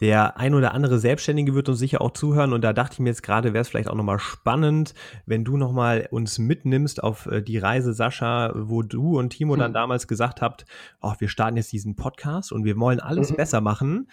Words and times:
Der 0.00 0.38
ein 0.38 0.54
oder 0.54 0.72
andere 0.72 0.98
Selbstständige 0.98 1.54
wird 1.54 1.68
uns 1.68 1.78
sicher 1.78 2.00
auch 2.00 2.12
zuhören 2.12 2.52
und 2.52 2.62
da 2.62 2.72
dachte 2.72 2.94
ich 2.94 2.98
mir 3.00 3.10
jetzt 3.10 3.22
gerade, 3.22 3.52
wäre 3.52 3.62
es 3.62 3.68
vielleicht 3.68 3.88
auch 3.88 3.94
nochmal 3.94 4.18
spannend, 4.18 4.94
wenn 5.26 5.44
du 5.44 5.56
nochmal 5.56 6.08
uns 6.10 6.38
mitnimmst 6.38 7.02
auf 7.02 7.26
äh, 7.26 7.42
die 7.42 7.58
Reise, 7.58 7.92
Sascha, 7.92 8.52
wo 8.54 8.82
du 8.82 9.18
und 9.18 9.30
Timo 9.30 9.56
dann 9.56 9.68
hm. 9.68 9.74
damals 9.74 10.08
gesagt 10.08 10.40
habt, 10.40 10.64
oh, 11.02 11.12
wir 11.18 11.28
starten 11.28 11.56
jetzt 11.56 11.72
diesen 11.72 11.96
Podcast 11.96 12.52
und 12.52 12.64
wir 12.64 12.78
wollen 12.78 13.00
alles 13.00 13.30
mhm. 13.30 13.36
besser 13.36 13.60
machen. 13.60 14.08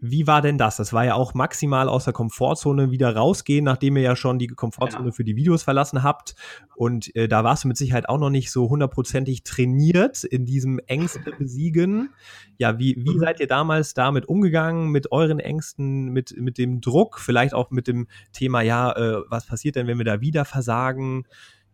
Wie 0.00 0.28
war 0.28 0.42
denn 0.42 0.58
das? 0.58 0.76
Das 0.76 0.92
war 0.92 1.04
ja 1.04 1.14
auch 1.14 1.34
maximal 1.34 1.88
aus 1.88 2.04
der 2.04 2.12
Komfortzone 2.12 2.92
wieder 2.92 3.16
rausgehen, 3.16 3.64
nachdem 3.64 3.96
ihr 3.96 4.04
ja 4.04 4.14
schon 4.14 4.38
die 4.38 4.46
Komfortzone 4.46 5.06
ja. 5.06 5.12
für 5.12 5.24
die 5.24 5.34
Videos 5.34 5.64
verlassen 5.64 6.04
habt. 6.04 6.36
Und 6.76 7.14
äh, 7.16 7.26
da 7.26 7.42
warst 7.42 7.64
du 7.64 7.68
mit 7.68 7.76
Sicherheit 7.76 8.08
auch 8.08 8.18
noch 8.18 8.30
nicht 8.30 8.52
so 8.52 8.68
hundertprozentig 8.68 9.42
trainiert 9.42 10.22
in 10.22 10.46
diesem 10.46 10.78
Ängste 10.86 11.32
besiegen. 11.38 12.10
Ja, 12.58 12.78
wie, 12.78 12.94
wie 12.96 13.16
mhm. 13.16 13.18
seid 13.18 13.40
ihr 13.40 13.48
damals 13.48 13.92
damit 13.92 14.26
umgegangen, 14.26 14.90
mit 14.90 15.10
euren 15.10 15.40
Ängsten, 15.40 16.12
mit, 16.12 16.36
mit 16.36 16.58
dem 16.58 16.80
Druck, 16.80 17.18
vielleicht 17.18 17.52
auch 17.52 17.72
mit 17.72 17.88
dem 17.88 18.06
Thema, 18.32 18.62
ja, 18.62 18.92
äh, 18.92 19.22
was 19.28 19.46
passiert 19.46 19.74
denn, 19.74 19.88
wenn 19.88 19.98
wir 19.98 20.04
da 20.04 20.20
wieder 20.20 20.44
versagen? 20.44 21.24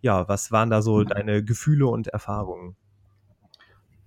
Ja, 0.00 0.26
was 0.28 0.50
waren 0.50 0.70
da 0.70 0.80
so 0.80 1.00
mhm. 1.00 1.08
deine 1.08 1.44
Gefühle 1.44 1.88
und 1.88 2.06
Erfahrungen? 2.06 2.76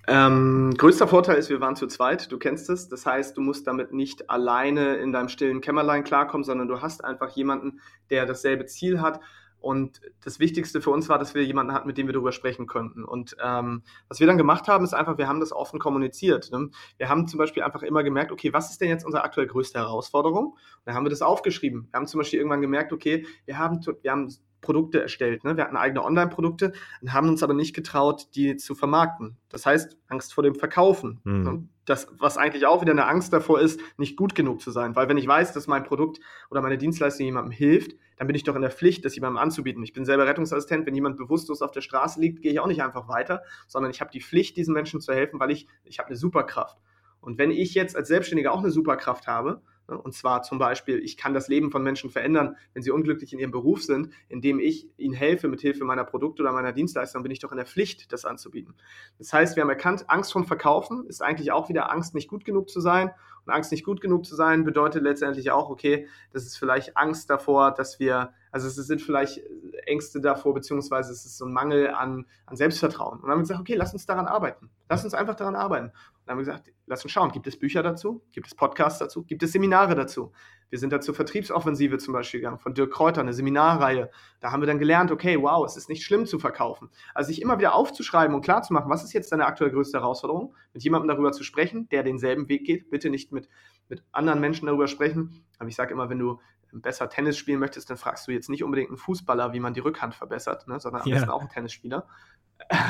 Ähm, 0.10 0.74
größter 0.78 1.08
Vorteil 1.08 1.36
ist, 1.36 1.50
wir 1.50 1.60
waren 1.60 1.76
zu 1.76 1.86
zweit, 1.88 2.32
du 2.32 2.40
kennst 2.40 2.70
es. 2.70 2.88
Das 2.88 3.06
heißt, 3.06 3.36
du 3.36 3.42
musst 3.42 3.68
damit 3.68 3.92
nicht 3.92 4.30
alleine 4.30 4.96
in 4.96 5.12
deinem 5.12 5.28
stillen 5.28 5.60
Kämmerlein 5.60 6.06
klarkommen, 6.06 6.46
sondern 6.46 6.70
du 6.70 6.82
hast 6.82 7.04
einfach 7.04 7.30
jemanden, 7.32 7.82
der 8.10 8.26
dasselbe 8.26 8.66
Ziel 8.66 9.02
hat. 9.02 9.20
Und 9.60 10.00
das 10.24 10.40
Wichtigste 10.40 10.82
für 10.82 10.92
uns 10.92 11.10
war, 11.10 11.18
dass 11.18 11.34
wir 11.34 11.44
jemanden 11.44 11.74
hatten, 11.74 11.88
mit 11.88 11.98
dem 11.98 12.08
wir 12.08 12.14
darüber 12.14 12.32
sprechen 12.32 12.68
konnten. 12.68 13.04
Und 13.04 13.36
ähm, 13.44 13.84
was 14.08 14.20
wir 14.20 14.28
dann 14.28 14.38
gemacht 14.38 14.68
haben, 14.68 14.86
ist 14.86 14.94
einfach, 14.94 15.18
wir 15.18 15.28
haben 15.28 15.40
das 15.40 15.52
offen 15.52 15.80
kommuniziert. 15.80 16.52
Ne? 16.52 16.70
Wir 16.98 17.10
haben 17.10 17.28
zum 17.28 17.40
Beispiel 17.40 17.64
einfach 17.64 17.82
immer 17.82 18.04
gemerkt, 18.04 18.32
okay, 18.32 18.54
was 18.54 18.70
ist 18.70 18.80
denn 18.80 18.90
jetzt 18.90 19.04
unsere 19.04 19.24
aktuell 19.24 19.48
größte 19.48 19.80
Herausforderung? 19.80 20.54
Und 20.54 20.58
dann 20.86 20.96
haben 20.96 21.06
wir 21.06 21.10
das 21.10 21.22
aufgeschrieben. 21.22 21.88
Wir 21.92 21.98
haben 21.98 22.08
zum 22.08 22.20
Beispiel 22.20 22.40
irgendwann 22.40 22.62
gemerkt, 22.62 22.94
okay, 22.94 23.26
wir 23.46 23.58
haben, 23.58 23.84
wir 24.02 24.12
haben 24.12 24.34
Produkte 24.62 25.02
erstellt. 25.02 25.44
Ne? 25.44 25.56
Wir 25.58 25.64
hatten 25.64 25.78
eigene 25.78 26.04
Online-Produkte 26.04 26.74
und 27.02 27.14
haben 27.14 27.30
uns 27.30 27.44
aber 27.44 27.54
nicht 27.54 27.76
getraut, 27.76 28.28
die 28.36 28.58
zu 28.58 28.76
vermarkten. 28.76 29.38
Das 29.50 29.66
heißt, 29.66 29.98
Angst 30.08 30.34
vor 30.34 30.44
dem 30.44 30.56
Verkaufen. 30.56 31.20
Mhm. 31.24 31.44
Ne? 31.44 31.68
Das, 31.86 32.08
was 32.18 32.38
eigentlich 32.38 32.66
auch 32.66 32.82
wieder 32.82 32.92
eine 32.92 33.08
Angst 33.08 33.32
davor 33.32 33.62
ist, 33.62 33.80
nicht 33.98 34.18
gut 34.18 34.36
genug 34.36 34.62
zu 34.62 34.72
sein. 34.72 34.96
Weil 34.96 35.08
wenn 35.08 35.18
ich 35.18 35.28
weiß, 35.28 35.54
dass 35.54 35.68
mein 35.68 35.84
Produkt 35.84 36.20
oder 36.50 36.62
meine 36.62 36.78
Dienstleistung 36.78 37.26
jemandem 37.26 37.52
hilft, 37.52 37.96
dann 38.18 38.28
bin 38.28 38.36
ich 38.36 38.44
doch 38.44 38.56
in 38.56 38.62
der 38.62 38.72
Pflicht, 38.72 39.06
das 39.06 39.16
jemandem 39.16 39.38
anzubieten. 39.38 39.84
Ich 39.84 39.94
bin 39.94 40.04
selber 40.04 40.26
Rettungsassistent. 40.26 40.86
Wenn 40.86 40.96
jemand 40.96 41.18
bewusstlos 41.18 41.62
auf 41.62 41.72
der 41.72 41.82
Straße 41.82 42.20
liegt, 42.20 42.42
gehe 42.42 42.52
ich 42.52 42.60
auch 42.60 42.68
nicht 42.68 42.82
einfach 42.82 43.08
weiter, 43.08 43.44
sondern 43.68 43.92
ich 43.92 44.02
habe 44.02 44.12
die 44.12 44.22
Pflicht, 44.22 44.58
diesen 44.58 44.74
Menschen 44.74 45.00
zu 45.00 45.14
helfen, 45.14 45.40
weil 45.40 45.52
ich, 45.52 45.68
ich 45.84 46.00
habe 46.00 46.08
eine 46.08 46.18
Superkraft. 46.18 46.78
Und 47.22 47.38
wenn 47.38 47.52
ich 47.52 47.74
jetzt 47.74 47.96
als 47.96 48.08
Selbstständiger 48.08 48.52
auch 48.54 48.60
eine 48.60 48.72
Superkraft 48.72 49.28
habe? 49.28 49.62
Und 49.88 50.14
zwar 50.14 50.42
zum 50.44 50.60
Beispiel, 50.60 51.00
ich 51.00 51.16
kann 51.16 51.34
das 51.34 51.48
Leben 51.48 51.72
von 51.72 51.82
Menschen 51.82 52.10
verändern, 52.10 52.58
wenn 52.74 52.84
sie 52.84 52.92
unglücklich 52.92 53.32
in 53.32 53.40
ihrem 53.40 53.52
Beruf 53.52 53.84
sind, 53.84 54.10
indem 54.28 54.60
ich 54.60 54.90
ihnen 54.98 55.14
helfe 55.14 55.48
mit 55.48 55.62
Hilfe 55.62 55.86
meiner 55.86 56.04
Produkte 56.04 56.42
oder 56.42 56.52
meiner 56.52 56.74
Dienstleistung, 56.74 57.24
bin 57.24 57.32
ich 57.32 57.40
doch 57.40 57.52
in 57.52 57.58
der 57.58 57.66
Pflicht, 57.66 58.12
das 58.12 58.26
anzubieten. 58.26 58.76
Das 59.18 59.32
heißt, 59.32 59.56
wir 59.56 59.64
haben 59.64 59.70
erkannt, 59.70 60.10
Angst 60.10 60.34
vom 60.34 60.46
Verkaufen 60.46 61.06
ist 61.08 61.22
eigentlich 61.22 61.52
auch 61.54 61.70
wieder 61.70 61.90
Angst, 61.90 62.16
nicht 62.16 62.28
gut 62.28 62.44
genug 62.44 62.70
zu 62.70 62.82
sein. 62.82 63.12
Und 63.46 63.54
Angst, 63.54 63.72
nicht 63.72 63.86
gut 63.86 64.02
genug 64.02 64.26
zu 64.26 64.36
sein, 64.36 64.66
bedeutet 64.66 65.04
letztendlich 65.04 65.52
auch, 65.52 65.70
okay, 65.70 66.10
das 66.34 66.44
ist 66.44 66.58
vielleicht 66.58 66.98
Angst 66.98 67.30
davor, 67.30 67.74
dass 67.74 67.98
wir, 67.98 68.34
also 68.52 68.68
es 68.68 68.76
sind 68.76 69.02
vielleicht 69.02 69.42
Ängste 69.86 70.20
davor, 70.20 70.54
beziehungsweise 70.54 71.14
es 71.14 71.24
ist 71.26 71.38
so 71.38 71.46
ein 71.46 71.54
Mangel 71.54 71.92
an, 71.92 72.26
an 72.46 72.58
Selbstvertrauen. 72.58 73.20
Und 73.20 73.22
dann 73.22 73.32
haben 73.32 73.38
wir 73.40 73.44
gesagt, 73.44 73.62
okay, 73.62 73.76
lass 73.76 73.94
uns 73.94 74.06
daran 74.06 74.28
arbeiten. 74.28 74.70
Lass 74.90 75.06
uns 75.06 75.14
einfach 75.14 75.36
daran 75.36 75.56
arbeiten. 75.56 75.94
Dann 76.28 76.34
haben 76.34 76.46
wir 76.46 76.52
gesagt, 76.52 76.74
lass 76.88 77.04
uns 77.06 77.14
schauen, 77.14 77.32
gibt 77.32 77.48
es 77.48 77.58
Bücher 77.58 77.82
dazu? 77.82 78.22
Gibt 78.34 78.48
es 78.48 78.54
Podcasts 78.54 79.00
dazu? 79.00 79.24
Gibt 79.24 79.44
es 79.44 79.54
Seminare 79.54 79.96
dazu? 79.96 80.34
Wir 80.70 80.78
sind 80.78 80.92
dazu 80.92 81.14
Vertriebsoffensive 81.14 82.00
zum 82.00 82.14
Beispiel 82.14 82.42
gegangen, 82.42 82.60
von 82.60 82.74
Dirk 82.74 82.92
Kräuter, 82.92 83.22
eine 83.22 83.32
Seminarreihe. 83.32 84.12
Da 84.42 84.52
haben 84.52 84.62
wir 84.62 84.68
dann 84.68 84.78
gelernt, 84.78 85.10
okay, 85.10 85.42
wow, 85.42 85.66
es 85.66 85.78
ist 85.78 85.88
nicht 85.88 86.04
schlimm 86.04 86.26
zu 86.26 86.38
verkaufen. 86.38 86.90
Also 87.14 87.30
sich 87.30 87.42
immer 87.42 87.58
wieder 87.60 87.74
aufzuschreiben 87.74 88.36
und 88.36 88.42
klarzumachen, 88.42 88.90
was 88.90 89.06
ist 89.06 89.14
jetzt 89.14 89.32
deine 89.32 89.46
aktuell 89.46 89.72
größte 89.72 90.00
Herausforderung, 90.00 90.54
mit 90.74 90.84
jemandem 90.84 91.08
darüber 91.08 91.32
zu 91.32 91.46
sprechen, 91.46 91.88
der 91.88 92.04
denselben 92.04 92.50
Weg 92.50 92.66
geht. 92.66 92.90
Bitte 92.90 93.10
nicht 93.10 93.32
mit, 93.32 93.48
mit 93.88 94.04
anderen 94.12 94.42
Menschen 94.42 94.66
darüber 94.66 94.88
sprechen. 94.88 95.46
Aber 95.60 95.70
ich 95.70 95.76
sage 95.78 95.94
immer, 95.94 96.10
wenn 96.10 96.20
du 96.20 96.42
besser 96.72 97.10
Tennis 97.10 97.38
spielen 97.38 97.60
möchtest, 97.60 97.90
dann 97.90 97.98
fragst 97.98 98.28
du 98.28 98.32
jetzt 98.32 98.50
nicht 98.50 98.64
unbedingt 98.64 98.90
einen 98.90 98.98
Fußballer, 98.98 99.54
wie 99.54 99.60
man 99.60 99.74
die 99.74 99.80
Rückhand 99.80 100.16
verbessert, 100.16 100.68
ne, 100.68 100.80
sondern 100.80 101.02
am 101.04 101.10
besten 101.10 101.30
auch 101.30 101.42
einen 101.42 101.50
Tennisspieler. 101.50 102.08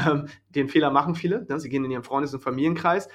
Ähm, 0.08 0.30
den 0.48 0.70
Fehler 0.70 0.92
machen 0.92 1.14
viele. 1.14 1.46
Ne? 1.50 1.60
Sie 1.60 1.68
gehen 1.68 1.84
in 1.84 1.92
ihren 1.92 2.04
Freundes- 2.04 2.34
und 2.34 2.40
Familienkreis. 2.40 3.10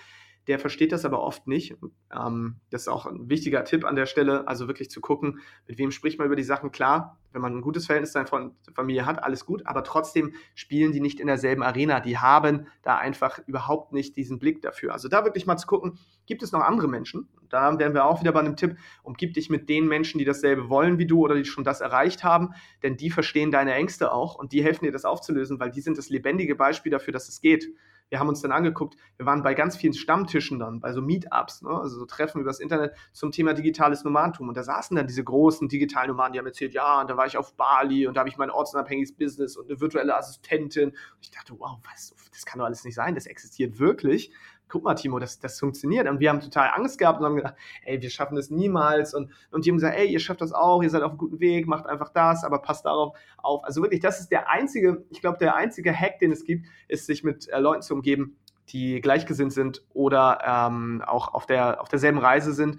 Der 0.48 0.58
versteht 0.58 0.90
das 0.90 1.04
aber 1.04 1.22
oft 1.22 1.46
nicht. 1.46 1.76
Ähm, 2.12 2.56
das 2.70 2.82
ist 2.82 2.88
auch 2.88 3.06
ein 3.06 3.28
wichtiger 3.28 3.64
Tipp 3.64 3.84
an 3.84 3.94
der 3.94 4.06
Stelle, 4.06 4.48
also 4.48 4.66
wirklich 4.66 4.90
zu 4.90 5.00
gucken, 5.00 5.40
mit 5.68 5.78
wem 5.78 5.92
spricht 5.92 6.18
man 6.18 6.26
über 6.26 6.34
die 6.34 6.42
Sachen. 6.42 6.72
Klar, 6.72 7.18
wenn 7.32 7.40
man 7.40 7.56
ein 7.56 7.60
gutes 7.60 7.86
Verhältnis 7.86 8.12
zu 8.12 8.24
seiner 8.24 8.52
Familie 8.74 9.06
hat, 9.06 9.22
alles 9.22 9.46
gut, 9.46 9.66
aber 9.66 9.84
trotzdem 9.84 10.34
spielen 10.54 10.92
die 10.92 11.00
nicht 11.00 11.20
in 11.20 11.28
derselben 11.28 11.62
Arena. 11.62 12.00
Die 12.00 12.18
haben 12.18 12.66
da 12.82 12.98
einfach 12.98 13.38
überhaupt 13.46 13.92
nicht 13.92 14.16
diesen 14.16 14.40
Blick 14.40 14.62
dafür. 14.62 14.92
Also 14.92 15.08
da 15.08 15.24
wirklich 15.24 15.46
mal 15.46 15.56
zu 15.56 15.66
gucken, 15.68 15.98
gibt 16.26 16.42
es 16.42 16.50
noch 16.50 16.60
andere 16.60 16.88
Menschen? 16.88 17.28
Da 17.48 17.78
wären 17.78 17.94
wir 17.94 18.04
auch 18.06 18.20
wieder 18.20 18.32
bei 18.32 18.40
einem 18.40 18.56
Tipp, 18.56 18.76
umgib 19.02 19.34
dich 19.34 19.48
mit 19.48 19.68
den 19.68 19.86
Menschen, 19.86 20.18
die 20.18 20.24
dasselbe 20.24 20.68
wollen 20.68 20.98
wie 20.98 21.06
du 21.06 21.20
oder 21.20 21.34
die 21.34 21.44
schon 21.44 21.64
das 21.64 21.80
erreicht 21.80 22.24
haben, 22.24 22.50
denn 22.82 22.96
die 22.96 23.10
verstehen 23.10 23.50
deine 23.50 23.74
Ängste 23.74 24.12
auch 24.12 24.34
und 24.34 24.52
die 24.52 24.64
helfen 24.64 24.84
dir, 24.86 24.92
das 24.92 25.04
aufzulösen, 25.04 25.60
weil 25.60 25.70
die 25.70 25.80
sind 25.80 25.98
das 25.98 26.08
lebendige 26.08 26.56
Beispiel 26.56 26.90
dafür, 26.90 27.12
dass 27.12 27.28
es 27.28 27.40
geht 27.40 27.68
wir 28.12 28.20
haben 28.20 28.28
uns 28.28 28.42
dann 28.42 28.52
angeguckt, 28.52 28.98
wir 29.16 29.24
waren 29.24 29.42
bei 29.42 29.54
ganz 29.54 29.74
vielen 29.74 29.94
Stammtischen 29.94 30.58
dann, 30.58 30.80
bei 30.80 30.92
so 30.92 31.00
Meetups, 31.00 31.62
ne? 31.62 31.70
also 31.70 31.98
so 31.98 32.04
Treffen 32.04 32.42
übers 32.42 32.60
Internet 32.60 32.92
zum 33.14 33.32
Thema 33.32 33.54
digitales 33.54 34.04
Nomadentum. 34.04 34.48
Und 34.48 34.56
da 34.58 34.62
saßen 34.62 34.94
dann 34.94 35.06
diese 35.06 35.24
großen 35.24 35.66
digitalen 35.66 36.08
Nomaden, 36.08 36.34
die 36.34 36.38
haben 36.38 36.44
erzählt, 36.44 36.74
ja, 36.74 37.00
und 37.00 37.08
da 37.08 37.16
war 37.16 37.24
ich 37.24 37.38
auf 37.38 37.54
Bali 37.56 38.06
und 38.06 38.14
da 38.14 38.20
habe 38.20 38.28
ich 38.28 38.36
mein 38.36 38.50
ortsunabhängiges 38.50 39.16
Business 39.16 39.56
und 39.56 39.70
eine 39.70 39.80
virtuelle 39.80 40.14
Assistentin. 40.14 40.90
Und 40.90 40.96
ich 41.22 41.30
dachte, 41.30 41.54
wow, 41.58 41.78
was, 41.90 42.14
das 42.30 42.44
kann 42.44 42.58
doch 42.58 42.66
alles 42.66 42.84
nicht 42.84 42.96
sein, 42.96 43.14
das 43.14 43.24
existiert 43.24 43.78
wirklich 43.78 44.30
guck 44.72 44.84
mal, 44.84 44.94
Timo, 44.94 45.18
das, 45.18 45.38
das 45.38 45.60
funktioniert. 45.60 46.08
Und 46.08 46.18
wir 46.18 46.30
haben 46.30 46.40
total 46.40 46.70
Angst 46.74 46.98
gehabt 46.98 47.20
und 47.20 47.26
haben 47.26 47.36
gedacht, 47.36 47.56
ey, 47.84 48.00
wir 48.00 48.08
schaffen 48.08 48.36
das 48.36 48.48
niemals. 48.48 49.12
Und, 49.12 49.30
und 49.50 49.66
die 49.66 49.70
haben 49.70 49.76
gesagt, 49.76 49.98
ey, 49.98 50.06
ihr 50.06 50.18
schafft 50.18 50.40
das 50.40 50.54
auch, 50.54 50.82
ihr 50.82 50.88
seid 50.88 51.02
auf 51.02 51.10
einem 51.10 51.18
guten 51.18 51.40
Weg, 51.40 51.66
macht 51.66 51.84
einfach 51.84 52.08
das, 52.08 52.42
aber 52.42 52.60
passt 52.60 52.86
darauf 52.86 53.14
auf. 53.36 53.62
Also 53.64 53.82
wirklich, 53.82 54.00
das 54.00 54.18
ist 54.20 54.30
der 54.30 54.48
einzige, 54.48 55.04
ich 55.10 55.20
glaube, 55.20 55.36
der 55.36 55.56
einzige 55.56 55.94
Hack, 55.94 56.20
den 56.20 56.32
es 56.32 56.44
gibt, 56.44 56.66
ist, 56.88 57.04
sich 57.04 57.22
mit 57.22 57.50
äh, 57.50 57.58
Leuten 57.58 57.82
zu 57.82 57.92
umgeben, 57.92 58.38
die 58.68 59.02
gleichgesinnt 59.02 59.52
sind 59.52 59.84
oder 59.92 60.38
ähm, 60.42 61.02
auch 61.06 61.34
auf, 61.34 61.44
der, 61.44 61.82
auf 61.82 61.90
derselben 61.90 62.18
Reise 62.18 62.54
sind, 62.54 62.78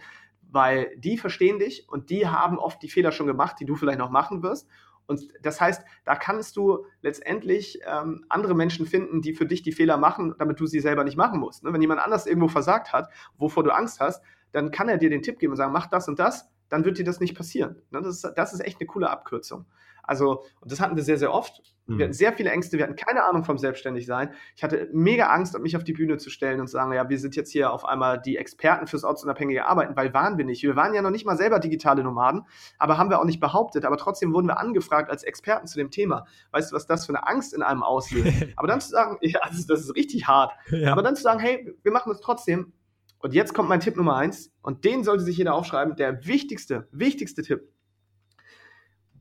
weil 0.50 0.96
die 0.98 1.20
verstehen 1.20 1.60
dich 1.60 1.88
und 1.88 2.10
die 2.10 2.28
haben 2.28 2.58
oft 2.58 2.82
die 2.82 2.90
Fehler 2.90 3.12
schon 3.12 3.28
gemacht, 3.28 3.58
die 3.60 3.66
du 3.66 3.76
vielleicht 3.76 4.00
noch 4.00 4.10
machen 4.10 4.42
wirst. 4.42 4.68
Und 5.08 5.28
das 5.42 5.60
heißt, 5.60 5.84
da 6.06 6.16
kannst 6.16 6.56
du 6.56 6.86
letztendlich 7.02 7.80
ähm, 7.86 8.26
andere 8.30 8.56
Menschen 8.56 8.86
finden, 8.86 9.22
die 9.22 9.34
für 9.34 9.46
dich 9.46 9.62
die 9.62 9.72
Fehler 9.72 9.98
machen, 9.98 10.36
damit 10.40 10.60
du 10.60 10.66
sie 10.66 10.80
selber 10.80 11.04
nicht 11.04 11.18
machen 11.18 11.40
musst. 11.40 11.64
Ne? 11.64 11.74
Wenn 11.74 11.82
jemand 11.82 12.02
anders 12.02 12.26
irgendwo 12.26 12.48
versagt 12.48 12.94
hat, 12.94 13.10
wovor 13.38 13.64
du 13.64 13.72
Angst 13.72 14.00
hast, 14.00 14.24
dann 14.52 14.72
kann 14.72 14.88
er 14.88 14.98
dir 14.98 15.10
den 15.10 15.22
Tipp 15.22 15.40
geben 15.40 15.52
und 15.54 15.58
sagen, 15.58 15.74
mach 15.74 15.88
das 15.88 16.08
und 16.08 16.20
das, 16.20 16.50
dann 16.70 16.86
wird 16.86 16.98
dir 16.98 17.06
das 17.06 17.20
nicht 17.20 17.36
passieren. 17.36 17.82
Ne? 17.92 18.02
Das, 18.02 18.24
ist, 18.24 18.34
das 18.36 18.54
ist 18.54 18.62
echt 18.62 18.80
eine 18.80 18.88
coole 18.88 19.10
Abkürzung. 19.10 19.66
Also, 20.04 20.44
und 20.60 20.72
das 20.72 20.80
hatten 20.80 20.96
wir 20.96 21.04
sehr, 21.04 21.18
sehr 21.18 21.34
oft. 21.34 21.62
Mhm. 21.86 21.98
Wir 21.98 22.06
hatten 22.06 22.14
sehr 22.14 22.34
viele 22.34 22.50
Ängste, 22.50 22.78
wir 22.78 22.86
hatten 22.86 22.96
keine 22.96 23.24
Ahnung 23.24 23.44
vom 23.44 23.58
Selbstständigsein. 23.58 24.34
Ich 24.56 24.64
hatte 24.64 24.90
mega 24.94 25.28
Angst, 25.28 25.58
mich 25.60 25.76
auf 25.76 25.84
die 25.84 25.94
Bühne 25.94 26.18
zu 26.18 26.30
stellen 26.30 26.60
und 26.60 26.68
zu 26.68 26.74
sagen, 26.74 26.94
ja, 26.94 27.10
wir 27.10 27.20
sind 27.20 27.36
jetzt 27.36 27.52
hier 27.52 27.72
auf 27.72 27.86
einmal 27.86 28.22
die 28.22 28.38
Experten 28.38 28.88
fürs 28.88 29.04
ortsunabhängige 29.04 29.66
Arbeiten, 29.66 29.96
weil 29.96 30.14
waren 30.14 30.38
wir 30.38 30.46
nicht. 30.46 30.64
Wir 30.64 30.76
waren 30.76 30.94
ja 30.94 31.02
noch 31.02 31.10
nicht 31.10 31.26
mal 31.26 31.38
selber 31.38 31.60
digitale 31.60 32.04
Nomaden, 32.04 32.46
aber 32.78 32.98
haben 32.98 33.10
wir 33.10 33.20
auch 33.20 33.26
nicht 33.26 33.40
behauptet. 33.40 33.86
Aber 33.86 33.98
trotzdem 33.98 34.34
wurden 34.34 34.48
wir 34.48 34.60
angefragt 34.60 35.10
als 35.10 35.24
Experten 35.24 35.68
zu 35.68 35.78
dem 35.78 35.92
Thema. 35.92 36.26
Weißt 36.52 36.72
du, 36.72 36.76
was 36.76 36.86
das 36.86 37.06
für 37.06 37.14
eine 37.14 37.28
Angst 37.28 37.54
in 37.54 37.62
einem 37.62 37.84
auslöst? 37.84 38.28
aber 38.56 38.68
dann 38.68 38.82
zu 38.82 38.90
sagen, 38.90 39.18
ja, 39.22 39.40
das 39.48 39.60
ist, 39.60 39.70
das 39.70 39.82
ist 39.82 39.96
richtig 39.96 40.28
hart. 40.28 40.54
Ja. 40.70 40.92
Aber 40.92 41.02
dann 41.02 41.16
zu 41.16 41.24
sagen, 41.24 41.40
hey, 41.40 41.74
wir 41.84 41.92
machen 41.92 42.10
das 42.10 42.22
trotzdem. 42.22 42.74
Und 43.20 43.34
jetzt 43.34 43.54
kommt 43.54 43.70
mein 43.70 43.80
Tipp 43.80 43.96
Nummer 43.96 44.18
eins. 44.18 44.52
Und 44.62 44.84
den 44.84 45.04
sollte 45.04 45.24
sich 45.24 45.38
jeder 45.38 45.54
aufschreiben. 45.54 45.96
Der 45.96 46.26
wichtigste, 46.26 46.88
wichtigste 46.92 47.42
Tipp 47.42 47.73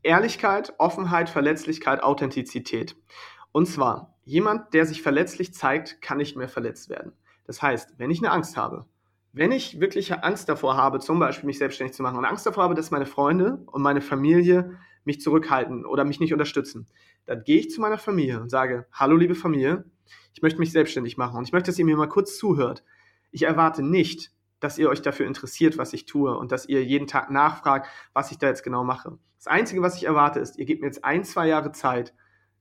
Ehrlichkeit, 0.02 0.74
Offenheit, 0.78 1.28
Verletzlichkeit, 1.28 2.02
Authentizität. 2.02 2.96
Und 3.52 3.66
zwar, 3.66 4.16
jemand, 4.24 4.74
der 4.74 4.86
sich 4.86 5.02
verletzlich 5.02 5.54
zeigt, 5.54 6.00
kann 6.02 6.18
nicht 6.18 6.36
mehr 6.36 6.48
verletzt 6.48 6.88
werden. 6.88 7.12
Das 7.44 7.62
heißt, 7.62 7.94
wenn 7.98 8.10
ich 8.10 8.18
eine 8.20 8.30
Angst 8.30 8.56
habe, 8.56 8.86
wenn 9.32 9.52
ich 9.52 9.80
wirklich 9.80 10.12
Angst 10.12 10.48
davor 10.48 10.76
habe, 10.76 11.00
zum 11.00 11.18
Beispiel 11.18 11.46
mich 11.46 11.58
selbstständig 11.58 11.94
zu 11.94 12.02
machen 12.02 12.18
und 12.18 12.24
Angst 12.24 12.44
davor 12.46 12.64
habe, 12.64 12.74
dass 12.74 12.90
meine 12.90 13.06
Freunde 13.06 13.62
und 13.66 13.82
meine 13.82 14.00
Familie 14.00 14.78
mich 15.04 15.20
zurückhalten 15.20 15.86
oder 15.86 16.04
mich 16.04 16.20
nicht 16.20 16.32
unterstützen, 16.32 16.86
dann 17.24 17.42
gehe 17.44 17.58
ich 17.58 17.70
zu 17.70 17.80
meiner 17.80 17.98
Familie 17.98 18.40
und 18.40 18.50
sage, 18.50 18.86
hallo 18.92 19.16
liebe 19.16 19.34
Familie, 19.34 19.84
ich 20.34 20.42
möchte 20.42 20.58
mich 20.58 20.72
selbstständig 20.72 21.16
machen 21.16 21.36
und 21.38 21.44
ich 21.44 21.52
möchte, 21.52 21.70
dass 21.70 21.78
ihr 21.78 21.84
mir 21.84 21.96
mal 21.96 22.08
kurz 22.08 22.36
zuhört. 22.36 22.84
Ich 23.30 23.44
erwarte 23.44 23.82
nicht, 23.82 24.32
dass 24.62 24.78
ihr 24.78 24.88
euch 24.88 25.02
dafür 25.02 25.26
interessiert, 25.26 25.76
was 25.76 25.92
ich 25.92 26.06
tue 26.06 26.36
und 26.36 26.52
dass 26.52 26.68
ihr 26.68 26.84
jeden 26.84 27.06
Tag 27.06 27.30
nachfragt, 27.30 27.88
was 28.12 28.30
ich 28.30 28.38
da 28.38 28.46
jetzt 28.46 28.62
genau 28.62 28.84
mache. 28.84 29.18
Das 29.36 29.48
Einzige, 29.48 29.82
was 29.82 29.96
ich 29.96 30.04
erwarte, 30.04 30.38
ist, 30.38 30.58
ihr 30.58 30.64
gebt 30.64 30.80
mir 30.80 30.86
jetzt 30.86 31.04
ein, 31.04 31.24
zwei 31.24 31.48
Jahre 31.48 31.72
Zeit, 31.72 32.14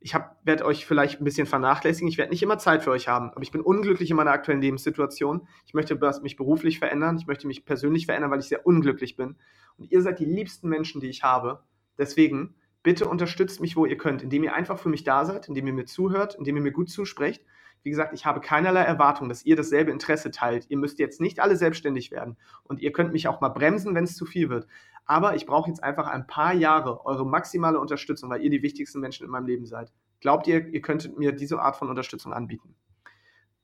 ich 0.04 0.16
werde 0.44 0.66
euch 0.66 0.88
vielleicht 0.88 1.22
ein 1.22 1.24
bisschen 1.24 1.46
vernachlässigen, 1.46 2.10
ich 2.10 2.18
werde 2.18 2.32
nicht 2.32 2.42
immer 2.42 2.58
Zeit 2.58 2.82
für 2.84 2.90
euch 2.90 3.08
haben, 3.08 3.30
aber 3.30 3.44
ich 3.44 3.52
bin 3.52 3.62
unglücklich 3.62 4.10
in 4.10 4.16
meiner 4.16 4.32
aktuellen 4.32 4.62
Lebenssituation. 4.62 5.48
Ich 5.68 5.76
möchte 5.76 5.96
mich 6.24 6.36
beruflich 6.36 6.80
verändern, 6.80 7.18
ich 7.18 7.28
möchte 7.28 7.46
mich 7.46 7.66
persönlich 7.66 8.08
verändern, 8.08 8.32
weil 8.32 8.40
ich 8.40 8.48
sehr 8.48 8.66
unglücklich 8.66 9.16
bin. 9.16 9.36
Und 9.78 9.92
ihr 9.92 10.02
seid 10.02 10.20
die 10.20 10.26
liebsten 10.26 10.70
Menschen, 10.70 11.02
die 11.02 11.10
ich 11.10 11.22
habe. 11.22 11.64
Deswegen, 12.00 12.56
bitte 12.82 13.08
unterstützt 13.08 13.62
mich, 13.62 13.76
wo 13.76 13.86
ihr 13.86 13.98
könnt, 13.98 14.24
indem 14.24 14.44
ihr 14.44 14.56
einfach 14.56 14.80
für 14.80 14.90
mich 14.90 15.04
da 15.04 15.24
seid, 15.24 15.48
indem 15.48 15.68
ihr 15.68 15.74
mir 15.74 15.86
zuhört, 15.86 16.34
indem 16.34 16.56
ihr 16.56 16.64
mir 16.64 16.72
gut 16.72 16.90
zusprecht. 16.90 17.46
Wie 17.84 17.90
gesagt, 17.90 18.14
ich 18.14 18.26
habe 18.26 18.42
keinerlei 18.42 18.82
Erwartung, 18.82 19.28
dass 19.28 19.44
ihr 19.44 19.56
dasselbe 19.56 19.92
Interesse 19.92 20.30
teilt. 20.32 20.66
Ihr 20.70 20.78
müsst 20.78 21.00
jetzt 21.00 21.20
nicht 21.20 21.40
alle 21.40 21.56
selbstständig 21.56 22.12
werden. 22.12 22.38
Und 22.64 22.80
ihr 22.80 22.92
könnt 22.92 23.12
mich 23.12 23.28
auch 23.28 23.42
mal 23.42 23.50
bremsen, 23.50 23.96
wenn 23.96 24.04
es 24.04 24.16
zu 24.16 24.26
viel 24.26 24.50
wird. 24.50 24.68
Aber 25.06 25.36
ich 25.36 25.46
brauche 25.46 25.70
jetzt 25.70 25.84
einfach 25.84 26.08
ein 26.08 26.28
paar 26.28 26.54
Jahre 26.54 27.06
eure 27.06 27.26
maximale 27.26 27.80
Unterstützung, 27.80 28.30
weil 28.30 28.42
ihr 28.42 28.50
die 28.50 28.62
wichtigsten 28.62 29.00
Menschen 29.00 29.26
in 29.26 29.32
meinem 29.32 29.48
Leben 29.48 29.66
seid. 29.66 29.92
Glaubt 30.20 30.48
ihr, 30.48 30.68
ihr 30.68 30.82
könntet 30.82 31.18
mir 31.18 31.32
diese 31.32 31.60
Art 31.60 31.76
von 31.76 31.90
Unterstützung 31.90 32.34
anbieten? 32.34 32.76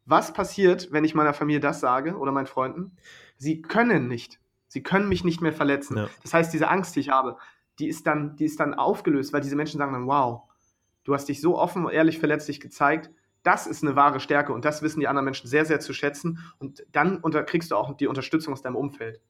Was 0.05 0.33
passiert, 0.33 0.91
wenn 0.91 1.03
ich 1.03 1.15
meiner 1.15 1.33
Familie 1.33 1.59
das 1.59 1.79
sage 1.79 2.17
oder 2.17 2.31
meinen 2.31 2.47
Freunden? 2.47 2.97
Sie 3.35 3.61
können 3.61 4.07
nicht. 4.07 4.39
Sie 4.67 4.81
können 4.81 5.09
mich 5.09 5.23
nicht 5.23 5.41
mehr 5.41 5.53
verletzen. 5.53 5.97
Ja. 5.97 6.09
Das 6.23 6.33
heißt, 6.33 6.53
diese 6.53 6.69
Angst, 6.69 6.95
die 6.95 7.01
ich 7.01 7.09
habe, 7.09 7.37
die 7.79 7.87
ist, 7.87 8.07
dann, 8.07 8.35
die 8.35 8.45
ist 8.45 8.59
dann 8.59 8.73
aufgelöst, 8.73 9.33
weil 9.33 9.41
diese 9.41 9.55
Menschen 9.55 9.77
sagen 9.77 9.93
dann, 9.93 10.07
wow, 10.07 10.43
du 11.03 11.13
hast 11.13 11.29
dich 11.29 11.41
so 11.41 11.57
offen, 11.57 11.87
ehrlich, 11.89 12.19
verletzlich 12.19 12.59
gezeigt. 12.59 13.11
Das 13.47 13.65
ist 13.65 13.81
eine 13.81 13.95
wahre 13.95 14.19
Stärke 14.19 14.51
und 14.51 14.65
das 14.65 14.81
wissen 14.81 14.99
die 14.99 15.07
anderen 15.07 15.23
Menschen 15.23 15.47
sehr, 15.47 15.63
sehr 15.63 15.79
zu 15.79 15.93
schätzen. 15.93 16.39
Und 16.59 16.85
dann 16.91 17.19
unter, 17.19 17.43
kriegst 17.43 17.71
du 17.71 17.77
auch 17.77 17.95
die 17.95 18.07
Unterstützung 18.07 18.51
aus 18.51 18.61
deinem 18.61 18.75
Umfeld. 18.75 19.21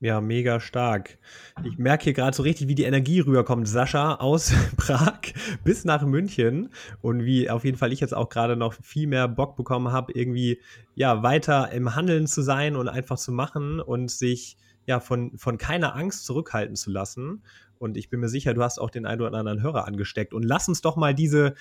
Ja, 0.00 0.20
mega 0.20 0.58
stark. 0.58 1.18
Ich 1.62 1.78
merke 1.78 2.02
hier 2.02 2.14
gerade 2.14 2.36
so 2.36 2.42
richtig, 2.42 2.66
wie 2.66 2.74
die 2.74 2.82
Energie 2.82 3.20
rüberkommt. 3.20 3.68
Sascha 3.68 4.16
aus 4.16 4.52
Prag 4.76 5.20
bis 5.62 5.84
nach 5.84 6.02
München 6.04 6.70
und 7.00 7.24
wie 7.24 7.48
auf 7.48 7.64
jeden 7.64 7.78
Fall 7.78 7.92
ich 7.92 8.00
jetzt 8.00 8.12
auch 8.12 8.28
gerade 8.28 8.56
noch 8.56 8.72
viel 8.72 9.06
mehr 9.06 9.28
Bock 9.28 9.54
bekommen 9.54 9.92
habe, 9.92 10.12
irgendwie 10.12 10.60
ja 10.96 11.22
weiter 11.22 11.70
im 11.70 11.94
Handeln 11.94 12.26
zu 12.26 12.42
sein 12.42 12.74
und 12.74 12.88
einfach 12.88 13.18
zu 13.18 13.30
machen 13.30 13.78
und 13.78 14.10
sich 14.10 14.56
ja 14.86 14.98
von, 14.98 15.38
von 15.38 15.58
keiner 15.58 15.94
Angst 15.94 16.26
zurückhalten 16.26 16.74
zu 16.74 16.90
lassen. 16.90 17.44
Und 17.78 17.96
ich 17.96 18.10
bin 18.10 18.20
mir 18.20 18.28
sicher, 18.28 18.54
du 18.54 18.62
hast 18.62 18.80
auch 18.80 18.90
den 18.90 19.06
einen 19.06 19.20
oder 19.20 19.38
anderen 19.38 19.62
Hörer 19.62 19.86
angesteckt. 19.86 20.34
Und 20.34 20.44
lass 20.44 20.68
uns 20.68 20.82
doch 20.82 20.96
mal 20.96 21.14
diese, 21.14 21.54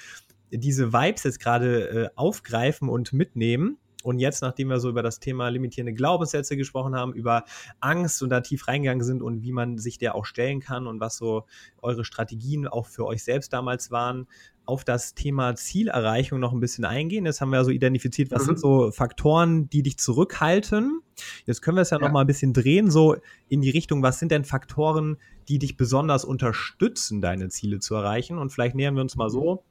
diese 0.52 0.94
Vibes 0.94 1.24
jetzt 1.24 1.40
gerade 1.40 1.90
äh, 1.90 2.10
aufgreifen 2.16 2.90
und 2.90 3.14
mitnehmen 3.14 3.78
und 4.04 4.20
jetzt, 4.20 4.42
nachdem 4.42 4.70
wir 4.70 4.80
so 4.80 4.90
über 4.90 5.04
das 5.04 5.20
Thema 5.20 5.50
limitierende 5.50 5.94
Glaubenssätze 5.94 6.58
gesprochen 6.58 6.96
haben, 6.96 7.14
über 7.14 7.44
Angst 7.80 8.22
und 8.24 8.30
da 8.30 8.42
tief 8.42 8.68
reingegangen 8.68 9.04
sind 9.04 9.22
und 9.22 9.44
wie 9.44 9.52
man 9.52 9.78
sich 9.78 9.98
der 9.98 10.16
auch 10.16 10.26
stellen 10.26 10.60
kann 10.60 10.88
und 10.88 11.00
was 11.00 11.18
so 11.18 11.46
eure 11.82 12.04
Strategien 12.04 12.68
auch 12.68 12.88
für 12.88 13.06
euch 13.06 13.24
selbst 13.24 13.54
damals 13.54 13.92
waren, 13.92 14.28
auf 14.66 14.84
das 14.84 15.16
Thema 15.16 15.56
Zielerreichung 15.56 16.40
noch 16.40 16.54
ein 16.54 16.60
bisschen 16.60 16.86
eingehen. 16.86 17.26
Jetzt 17.26 17.42
haben 17.42 17.50
wir 17.50 17.58
ja 17.58 17.64
so 17.64 17.72
identifiziert, 17.72 18.32
was 18.32 18.44
mhm. 18.44 18.48
sind 18.48 18.60
so 18.60 18.92
Faktoren, 18.92 19.70
die 19.70 19.84
dich 19.84 19.98
zurückhalten. 19.98 21.02
Jetzt 21.46 21.62
können 21.62 21.78
wir 21.78 21.82
es 21.82 21.90
ja, 21.90 22.00
ja. 22.00 22.06
noch 22.06 22.12
mal 22.12 22.22
ein 22.22 22.28
bisschen 22.28 22.54
drehen, 22.54 22.90
so 22.90 23.18
in 23.50 23.62
die 23.62 23.70
Richtung, 23.70 24.02
was 24.02 24.20
sind 24.20 24.32
denn 24.32 24.46
Faktoren, 24.46 25.18
die 25.48 25.60
dich 25.60 25.78
besonders 25.78 26.24
unterstützen, 26.24 27.22
deine 27.22 27.50
Ziele 27.50 27.80
zu 27.80 27.96
erreichen? 27.96 28.38
Und 28.38 28.52
vielleicht 28.52 28.76
nähern 28.76 28.96
wir 28.96 29.02
uns 29.02 29.16
mal 29.16 29.30
so 29.30 29.64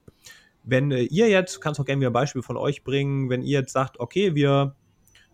wenn 0.65 0.91
äh, 0.91 1.03
ihr 1.03 1.29
jetzt, 1.29 1.61
kannst 1.61 1.81
auch 1.81 1.85
gerne 1.85 2.01
wieder 2.01 2.11
ein 2.11 2.15
Beispiel 2.15 2.43
von 2.43 2.57
euch 2.57 2.85
bringen, 2.85 3.31
wenn 3.31 3.43
ihr 3.43 3.61
jetzt 3.61 3.73
sagt, 3.73 4.01
okay, 4.01 4.35
wir 4.35 4.75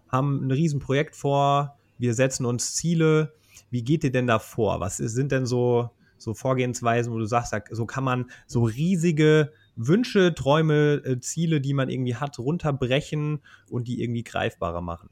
haben 0.08 0.46
ein 0.46 0.50
Riesenprojekt 0.50 1.16
vor, 1.16 1.78
wir 1.98 2.14
setzen 2.14 2.46
uns 2.46 2.74
Ziele, 2.74 3.34
wie 3.70 3.82
geht 3.82 4.04
ihr 4.04 4.12
denn 4.12 4.26
da 4.26 4.38
vor? 4.38 4.80
Was 4.80 4.98
sind 4.98 5.32
denn 5.32 5.46
so, 5.46 5.90
so 6.18 6.34
Vorgehensweisen, 6.34 7.12
wo 7.12 7.18
du 7.18 7.26
sagst, 7.26 7.54
so 7.70 7.86
kann 7.86 8.04
man 8.04 8.30
so 8.46 8.64
riesige 8.64 9.52
Wünsche, 9.76 10.34
Träume, 10.34 11.02
äh, 11.04 11.20
Ziele, 11.20 11.60
die 11.60 11.74
man 11.74 11.88
irgendwie 11.88 12.16
hat, 12.16 12.38
runterbrechen 12.38 13.40
und 13.70 13.88
die 13.88 14.02
irgendwie 14.02 14.22
greifbarer 14.22 14.80
machen? 14.80 15.10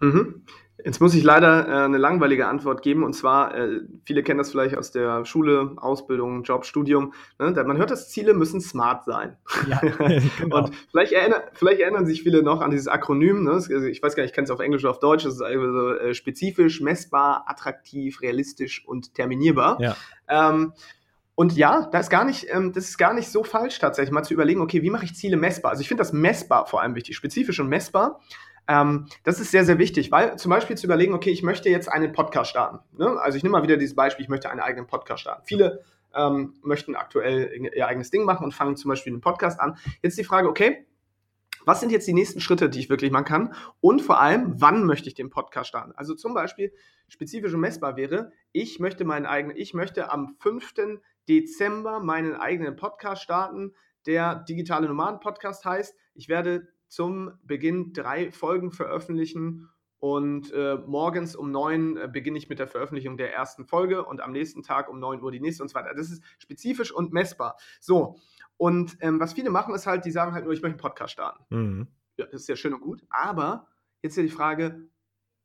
Mhm. 0.00 0.42
Jetzt 0.84 1.00
muss 1.00 1.14
ich 1.14 1.22
leider 1.22 1.68
äh, 1.68 1.84
eine 1.84 1.98
langweilige 1.98 2.46
Antwort 2.46 2.82
geben. 2.82 3.04
Und 3.04 3.12
zwar, 3.14 3.54
äh, 3.54 3.80
viele 4.04 4.22
kennen 4.22 4.38
das 4.38 4.50
vielleicht 4.50 4.76
aus 4.76 4.90
der 4.90 5.24
Schule, 5.24 5.72
Ausbildung, 5.76 6.42
Job, 6.42 6.64
Studium. 6.64 7.12
Ne? 7.38 7.50
Man 7.64 7.76
hört, 7.76 7.90
dass 7.90 8.08
Ziele 8.10 8.34
müssen 8.34 8.60
smart 8.60 9.04
sein. 9.04 9.36
Ja, 9.68 9.80
genau. 10.38 10.56
Und 10.56 10.74
vielleicht, 10.90 11.12
erinner, 11.12 11.42
vielleicht, 11.52 11.80
erinnern 11.80 12.06
sich 12.06 12.22
viele 12.22 12.42
noch 12.42 12.60
an 12.60 12.70
dieses 12.70 12.88
Akronym. 12.88 13.44
Ne? 13.44 13.52
Also 13.52 13.70
ich 13.84 14.02
weiß 14.02 14.16
gar 14.16 14.22
nicht, 14.22 14.30
ich 14.30 14.34
kenne 14.34 14.44
es 14.44 14.50
auf 14.50 14.60
Englisch 14.60 14.84
oder 14.84 14.92
auf 14.92 15.00
Deutsch. 15.00 15.24
Das 15.24 15.34
ist 15.34 15.42
also, 15.42 15.94
äh, 15.94 16.14
spezifisch, 16.14 16.80
messbar, 16.80 17.44
attraktiv, 17.46 18.20
realistisch 18.22 18.86
und 18.86 19.14
terminierbar. 19.14 19.80
Ja. 19.80 19.96
Ähm, 20.28 20.72
und 21.40 21.56
ja, 21.56 21.88
das 21.90 22.02
ist 22.06 22.10
gar 22.10 22.26
nicht, 22.26 22.48
ähm, 22.50 22.72
das 22.74 22.90
ist 22.90 22.98
gar 22.98 23.14
nicht 23.14 23.28
so 23.28 23.44
falsch 23.44 23.78
tatsächlich, 23.78 24.12
mal 24.12 24.22
zu 24.22 24.34
überlegen, 24.34 24.60
okay, 24.60 24.82
wie 24.82 24.90
mache 24.90 25.06
ich 25.06 25.14
Ziele 25.14 25.38
messbar? 25.38 25.70
Also 25.70 25.80
ich 25.80 25.88
finde 25.88 26.02
das 26.02 26.12
messbar 26.12 26.66
vor 26.66 26.82
allem 26.82 26.94
wichtig, 26.94 27.16
spezifisch 27.16 27.58
und 27.60 27.68
messbar. 27.68 28.20
Ähm, 28.68 29.06
das 29.24 29.40
ist 29.40 29.50
sehr, 29.50 29.64
sehr 29.64 29.78
wichtig, 29.78 30.10
weil 30.10 30.36
zum 30.36 30.50
Beispiel 30.50 30.76
zu 30.76 30.86
überlegen, 30.86 31.14
okay, 31.14 31.30
ich 31.30 31.42
möchte 31.42 31.68
jetzt 31.68 31.88
einen 31.88 32.12
Podcast 32.12 32.50
starten. 32.50 32.78
Ne? 32.96 33.20
Also 33.20 33.36
ich 33.36 33.42
nehme 33.42 33.52
mal 33.58 33.62
wieder 33.62 33.76
dieses 33.76 33.96
Beispiel, 33.96 34.24
ich 34.24 34.28
möchte 34.28 34.50
einen 34.50 34.60
eigenen 34.60 34.86
Podcast 34.86 35.22
starten. 35.22 35.42
Viele 35.44 35.82
ähm, 36.14 36.54
möchten 36.62 36.96
aktuell 36.96 37.70
ihr 37.74 37.86
eigenes 37.86 38.10
Ding 38.10 38.24
machen 38.24 38.44
und 38.44 38.52
fangen 38.52 38.76
zum 38.76 38.88
Beispiel 38.88 39.12
einen 39.12 39.20
Podcast 39.20 39.60
an. 39.60 39.76
Jetzt 40.02 40.18
die 40.18 40.24
Frage, 40.24 40.48
okay, 40.48 40.86
was 41.64 41.80
sind 41.80 41.92
jetzt 41.92 42.06
die 42.08 42.14
nächsten 42.14 42.40
Schritte, 42.40 42.70
die 42.70 42.78
ich 42.78 42.90
wirklich 42.90 43.10
machen 43.10 43.24
kann? 43.24 43.54
Und 43.80 44.00
vor 44.00 44.20
allem, 44.20 44.60
wann 44.60 44.84
möchte 44.84 45.08
ich 45.08 45.14
den 45.14 45.30
Podcast 45.30 45.68
starten? 45.68 45.92
Also 45.94 46.14
zum 46.14 46.32
Beispiel, 46.34 46.72
spezifisch 47.08 47.52
und 47.52 47.60
messbar 47.60 47.96
wäre, 47.96 48.32
ich 48.52 48.80
möchte 48.80 49.04
meinen 49.04 49.26
eigenen, 49.26 49.56
ich 49.56 49.74
möchte 49.74 50.10
am 50.10 50.36
5. 50.40 50.74
Dezember 51.28 52.00
meinen 52.00 52.34
eigenen 52.34 52.76
Podcast 52.76 53.22
starten, 53.22 53.74
der 54.06 54.36
digitale 54.36 54.88
Nomaden 54.88 55.20
Podcast 55.20 55.64
heißt. 55.64 55.94
Ich 56.14 56.28
werde 56.28 56.68
zum 56.90 57.32
Beginn 57.44 57.92
drei 57.92 58.32
Folgen 58.32 58.72
veröffentlichen 58.72 59.68
und 60.00 60.52
äh, 60.52 60.76
morgens 60.86 61.36
um 61.36 61.50
neun 61.50 61.96
äh, 61.96 62.08
beginne 62.10 62.38
ich 62.38 62.48
mit 62.48 62.58
der 62.58 62.66
Veröffentlichung 62.66 63.16
der 63.16 63.32
ersten 63.32 63.66
Folge 63.66 64.04
und 64.04 64.20
am 64.20 64.32
nächsten 64.32 64.62
Tag 64.62 64.88
um 64.88 64.98
neun 64.98 65.22
Uhr 65.22 65.30
die 65.30 65.40
nächste 65.40 65.62
und 65.62 65.68
so 65.68 65.74
weiter. 65.74 65.94
Das 65.94 66.10
ist 66.10 66.22
spezifisch 66.38 66.92
und 66.92 67.12
messbar. 67.12 67.56
So, 67.80 68.16
und 68.56 68.96
ähm, 69.00 69.20
was 69.20 69.34
viele 69.34 69.50
machen, 69.50 69.74
ist 69.74 69.86
halt, 69.86 70.04
die 70.04 70.10
sagen 70.10 70.32
halt 70.32 70.44
nur, 70.44 70.52
ich 70.52 70.62
möchte 70.62 70.74
einen 70.74 70.80
Podcast 70.80 71.12
starten. 71.12 71.44
Mhm. 71.50 71.88
Ja, 72.16 72.26
das 72.26 72.42
ist 72.42 72.48
ja 72.48 72.56
schön 72.56 72.74
und 72.74 72.80
gut, 72.80 73.02
aber 73.08 73.68
jetzt 74.02 74.16
ja 74.16 74.22
die 74.22 74.30
Frage, 74.30 74.89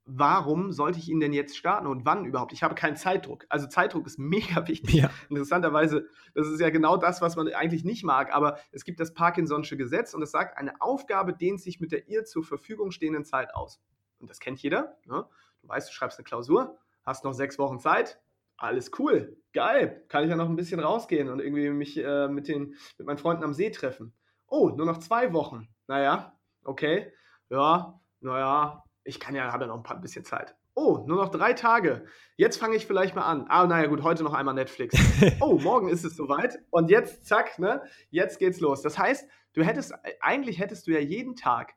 warum 0.05 0.71
sollte 0.71 0.99
ich 0.99 1.09
ihn 1.09 1.19
denn 1.19 1.33
jetzt 1.33 1.57
starten 1.57 1.87
und 1.87 2.05
wann 2.05 2.25
überhaupt? 2.25 2.53
Ich 2.53 2.63
habe 2.63 2.75
keinen 2.75 2.95
Zeitdruck. 2.95 3.45
Also 3.49 3.67
Zeitdruck 3.67 4.05
ist 4.05 4.19
mega 4.19 4.67
wichtig. 4.67 4.95
Ja. 4.95 5.09
Interessanterweise, 5.29 6.07
das 6.33 6.47
ist 6.47 6.59
ja 6.59 6.69
genau 6.69 6.97
das, 6.97 7.21
was 7.21 7.35
man 7.35 7.51
eigentlich 7.53 7.83
nicht 7.83 8.03
mag, 8.03 8.33
aber 8.33 8.57
es 8.71 8.85
gibt 8.85 8.99
das 8.99 9.15
Parkinson'sche 9.15 9.75
Gesetz 9.75 10.13
und 10.13 10.21
es 10.21 10.31
sagt, 10.31 10.57
eine 10.57 10.79
Aufgabe 10.81 11.33
dehnt 11.33 11.61
sich 11.61 11.79
mit 11.79 11.91
der 11.91 12.07
ihr 12.07 12.23
zur 12.25 12.43
Verfügung 12.43 12.91
stehenden 12.91 13.25
Zeit 13.25 13.53
aus. 13.55 13.81
Und 14.19 14.29
das 14.29 14.39
kennt 14.39 14.61
jeder. 14.61 14.97
Ne? 15.05 15.25
Du 15.61 15.67
weißt, 15.67 15.89
du 15.89 15.93
schreibst 15.93 16.19
eine 16.19 16.23
Klausur, 16.23 16.77
hast 17.03 17.23
noch 17.23 17.33
sechs 17.33 17.57
Wochen 17.57 17.79
Zeit, 17.79 18.19
alles 18.57 18.91
cool, 18.99 19.37
geil, 19.53 20.05
kann 20.07 20.23
ich 20.23 20.29
ja 20.29 20.35
noch 20.35 20.47
ein 20.47 20.55
bisschen 20.55 20.79
rausgehen 20.79 21.29
und 21.29 21.39
irgendwie 21.39 21.69
mich 21.71 21.97
äh, 21.97 22.29
mit, 22.29 22.47
den, 22.47 22.75
mit 22.97 23.07
meinen 23.07 23.17
Freunden 23.17 23.43
am 23.43 23.53
See 23.53 23.69
treffen. 23.69 24.13
Oh, 24.47 24.69
nur 24.69 24.85
noch 24.85 24.99
zwei 24.99 25.33
Wochen. 25.33 25.67
Naja, 25.87 26.37
okay, 26.63 27.11
ja, 27.49 27.99
naja, 28.21 28.83
ich 29.05 29.19
kann 29.19 29.35
ja, 29.35 29.51
habe 29.51 29.63
ja 29.63 29.67
noch 29.67 29.77
ein 29.77 29.83
paar 29.83 30.01
bisschen 30.01 30.25
Zeit. 30.25 30.55
Oh, 30.73 31.05
nur 31.07 31.17
noch 31.17 31.29
drei 31.29 31.53
Tage. 31.53 32.05
Jetzt 32.35 32.57
fange 32.57 32.75
ich 32.75 32.85
vielleicht 32.85 33.15
mal 33.15 33.21
an. 33.21 33.45
Ah, 33.47 33.65
naja, 33.65 33.87
gut, 33.87 34.03
heute 34.03 34.23
noch 34.23 34.33
einmal 34.33 34.53
Netflix. 34.53 34.97
Oh, 35.39 35.57
morgen 35.57 35.87
ist 35.87 36.03
es 36.03 36.17
soweit. 36.17 36.59
Und 36.69 36.89
jetzt, 36.89 37.25
zack, 37.25 37.59
ne? 37.59 37.81
Jetzt 38.09 38.39
geht's 38.39 38.59
los. 38.59 38.81
Das 38.81 38.97
heißt, 38.97 39.29
du 39.53 39.63
hättest, 39.63 39.93
eigentlich 40.19 40.59
hättest 40.59 40.87
du 40.87 40.91
ja 40.91 40.99
jeden 40.99 41.35
Tag 41.35 41.75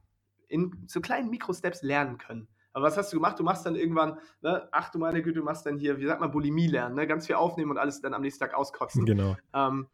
in 0.48 0.84
so 0.88 1.00
kleinen 1.00 1.30
Mikrosteps 1.30 1.82
lernen 1.82 2.18
können. 2.18 2.48
Aber 2.72 2.86
was 2.86 2.96
hast 2.96 3.12
du 3.12 3.16
gemacht? 3.16 3.38
Du 3.38 3.44
machst 3.44 3.66
dann 3.66 3.76
irgendwann, 3.76 4.18
ne, 4.40 4.68
ach 4.72 4.90
du 4.90 4.98
meine 4.98 5.22
Güte, 5.22 5.40
du 5.40 5.44
machst 5.44 5.66
dann 5.66 5.78
hier, 5.78 5.98
wie 5.98 6.06
sagt 6.06 6.20
man, 6.20 6.30
Bulimie 6.30 6.66
lernen, 6.66 6.94
ne? 6.94 7.06
Ganz 7.06 7.26
viel 7.26 7.36
aufnehmen 7.36 7.70
und 7.70 7.78
alles 7.78 8.00
dann 8.00 8.14
am 8.14 8.22
nächsten 8.22 8.44
Tag 8.44 8.54
auskotzen. 8.54 9.04
Genau. 9.04 9.36
Ähm, 9.52 9.88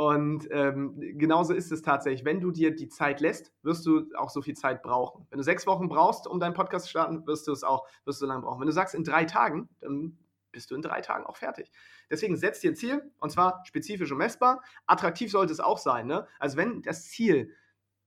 und 0.00 0.48
ähm, 0.50 0.94
genauso 1.18 1.52
ist 1.52 1.70
es 1.70 1.82
tatsächlich. 1.82 2.24
Wenn 2.24 2.40
du 2.40 2.50
dir 2.52 2.74
die 2.74 2.88
Zeit 2.88 3.20
lässt, 3.20 3.52
wirst 3.60 3.84
du 3.84 4.06
auch 4.16 4.30
so 4.30 4.40
viel 4.40 4.54
Zeit 4.54 4.82
brauchen. 4.82 5.26
Wenn 5.28 5.36
du 5.36 5.44
sechs 5.44 5.66
Wochen 5.66 5.90
brauchst, 5.90 6.26
um 6.26 6.40
deinen 6.40 6.54
Podcast 6.54 6.86
zu 6.86 6.90
starten, 6.90 7.26
wirst 7.26 7.46
du 7.46 7.52
es 7.52 7.62
auch, 7.62 7.86
wirst 8.06 8.22
du 8.22 8.24
lange 8.24 8.40
brauchen. 8.40 8.60
Wenn 8.60 8.66
du 8.66 8.72
sagst 8.72 8.94
in 8.94 9.04
drei 9.04 9.26
Tagen, 9.26 9.68
dann 9.82 10.16
bist 10.52 10.70
du 10.70 10.74
in 10.74 10.80
drei 10.80 11.02
Tagen 11.02 11.26
auch 11.26 11.36
fertig. 11.36 11.70
Deswegen 12.08 12.34
setz 12.38 12.60
dir 12.60 12.70
ein 12.70 12.76
Ziel, 12.76 13.12
und 13.18 13.28
zwar 13.28 13.62
spezifisch 13.66 14.10
und 14.10 14.16
messbar. 14.16 14.62
Attraktiv 14.86 15.30
sollte 15.30 15.52
es 15.52 15.60
auch 15.60 15.76
sein. 15.76 16.06
Ne? 16.06 16.26
Also 16.38 16.56
wenn 16.56 16.80
das 16.80 17.04
Ziel 17.04 17.54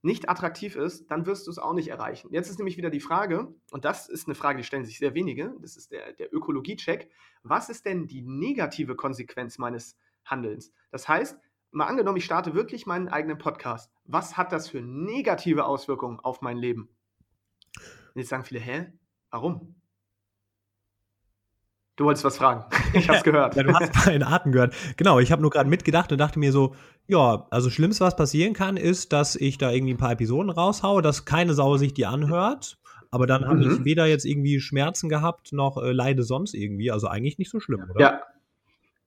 nicht 0.01 0.29
attraktiv 0.29 0.75
ist, 0.75 1.11
dann 1.11 1.27
wirst 1.27 1.45
du 1.45 1.51
es 1.51 1.59
auch 1.59 1.73
nicht 1.73 1.89
erreichen. 1.89 2.33
Jetzt 2.33 2.49
ist 2.49 2.57
nämlich 2.57 2.75
wieder 2.75 2.89
die 2.89 3.01
Frage, 3.01 3.53
und 3.69 3.85
das 3.85 4.09
ist 4.09 4.27
eine 4.27 4.33
Frage, 4.33 4.57
die 4.57 4.63
stellen 4.63 4.83
sich 4.83 4.97
sehr 4.97 5.13
wenige, 5.13 5.53
das 5.61 5.77
ist 5.77 5.91
der, 5.91 6.13
der 6.13 6.33
Ökologie-Check. 6.33 7.11
Was 7.43 7.69
ist 7.69 7.85
denn 7.85 8.07
die 8.07 8.23
negative 8.23 8.95
Konsequenz 8.95 9.59
meines 9.59 9.95
Handelns? 10.25 10.73
Das 10.89 11.07
heißt, 11.07 11.39
mal 11.73 11.87
angenommen, 11.87 12.17
ich 12.17 12.25
starte 12.25 12.53
wirklich 12.53 12.85
meinen 12.85 13.07
eigenen 13.07 13.37
Podcast. 13.37 13.91
Was 14.05 14.37
hat 14.37 14.51
das 14.51 14.69
für 14.69 14.81
negative 14.81 15.65
Auswirkungen 15.65 16.19
auf 16.19 16.41
mein 16.41 16.57
Leben? 16.57 16.89
Und 18.13 18.21
jetzt 18.21 18.29
sagen 18.29 18.43
viele, 18.43 18.59
hä? 18.59 18.93
Warum? 19.31 19.75
Du 21.95 22.05
wolltest 22.05 22.23
was 22.23 22.37
fragen. 22.37 22.65
Ich 22.93 23.09
hab's 23.09 23.23
gehört. 23.23 23.55
ja, 23.55 23.63
du 23.63 23.73
hast 23.73 23.95
meinen 24.05 24.21
Atem 24.21 24.51
gehört. 24.51 24.75
Genau, 24.97 25.19
ich 25.19 25.31
habe 25.31 25.41
nur 25.41 25.49
gerade 25.49 25.69
mitgedacht 25.69 26.11
und 26.11 26.19
dachte 26.19 26.37
mir 26.37 26.51
so, 26.51 26.75
ja, 27.07 27.47
also 27.49 27.71
Schlimmste, 27.71 28.05
was 28.05 28.15
passieren 28.15 28.53
kann, 28.53 28.77
ist, 28.77 29.13
dass 29.13 29.35
ich 29.35 29.57
da 29.57 29.71
irgendwie 29.71 29.95
ein 29.95 29.97
paar 29.97 30.11
Episoden 30.11 30.51
raushaue, 30.51 31.01
dass 31.01 31.25
keine 31.25 31.53
Sau 31.53 31.77
sich 31.77 31.93
die 31.93 32.05
anhört. 32.05 32.77
Aber 33.09 33.27
dann 33.27 33.45
habe 33.45 33.57
mhm. 33.57 33.71
ich 33.71 33.85
weder 33.85 34.05
jetzt 34.05 34.25
irgendwie 34.25 34.59
Schmerzen 34.59 35.09
gehabt, 35.09 35.53
noch 35.53 35.77
äh, 35.77 35.91
leide 35.91 36.23
sonst 36.23 36.53
irgendwie. 36.53 36.91
Also 36.91 37.07
eigentlich 37.07 37.39
nicht 37.39 37.49
so 37.49 37.59
schlimm, 37.59 37.89
oder? 37.89 37.99
Ja. 37.99 38.21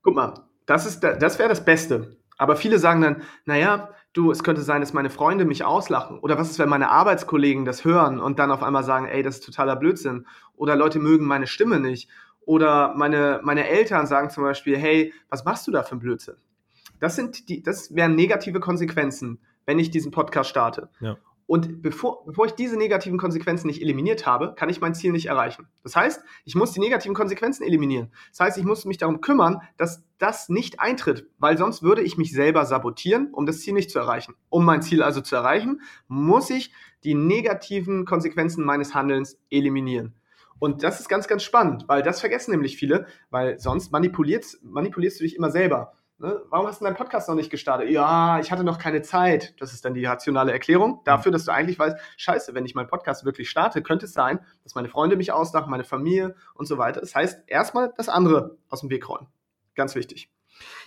Guck 0.02 0.14
mal, 0.14 0.34
das, 0.66 1.00
das 1.00 1.38
wäre 1.38 1.48
das 1.48 1.64
Beste. 1.64 2.16
Aber 2.36 2.56
viele 2.56 2.78
sagen 2.78 3.00
dann, 3.00 3.22
naja, 3.44 3.90
du, 4.12 4.30
es 4.30 4.42
könnte 4.42 4.62
sein, 4.62 4.80
dass 4.80 4.92
meine 4.92 5.10
Freunde 5.10 5.44
mich 5.44 5.64
auslachen. 5.64 6.18
Oder 6.18 6.38
was 6.38 6.50
ist, 6.50 6.58
wenn 6.58 6.68
meine 6.68 6.90
Arbeitskollegen 6.90 7.64
das 7.64 7.84
hören 7.84 8.18
und 8.18 8.38
dann 8.38 8.50
auf 8.50 8.62
einmal 8.62 8.84
sagen, 8.84 9.06
ey, 9.06 9.22
das 9.22 9.36
ist 9.36 9.44
totaler 9.44 9.76
Blödsinn. 9.76 10.26
Oder 10.54 10.76
Leute 10.76 10.98
mögen 10.98 11.26
meine 11.26 11.46
Stimme 11.46 11.80
nicht. 11.80 12.08
Oder 12.40 12.94
meine, 12.94 13.40
meine 13.42 13.68
Eltern 13.68 14.06
sagen 14.06 14.30
zum 14.30 14.44
Beispiel, 14.44 14.76
hey, 14.76 15.12
was 15.28 15.44
machst 15.44 15.66
du 15.66 15.72
da 15.72 15.82
für 15.82 15.96
ein 15.96 16.00
Blödsinn? 16.00 16.36
Das 17.00 17.16
sind 17.16 17.48
die, 17.48 17.62
das 17.62 17.94
wären 17.94 18.14
negative 18.14 18.60
Konsequenzen, 18.60 19.40
wenn 19.66 19.78
ich 19.78 19.90
diesen 19.90 20.12
Podcast 20.12 20.48
starte. 20.48 20.88
Ja. 21.00 21.16
Und 21.46 21.80
bevor, 21.80 22.24
bevor 22.24 22.46
ich 22.46 22.52
diese 22.52 22.76
negativen 22.76 23.18
Konsequenzen 23.18 23.68
nicht 23.68 23.80
eliminiert 23.80 24.26
habe, 24.26 24.54
kann 24.56 24.68
ich 24.68 24.80
mein 24.80 24.94
Ziel 24.94 25.12
nicht 25.12 25.26
erreichen. 25.26 25.68
Das 25.84 25.94
heißt, 25.94 26.24
ich 26.44 26.56
muss 26.56 26.72
die 26.72 26.80
negativen 26.80 27.14
Konsequenzen 27.14 27.62
eliminieren. 27.62 28.10
Das 28.30 28.40
heißt, 28.40 28.58
ich 28.58 28.64
muss 28.64 28.84
mich 28.84 28.98
darum 28.98 29.20
kümmern, 29.20 29.60
dass 29.76 30.02
das 30.18 30.48
nicht 30.48 30.80
eintritt, 30.80 31.28
weil 31.38 31.56
sonst 31.56 31.82
würde 31.82 32.02
ich 32.02 32.16
mich 32.16 32.32
selber 32.32 32.66
sabotieren, 32.66 33.32
um 33.32 33.46
das 33.46 33.60
Ziel 33.60 33.74
nicht 33.74 33.90
zu 33.90 33.98
erreichen. 33.98 34.34
Um 34.48 34.64
mein 34.64 34.82
Ziel 34.82 35.02
also 35.02 35.20
zu 35.20 35.36
erreichen, 35.36 35.82
muss 36.08 36.50
ich 36.50 36.72
die 37.04 37.14
negativen 37.14 38.04
Konsequenzen 38.04 38.64
meines 38.64 38.94
Handelns 38.94 39.38
eliminieren. 39.48 40.14
Und 40.58 40.82
das 40.82 41.00
ist 41.00 41.08
ganz, 41.08 41.28
ganz 41.28 41.44
spannend, 41.44 41.84
weil 41.86 42.02
das 42.02 42.20
vergessen 42.20 42.50
nämlich 42.50 42.76
viele, 42.76 43.06
weil 43.30 43.58
sonst 43.60 43.92
manipulierst, 43.92 44.64
manipulierst 44.64 45.20
du 45.20 45.24
dich 45.24 45.36
immer 45.36 45.50
selber. 45.50 45.92
Ne? 46.18 46.42
Warum 46.48 46.66
hast 46.66 46.80
du 46.80 46.84
deinen 46.86 46.96
Podcast 46.96 47.28
noch 47.28 47.34
nicht 47.34 47.50
gestartet? 47.50 47.90
Ja, 47.90 48.40
ich 48.40 48.50
hatte 48.50 48.64
noch 48.64 48.78
keine 48.78 49.02
Zeit. 49.02 49.54
Das 49.60 49.74
ist 49.74 49.84
dann 49.84 49.92
die 49.92 50.04
rationale 50.04 50.50
Erklärung 50.50 51.02
dafür, 51.04 51.30
dass 51.30 51.44
du 51.44 51.52
eigentlich 51.52 51.78
weißt, 51.78 51.96
scheiße, 52.16 52.54
wenn 52.54 52.64
ich 52.64 52.74
meinen 52.74 52.86
Podcast 52.86 53.26
wirklich 53.26 53.50
starte, 53.50 53.82
könnte 53.82 54.06
es 54.06 54.14
sein, 54.14 54.40
dass 54.62 54.74
meine 54.74 54.88
Freunde 54.88 55.16
mich 55.16 55.32
auslachen, 55.32 55.70
meine 55.70 55.84
Familie 55.84 56.34
und 56.54 56.66
so 56.66 56.78
weiter. 56.78 57.00
Das 57.00 57.14
heißt, 57.14 57.42
erstmal 57.46 57.92
das 57.96 58.08
andere 58.08 58.56
aus 58.70 58.80
dem 58.80 58.88
Weg 58.88 59.08
räumen. 59.08 59.28
Ganz 59.74 59.94
wichtig. 59.94 60.30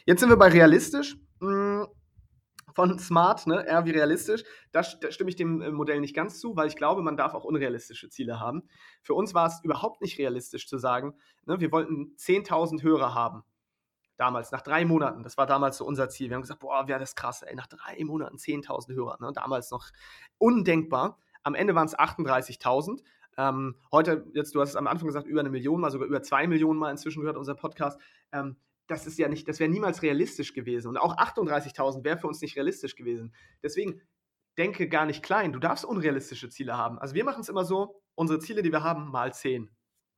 Jetzt 0.06 0.22
sind 0.22 0.30
wir 0.30 0.38
bei 0.38 0.48
realistisch. 0.48 1.16
Hm, 1.42 1.88
von 2.74 2.98
Smart, 2.98 3.46
ne, 3.46 3.68
eher 3.68 3.86
wie 3.86 3.92
realistisch. 3.92 4.44
Da, 4.72 4.82
da, 5.02 5.12
stimme 5.12 5.30
ich 5.30 5.36
dem 5.36 5.62
äh, 5.62 5.70
Modell 5.70 6.00
nicht 6.00 6.16
ganz 6.16 6.40
zu, 6.40 6.56
weil 6.56 6.68
ich 6.68 6.76
glaube, 6.76 7.02
man 7.02 7.18
darf 7.18 7.34
auch 7.34 7.44
unrealistische 7.44 8.10
Ziele 8.10 8.40
haben. 8.40 8.64
Für 9.04 9.14
uns 9.14 9.34
war 9.34 9.48
es 9.48 9.60
überhaupt 9.64 10.02
nicht 10.02 10.18
realistisch 10.18 10.68
zu 10.68 10.78
sagen, 10.78 11.14
ne, 11.46 11.60
wir 11.60 11.72
wollten 11.72 12.16
10.000 12.18 12.82
Hörer 12.82 13.14
haben 13.14 13.44
damals, 14.20 14.52
nach 14.52 14.62
drei 14.62 14.84
Monaten, 14.86 15.24
das 15.24 15.38
war 15.38 15.46
damals 15.46 15.78
so 15.78 15.86
unser 15.86 16.10
Ziel. 16.10 16.30
Wir 16.30 16.36
haben 16.36 16.42
gesagt, 16.42 16.60
boah, 16.60 16.88
wäre 16.88 17.00
das 17.00 17.16
krass, 17.16 17.42
ey, 17.42 17.56
nach 17.56 17.68
drei 17.68 18.04
Monaten 18.04 18.36
10.000 18.36 18.94
Hörer, 18.94 19.18
ne? 19.22 19.32
damals 19.34 19.72
noch 19.72 19.88
undenkbar. 20.38 21.18
Am 21.44 21.56
Ende 21.56 21.74
waren 21.74 21.88
es 21.88 21.98
38.000. 21.98 23.02
Ähm, 23.38 23.76
heute, 23.92 24.28
jetzt, 24.34 24.54
du 24.54 24.62
hast 24.62 24.70
es 24.70 24.76
am 24.76 24.88
Anfang 24.88 25.08
gesagt, 25.08 25.26
über 25.26 25.40
eine 25.40 25.50
Million 25.50 25.80
mal, 25.80 25.90
sogar 25.90 26.08
über 26.08 26.22
zwei 26.22 26.48
Millionen 26.48 26.78
mal 26.78 26.92
inzwischen 26.92 27.22
gehört, 27.22 27.38
unser 27.38 27.56
Podcast. 27.56 28.00
Ähm, 28.34 28.58
das 28.88 29.08
ist 29.08 29.18
ja 29.18 29.30
nicht, 29.30 29.48
das 29.48 29.60
wäre 29.60 29.70
niemals 29.70 30.02
realistisch 30.02 30.54
gewesen. 30.54 30.90
Und 30.90 30.98
auch 30.98 31.16
38.000 31.16 32.04
wäre 32.04 32.18
für 32.18 32.28
uns 32.28 32.42
nicht 32.42 32.58
realistisch 32.58 32.96
gewesen. 32.96 33.34
Deswegen 33.64 34.02
denke 34.58 34.90
gar 34.90 35.06
nicht 35.06 35.24
klein. 35.24 35.54
Du 35.54 35.60
darfst 35.60 35.86
unrealistische 35.86 36.50
Ziele 36.50 36.76
haben. 36.76 37.00
Also 37.00 37.16
wir 37.16 37.24
machen 37.24 37.42
es 37.42 37.50
immer 37.50 37.64
so, 37.64 38.02
unsere 38.16 38.40
Ziele, 38.40 38.64
die 38.64 38.74
wir 38.74 38.84
haben, 38.84 39.10
mal 39.12 39.34
10. 39.34 39.70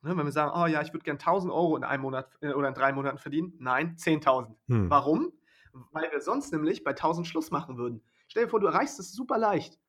Ne, 0.04 0.18
wenn 0.18 0.26
wir 0.26 0.32
sagen, 0.32 0.52
oh 0.56 0.66
ja, 0.66 0.82
ich 0.82 0.94
würde 0.94 1.04
gerne 1.04 1.20
1000 1.20 1.54
Euro 1.54 1.78
in 1.78 1.84
einem 1.84 2.02
Monat 2.02 2.28
äh, 2.42 2.54
oder 2.54 2.70
in 2.70 2.74
drei 2.74 2.92
Monaten 2.92 3.20
verdienen. 3.20 3.54
Nein, 3.60 3.96
10.000. 3.98 4.56
Hm. 4.68 4.90
Warum? 4.90 5.32
Weil 5.92 6.12
wir 6.12 6.22
sonst 6.22 6.52
nämlich 6.52 6.84
bei 6.84 6.92
1000 6.92 7.28
Schluss 7.28 7.52
machen 7.52 7.78
würden. 7.78 8.04
Stell 8.28 8.46
dir 8.46 8.50
vor, 8.50 8.60
du 8.60 8.68
erreichst 8.68 9.00
es 9.00 9.14
super 9.14 9.38
leicht. 9.38 9.80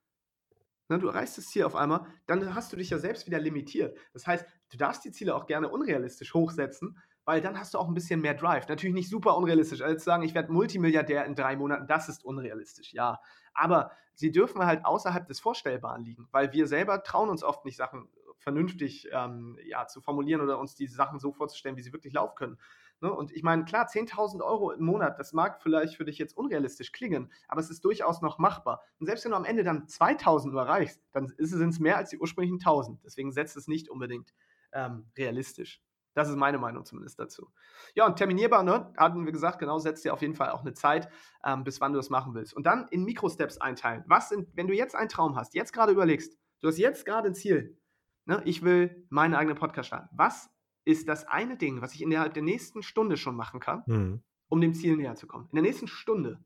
Ne, 0.88 0.98
du 0.98 1.08
erreichst 1.08 1.38
das 1.38 1.46
Ziel 1.46 1.64
auf 1.64 1.74
einmal, 1.74 2.06
dann 2.26 2.54
hast 2.54 2.72
du 2.72 2.76
dich 2.76 2.90
ja 2.90 2.98
selbst 2.98 3.26
wieder 3.26 3.38
limitiert. 3.38 3.96
Das 4.12 4.26
heißt, 4.26 4.46
du 4.70 4.76
darfst 4.76 5.04
die 5.04 5.12
Ziele 5.12 5.34
auch 5.34 5.46
gerne 5.46 5.70
unrealistisch 5.70 6.34
hochsetzen, 6.34 6.98
weil 7.24 7.40
dann 7.40 7.58
hast 7.58 7.72
du 7.72 7.78
auch 7.78 7.88
ein 7.88 7.94
bisschen 7.94 8.20
mehr 8.20 8.34
Drive. 8.34 8.68
Natürlich 8.68 8.94
nicht 8.94 9.08
super 9.08 9.36
unrealistisch. 9.36 9.80
Also 9.80 9.96
zu 9.96 10.04
sagen, 10.04 10.24
ich 10.24 10.34
werde 10.34 10.52
Multimilliardär 10.52 11.24
in 11.24 11.34
drei 11.34 11.56
Monaten, 11.56 11.86
das 11.86 12.08
ist 12.10 12.24
unrealistisch, 12.24 12.92
ja. 12.92 13.20
Aber 13.54 13.92
sie 14.14 14.32
dürfen 14.32 14.64
halt 14.66 14.84
außerhalb 14.84 15.26
des 15.26 15.40
Vorstellbaren 15.40 16.04
liegen, 16.04 16.28
weil 16.32 16.52
wir 16.52 16.66
selber 16.66 17.02
trauen 17.02 17.30
uns 17.30 17.42
oft 17.42 17.64
nicht, 17.64 17.76
Sachen 17.76 18.08
vernünftig 18.42 19.08
ähm, 19.12 19.58
ja, 19.64 19.86
zu 19.86 20.00
formulieren 20.00 20.40
oder 20.40 20.58
uns 20.58 20.74
diese 20.74 20.94
Sachen 20.94 21.18
so 21.18 21.32
vorzustellen, 21.32 21.76
wie 21.76 21.82
sie 21.82 21.92
wirklich 21.92 22.12
laufen 22.12 22.34
können. 22.34 22.58
Ne? 23.00 23.12
Und 23.12 23.32
ich 23.32 23.42
meine, 23.42 23.64
klar, 23.64 23.88
10.000 23.88 24.42
Euro 24.42 24.70
im 24.70 24.84
Monat, 24.84 25.18
das 25.18 25.32
mag 25.32 25.60
vielleicht 25.60 25.96
für 25.96 26.04
dich 26.04 26.18
jetzt 26.18 26.36
unrealistisch 26.36 26.92
klingen, 26.92 27.32
aber 27.48 27.60
es 27.60 27.70
ist 27.70 27.84
durchaus 27.84 28.22
noch 28.22 28.38
machbar. 28.38 28.82
Und 29.00 29.06
selbst 29.06 29.24
wenn 29.24 29.32
du 29.32 29.36
am 29.36 29.44
Ende 29.44 29.64
dann 29.64 29.86
2.000 29.86 30.56
erreichst, 30.56 31.02
dann 31.12 31.32
sind 31.36 31.70
es 31.70 31.80
mehr 31.80 31.96
als 31.96 32.10
die 32.10 32.18
ursprünglichen 32.18 32.58
1.000. 32.58 32.98
Deswegen 33.04 33.32
setzt 33.32 33.56
es 33.56 33.66
nicht 33.66 33.88
unbedingt 33.88 34.32
ähm, 34.72 35.10
realistisch. 35.18 35.82
Das 36.14 36.28
ist 36.28 36.36
meine 36.36 36.58
Meinung 36.58 36.84
zumindest 36.84 37.18
dazu. 37.18 37.50
Ja, 37.94 38.06
und 38.06 38.16
terminierbar, 38.16 38.62
ne, 38.62 38.92
hatten 38.96 39.24
wir 39.24 39.32
gesagt, 39.32 39.58
genau, 39.58 39.78
setzt 39.78 40.04
dir 40.04 40.12
auf 40.12 40.20
jeden 40.20 40.34
Fall 40.34 40.50
auch 40.50 40.60
eine 40.60 40.74
Zeit, 40.74 41.08
ähm, 41.44 41.64
bis 41.64 41.80
wann 41.80 41.92
du 41.92 41.98
das 41.98 42.10
machen 42.10 42.34
willst. 42.34 42.54
Und 42.54 42.66
dann 42.66 42.86
in 42.88 43.04
Mikrosteps 43.04 43.58
einteilen. 43.58 44.04
Was 44.06 44.28
sind, 44.28 44.48
wenn 44.54 44.66
du 44.66 44.74
jetzt 44.74 44.94
einen 44.94 45.08
Traum 45.08 45.36
hast, 45.36 45.54
jetzt 45.54 45.72
gerade 45.72 45.92
überlegst, 45.92 46.36
du 46.60 46.68
hast 46.68 46.78
jetzt 46.78 47.06
gerade 47.06 47.28
ein 47.28 47.34
Ziel, 47.34 47.78
ne, 48.24 48.42
ich 48.44 48.62
will 48.62 49.06
meinen 49.10 49.34
eigenen 49.34 49.56
Podcast 49.56 49.88
starten. 49.88 50.08
Was 50.12 50.50
ist 50.84 51.08
das 51.08 51.26
eine 51.26 51.56
Ding, 51.56 51.80
was 51.80 51.94
ich 51.94 52.02
innerhalb 52.02 52.34
der 52.34 52.42
nächsten 52.42 52.82
Stunde 52.82 53.16
schon 53.16 53.36
machen 53.36 53.60
kann, 53.60 53.82
mhm. 53.86 54.22
um 54.48 54.60
dem 54.60 54.74
Ziel 54.74 54.96
näher 54.96 55.14
zu 55.14 55.26
kommen? 55.26 55.48
In 55.50 55.56
der 55.56 55.62
nächsten 55.62 55.86
Stunde. 55.86 56.42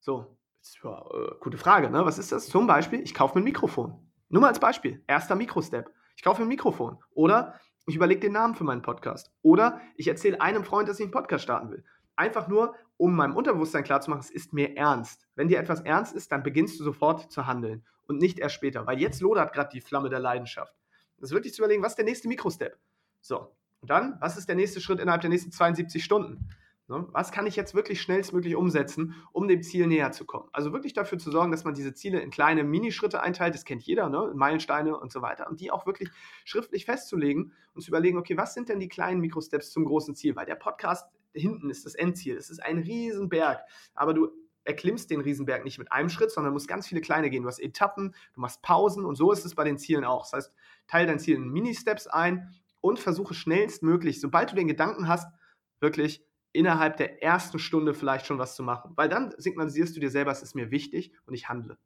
So, 0.00 0.36
ja, 0.82 1.04
äh, 1.12 1.34
gute 1.40 1.58
Frage, 1.58 1.90
ne? 1.90 2.04
Was 2.04 2.18
ist 2.18 2.32
das? 2.32 2.46
Zum 2.46 2.66
Beispiel, 2.66 3.00
ich 3.00 3.14
kaufe 3.14 3.36
mir 3.36 3.42
ein 3.42 3.44
Mikrofon. 3.44 3.98
Nur 4.28 4.42
mal 4.42 4.48
als 4.48 4.60
Beispiel. 4.60 5.02
Erster 5.06 5.34
Mikrostep. 5.34 5.90
Ich 6.16 6.22
kaufe 6.22 6.40
mir 6.40 6.46
ein 6.46 6.48
Mikrofon. 6.48 6.98
Oder 7.10 7.60
ich 7.86 7.96
überlege 7.96 8.20
den 8.20 8.32
Namen 8.32 8.54
für 8.54 8.64
meinen 8.64 8.82
Podcast. 8.82 9.32
Oder 9.42 9.80
ich 9.96 10.08
erzähle 10.08 10.40
einem 10.40 10.64
Freund, 10.64 10.88
dass 10.88 10.98
ich 10.98 11.04
einen 11.04 11.12
Podcast 11.12 11.44
starten 11.44 11.70
will. 11.70 11.84
Einfach 12.16 12.48
nur, 12.48 12.74
um 12.96 13.14
meinem 13.14 13.36
Unterbewusstsein 13.36 13.84
klarzumachen, 13.84 14.22
es 14.22 14.30
ist 14.30 14.52
mir 14.52 14.76
ernst. 14.76 15.26
Wenn 15.34 15.48
dir 15.48 15.58
etwas 15.58 15.80
ernst 15.80 16.14
ist, 16.14 16.32
dann 16.32 16.42
beginnst 16.42 16.78
du 16.78 16.84
sofort 16.84 17.30
zu 17.30 17.46
handeln 17.46 17.84
und 18.06 18.18
nicht 18.18 18.38
erst 18.38 18.54
später, 18.54 18.86
weil 18.86 19.00
jetzt 19.00 19.20
lodert 19.20 19.52
gerade 19.52 19.70
die 19.72 19.80
Flamme 19.80 20.08
der 20.08 20.20
Leidenschaft. 20.20 20.74
Das 21.18 21.30
ist 21.30 21.34
wirklich 21.34 21.54
zu 21.54 21.62
überlegen, 21.62 21.82
was 21.82 21.92
ist 21.92 21.98
der 21.98 22.04
nächste 22.04 22.28
Mikrostep? 22.28 22.76
So, 23.20 23.50
und 23.80 23.90
dann, 23.90 24.16
was 24.20 24.36
ist 24.36 24.48
der 24.48 24.56
nächste 24.56 24.80
Schritt 24.80 25.00
innerhalb 25.00 25.20
der 25.20 25.30
nächsten 25.30 25.50
72 25.50 26.02
Stunden? 26.02 26.48
Was 26.86 27.32
kann 27.32 27.46
ich 27.46 27.56
jetzt 27.56 27.74
wirklich 27.74 28.02
schnellstmöglich 28.02 28.56
umsetzen, 28.56 29.14
um 29.32 29.48
dem 29.48 29.62
Ziel 29.62 29.86
näher 29.86 30.12
zu 30.12 30.26
kommen? 30.26 30.50
Also 30.52 30.74
wirklich 30.74 30.92
dafür 30.92 31.16
zu 31.18 31.30
sorgen, 31.30 31.50
dass 31.50 31.64
man 31.64 31.72
diese 31.72 31.94
Ziele 31.94 32.20
in 32.20 32.30
kleine 32.30 32.62
Minischritte 32.62 33.22
einteilt, 33.22 33.54
das 33.54 33.64
kennt 33.64 33.82
jeder, 33.84 34.10
ne? 34.10 34.32
Meilensteine 34.34 34.98
und 34.98 35.10
so 35.10 35.22
weiter, 35.22 35.48
und 35.48 35.60
die 35.60 35.70
auch 35.70 35.86
wirklich 35.86 36.10
schriftlich 36.44 36.84
festzulegen 36.84 37.52
und 37.72 37.80
zu 37.80 37.88
überlegen, 37.88 38.18
okay, 38.18 38.36
was 38.36 38.52
sind 38.52 38.68
denn 38.68 38.80
die 38.80 38.88
kleinen 38.88 39.20
Mikrosteps 39.20 39.70
zum 39.70 39.86
großen 39.86 40.14
Ziel? 40.14 40.36
Weil 40.36 40.44
der 40.44 40.56
Podcast 40.56 41.10
hinten 41.32 41.70
ist 41.70 41.86
das 41.86 41.94
Endziel, 41.94 42.36
es 42.36 42.50
ist 42.50 42.62
ein 42.62 42.78
Riesenberg, 42.78 43.62
aber 43.94 44.12
du 44.12 44.30
erklimmst 44.64 45.10
den 45.10 45.20
Riesenberg 45.20 45.64
nicht 45.64 45.78
mit 45.78 45.92
einem 45.92 46.08
Schritt, 46.08 46.30
sondern 46.30 46.52
musst 46.52 46.68
ganz 46.68 46.86
viele 46.86 47.00
kleine 47.00 47.30
gehen. 47.30 47.42
Du 47.42 47.48
hast 47.48 47.60
Etappen, 47.60 48.14
du 48.34 48.40
machst 48.40 48.62
Pausen 48.62 49.04
und 49.04 49.16
so 49.16 49.32
ist 49.32 49.44
es 49.44 49.54
bei 49.54 49.64
den 49.64 49.78
Zielen 49.78 50.04
auch. 50.04 50.22
Das 50.22 50.32
heißt, 50.32 50.52
teile 50.86 51.06
dein 51.06 51.18
Ziel 51.18 51.36
in 51.36 51.48
Mini-Steps 51.50 52.06
ein 52.06 52.54
und 52.80 52.98
versuche 52.98 53.34
schnellstmöglich, 53.34 54.20
sobald 54.20 54.52
du 54.52 54.56
den 54.56 54.68
Gedanken 54.68 55.08
hast, 55.08 55.32
wirklich 55.80 56.24
innerhalb 56.52 56.96
der 56.96 57.22
ersten 57.22 57.58
Stunde 57.58 57.94
vielleicht 57.94 58.26
schon 58.26 58.38
was 58.38 58.56
zu 58.56 58.62
machen. 58.62 58.92
Weil 58.94 59.08
dann 59.08 59.34
signalisierst 59.36 59.96
du 59.96 60.00
dir 60.00 60.10
selber, 60.10 60.30
es 60.30 60.42
ist 60.42 60.54
mir 60.54 60.70
wichtig 60.70 61.12
und 61.26 61.34
ich 61.34 61.48
handle. 61.48 61.76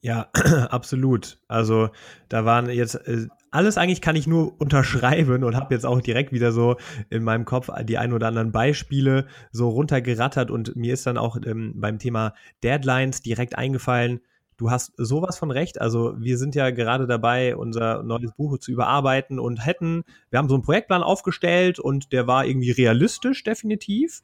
Ja, 0.00 0.30
absolut. 0.70 1.38
Also 1.46 1.90
da 2.28 2.44
waren 2.44 2.70
jetzt 2.70 2.94
äh, 2.94 3.28
alles 3.50 3.78
eigentlich 3.78 4.00
kann 4.00 4.16
ich 4.16 4.26
nur 4.26 4.60
unterschreiben 4.60 5.44
und 5.44 5.56
habe 5.56 5.74
jetzt 5.74 5.86
auch 5.86 6.00
direkt 6.00 6.32
wieder 6.32 6.52
so 6.52 6.76
in 7.08 7.24
meinem 7.24 7.44
Kopf 7.44 7.68
die 7.84 7.98
ein 7.98 8.12
oder 8.12 8.28
anderen 8.28 8.52
Beispiele 8.52 9.26
so 9.52 9.68
runtergerattert 9.68 10.50
und 10.50 10.76
mir 10.76 10.94
ist 10.94 11.06
dann 11.06 11.18
auch 11.18 11.36
ähm, 11.44 11.74
beim 11.76 11.98
Thema 11.98 12.34
Deadlines 12.62 13.22
direkt 13.22 13.56
eingefallen, 13.56 14.20
du 14.60 14.70
hast 14.70 14.92
sowas 14.96 15.38
von 15.38 15.50
recht. 15.50 15.80
Also 15.80 16.14
wir 16.18 16.36
sind 16.36 16.54
ja 16.54 16.70
gerade 16.70 17.06
dabei, 17.06 17.56
unser 17.56 18.02
neues 18.02 18.32
Buch 18.32 18.58
zu 18.58 18.70
überarbeiten 18.70 19.38
und 19.38 19.64
hätten, 19.64 20.04
wir 20.28 20.38
haben 20.38 20.48
so 20.48 20.54
einen 20.54 20.62
Projektplan 20.62 21.02
aufgestellt 21.02 21.78
und 21.78 22.12
der 22.12 22.26
war 22.26 22.44
irgendwie 22.44 22.70
realistisch, 22.70 23.42
definitiv. 23.42 24.20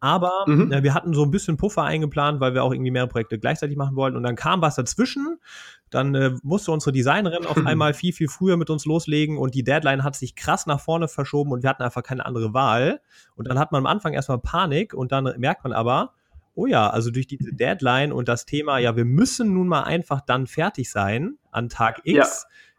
Aber 0.00 0.44
mhm. 0.46 0.72
äh, 0.72 0.82
wir 0.82 0.94
hatten 0.94 1.12
so 1.12 1.22
ein 1.22 1.30
bisschen 1.30 1.58
Puffer 1.58 1.84
eingeplant, 1.84 2.40
weil 2.40 2.54
wir 2.54 2.64
auch 2.64 2.72
irgendwie 2.72 2.90
mehrere 2.90 3.08
Projekte 3.08 3.38
gleichzeitig 3.38 3.76
machen 3.76 3.96
wollten. 3.96 4.16
Und 4.16 4.22
dann 4.22 4.34
kam 4.34 4.62
was 4.62 4.74
dazwischen. 4.74 5.38
Dann 5.90 6.14
äh, 6.14 6.32
musste 6.42 6.72
unsere 6.72 6.92
Designerin 6.92 7.44
auf 7.44 7.56
einmal 7.66 7.92
viel, 7.92 8.12
viel 8.14 8.28
früher 8.28 8.56
mit 8.56 8.70
uns 8.70 8.86
loslegen 8.86 9.36
und 9.36 9.54
die 9.54 9.62
Deadline 9.62 10.02
hat 10.02 10.16
sich 10.16 10.34
krass 10.34 10.66
nach 10.66 10.80
vorne 10.80 11.08
verschoben 11.08 11.52
und 11.52 11.62
wir 11.62 11.70
hatten 11.70 11.82
einfach 11.82 12.02
keine 12.02 12.24
andere 12.24 12.54
Wahl. 12.54 13.00
Und 13.36 13.48
dann 13.48 13.58
hat 13.58 13.72
man 13.72 13.80
am 13.80 13.86
Anfang 13.86 14.14
erstmal 14.14 14.38
Panik 14.38 14.94
und 14.94 15.12
dann 15.12 15.34
merkt 15.36 15.64
man 15.64 15.72
aber, 15.72 16.14
oh 16.54 16.66
ja, 16.66 16.88
also 16.88 17.10
durch 17.10 17.26
diese 17.26 17.52
Deadline 17.52 18.12
und 18.12 18.28
das 18.28 18.46
Thema, 18.46 18.78
ja, 18.78 18.96
wir 18.96 19.04
müssen 19.04 19.52
nun 19.52 19.68
mal 19.68 19.82
einfach 19.82 20.20
dann 20.20 20.46
fertig 20.46 20.90
sein 20.90 21.36
an 21.50 21.68
Tag 21.68 22.00
X. 22.04 22.16
Ja. 22.16 22.26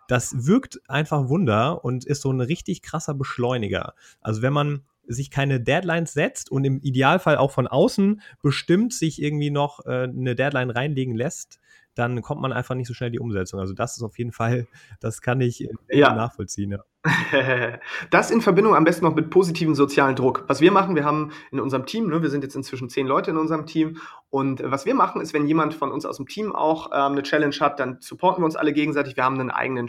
das 0.08 0.46
wirkt 0.48 0.82
einfach 0.90 1.30
Wunder 1.30 1.86
und 1.86 2.04
ist 2.04 2.22
so 2.22 2.32
ein 2.32 2.42
richtig 2.42 2.82
krasser 2.82 3.14
Beschleuniger. 3.14 3.94
Also 4.22 4.42
wenn 4.42 4.54
man 4.54 4.82
sich 5.08 5.32
keine 5.32 5.60
Deadlines 5.60 6.14
setzt 6.14 6.52
und 6.52 6.64
im 6.64 6.80
Idealfall 6.80 7.38
auch 7.38 7.52
von 7.52 7.68
außen 7.68 8.22
bestimmt 8.42 8.94
sich 8.94 9.22
irgendwie 9.22 9.52
noch 9.52 9.86
äh, 9.86 10.04
eine 10.04 10.36
Deadline 10.36 10.70
reinlegen 10.70 11.16
lässt, 11.16 11.60
dann 11.96 12.22
kommt 12.22 12.42
man 12.42 12.54
einfach 12.54 12.76
nicht 12.76 12.88
so 12.88 12.94
schnell 12.94 13.12
die 13.12 13.20
Umsetzung. 13.20 13.60
Also 13.60 13.74
das 13.74 13.98
ist 13.98 14.04
auf 14.04 14.18
jeden 14.18 14.32
Fall, 14.32 14.68
das 15.00 15.22
kann 15.22 15.42
ich 15.42 15.68
ja. 15.90 16.14
nachvollziehen. 16.14 16.72
Ja. 16.72 16.84
Das 18.12 18.30
in 18.30 18.42
Verbindung 18.42 18.76
am 18.76 18.84
besten 18.84 19.06
noch 19.06 19.16
mit 19.16 19.30
positivem 19.30 19.74
sozialen 19.74 20.16
Druck. 20.16 20.44
Was 20.48 20.62
wir 20.62 20.72
machen, 20.72 20.96
wir 20.96 21.04
haben 21.04 21.32
in 21.52 21.60
unserem 21.60 21.86
Team, 21.86 22.08
ne, 22.08 22.22
wir 22.22 22.30
sind 22.30 22.44
jetzt 22.44 22.56
inzwischen 22.56 22.90
zehn 22.90 23.08
Leute 23.08 23.32
in 23.32 23.38
unserem 23.38 23.66
Team, 23.66 23.98
und 24.30 24.62
was 24.64 24.86
wir 24.86 24.94
machen, 24.94 25.20
ist, 25.20 25.34
wenn 25.34 25.46
jemand 25.46 25.74
von 25.74 25.92
uns 25.92 26.06
aus 26.06 26.18
dem 26.18 26.28
Team 26.28 26.56
auch 26.56 26.88
ähm, 26.94 27.14
eine 27.14 27.24
Challenge 27.24 27.56
hat, 27.60 27.80
dann 27.80 27.98
supporten 28.00 28.42
wir 28.42 28.46
uns 28.46 28.56
alle 28.56 28.72
gegenseitig. 28.72 29.18
Wir 29.18 29.26
haben 29.26 29.40
einen 29.40 29.52
eigenen 29.52 29.88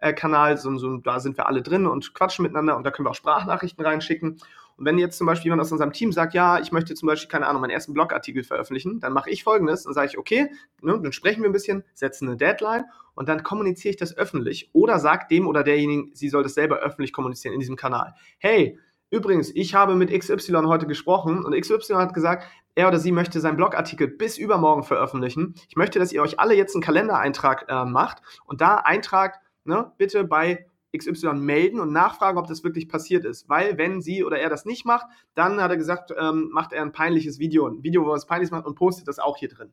Chat-Kanal, 0.00 0.58
so, 0.58 0.76
so, 0.78 0.96
da 0.98 1.20
sind 1.20 1.36
wir 1.36 1.46
alle 1.46 1.62
drin 1.62 1.86
und 1.86 2.14
quatschen 2.14 2.42
miteinander 2.42 2.76
und 2.76 2.84
da 2.84 2.90
können 2.90 3.06
wir 3.06 3.10
auch 3.10 3.16
Sprachnachrichten 3.16 3.84
reinschicken. 3.84 4.40
Und 4.76 4.86
wenn 4.86 4.96
jetzt 4.98 5.18
zum 5.18 5.26
Beispiel 5.26 5.48
jemand 5.48 5.60
aus 5.60 5.72
unserem 5.72 5.92
Team 5.92 6.10
sagt, 6.10 6.32
ja, 6.32 6.58
ich 6.58 6.72
möchte 6.72 6.94
zum 6.94 7.06
Beispiel, 7.06 7.28
keine 7.28 7.46
Ahnung, 7.46 7.60
meinen 7.60 7.70
ersten 7.70 7.92
Blogartikel 7.92 8.42
veröffentlichen, 8.42 8.98
dann 8.98 9.12
mache 9.12 9.28
ich 9.28 9.44
folgendes 9.44 9.84
und 9.84 9.92
sage 9.92 10.08
ich, 10.08 10.18
okay, 10.18 10.50
ne, 10.80 10.98
dann 11.02 11.12
sprechen 11.12 11.42
wir 11.42 11.50
ein 11.50 11.52
bisschen, 11.52 11.84
setzen 11.92 12.28
eine 12.28 12.38
Deadline 12.38 12.84
und 13.14 13.28
dann 13.28 13.42
kommuniziere 13.42 13.90
ich 13.90 13.98
das 13.98 14.16
öffentlich 14.16 14.70
oder 14.72 14.98
sagt 14.98 15.30
dem 15.30 15.46
oder 15.46 15.62
derjenigen, 15.62 16.10
sie 16.14 16.30
soll 16.30 16.42
das 16.42 16.54
selber 16.54 16.78
öffentlich 16.78 17.12
kommunizieren 17.12 17.52
in 17.52 17.60
diesem 17.60 17.76
Kanal. 17.76 18.14
Hey, 18.38 18.78
übrigens, 19.10 19.50
ich 19.54 19.74
habe 19.74 19.96
mit 19.96 20.10
XY 20.18 20.62
heute 20.64 20.86
gesprochen 20.86 21.44
und 21.44 21.54
XY 21.54 21.94
hat 21.96 22.14
gesagt, 22.14 22.46
er 22.74 22.88
oder 22.88 22.98
sie 22.98 23.12
möchte 23.12 23.40
seinen 23.40 23.56
Blogartikel 23.56 24.08
bis 24.08 24.38
übermorgen 24.38 24.84
veröffentlichen. 24.84 25.54
Ich 25.68 25.76
möchte, 25.76 25.98
dass 25.98 26.12
ihr 26.12 26.22
euch 26.22 26.40
alle 26.40 26.54
jetzt 26.54 26.74
einen 26.74 26.82
Kalendereintrag 26.82 27.66
äh, 27.68 27.84
macht 27.84 28.22
und 28.46 28.62
da 28.62 28.76
eintragt, 28.76 29.40
ne, 29.64 29.92
bitte 29.98 30.24
bei 30.24 30.66
XY 30.96 31.34
melden 31.34 31.80
und 31.80 31.92
nachfragen, 31.92 32.38
ob 32.38 32.46
das 32.46 32.64
wirklich 32.64 32.88
passiert 32.88 33.24
ist. 33.24 33.48
Weil 33.48 33.78
wenn 33.78 34.00
sie 34.02 34.24
oder 34.24 34.38
er 34.38 34.48
das 34.48 34.64
nicht 34.64 34.84
macht, 34.84 35.06
dann 35.34 35.60
hat 35.60 35.70
er 35.70 35.76
gesagt, 35.76 36.12
ähm, 36.18 36.50
macht 36.52 36.72
er 36.72 36.82
ein 36.82 36.92
peinliches 36.92 37.38
Video, 37.38 37.66
ein 37.66 37.82
Video, 37.82 38.04
wo 38.04 38.10
er 38.10 38.16
es 38.16 38.26
peinlich 38.26 38.50
macht 38.50 38.66
und 38.66 38.74
postet 38.74 39.06
das 39.06 39.18
auch 39.18 39.36
hier 39.36 39.48
drin. 39.48 39.72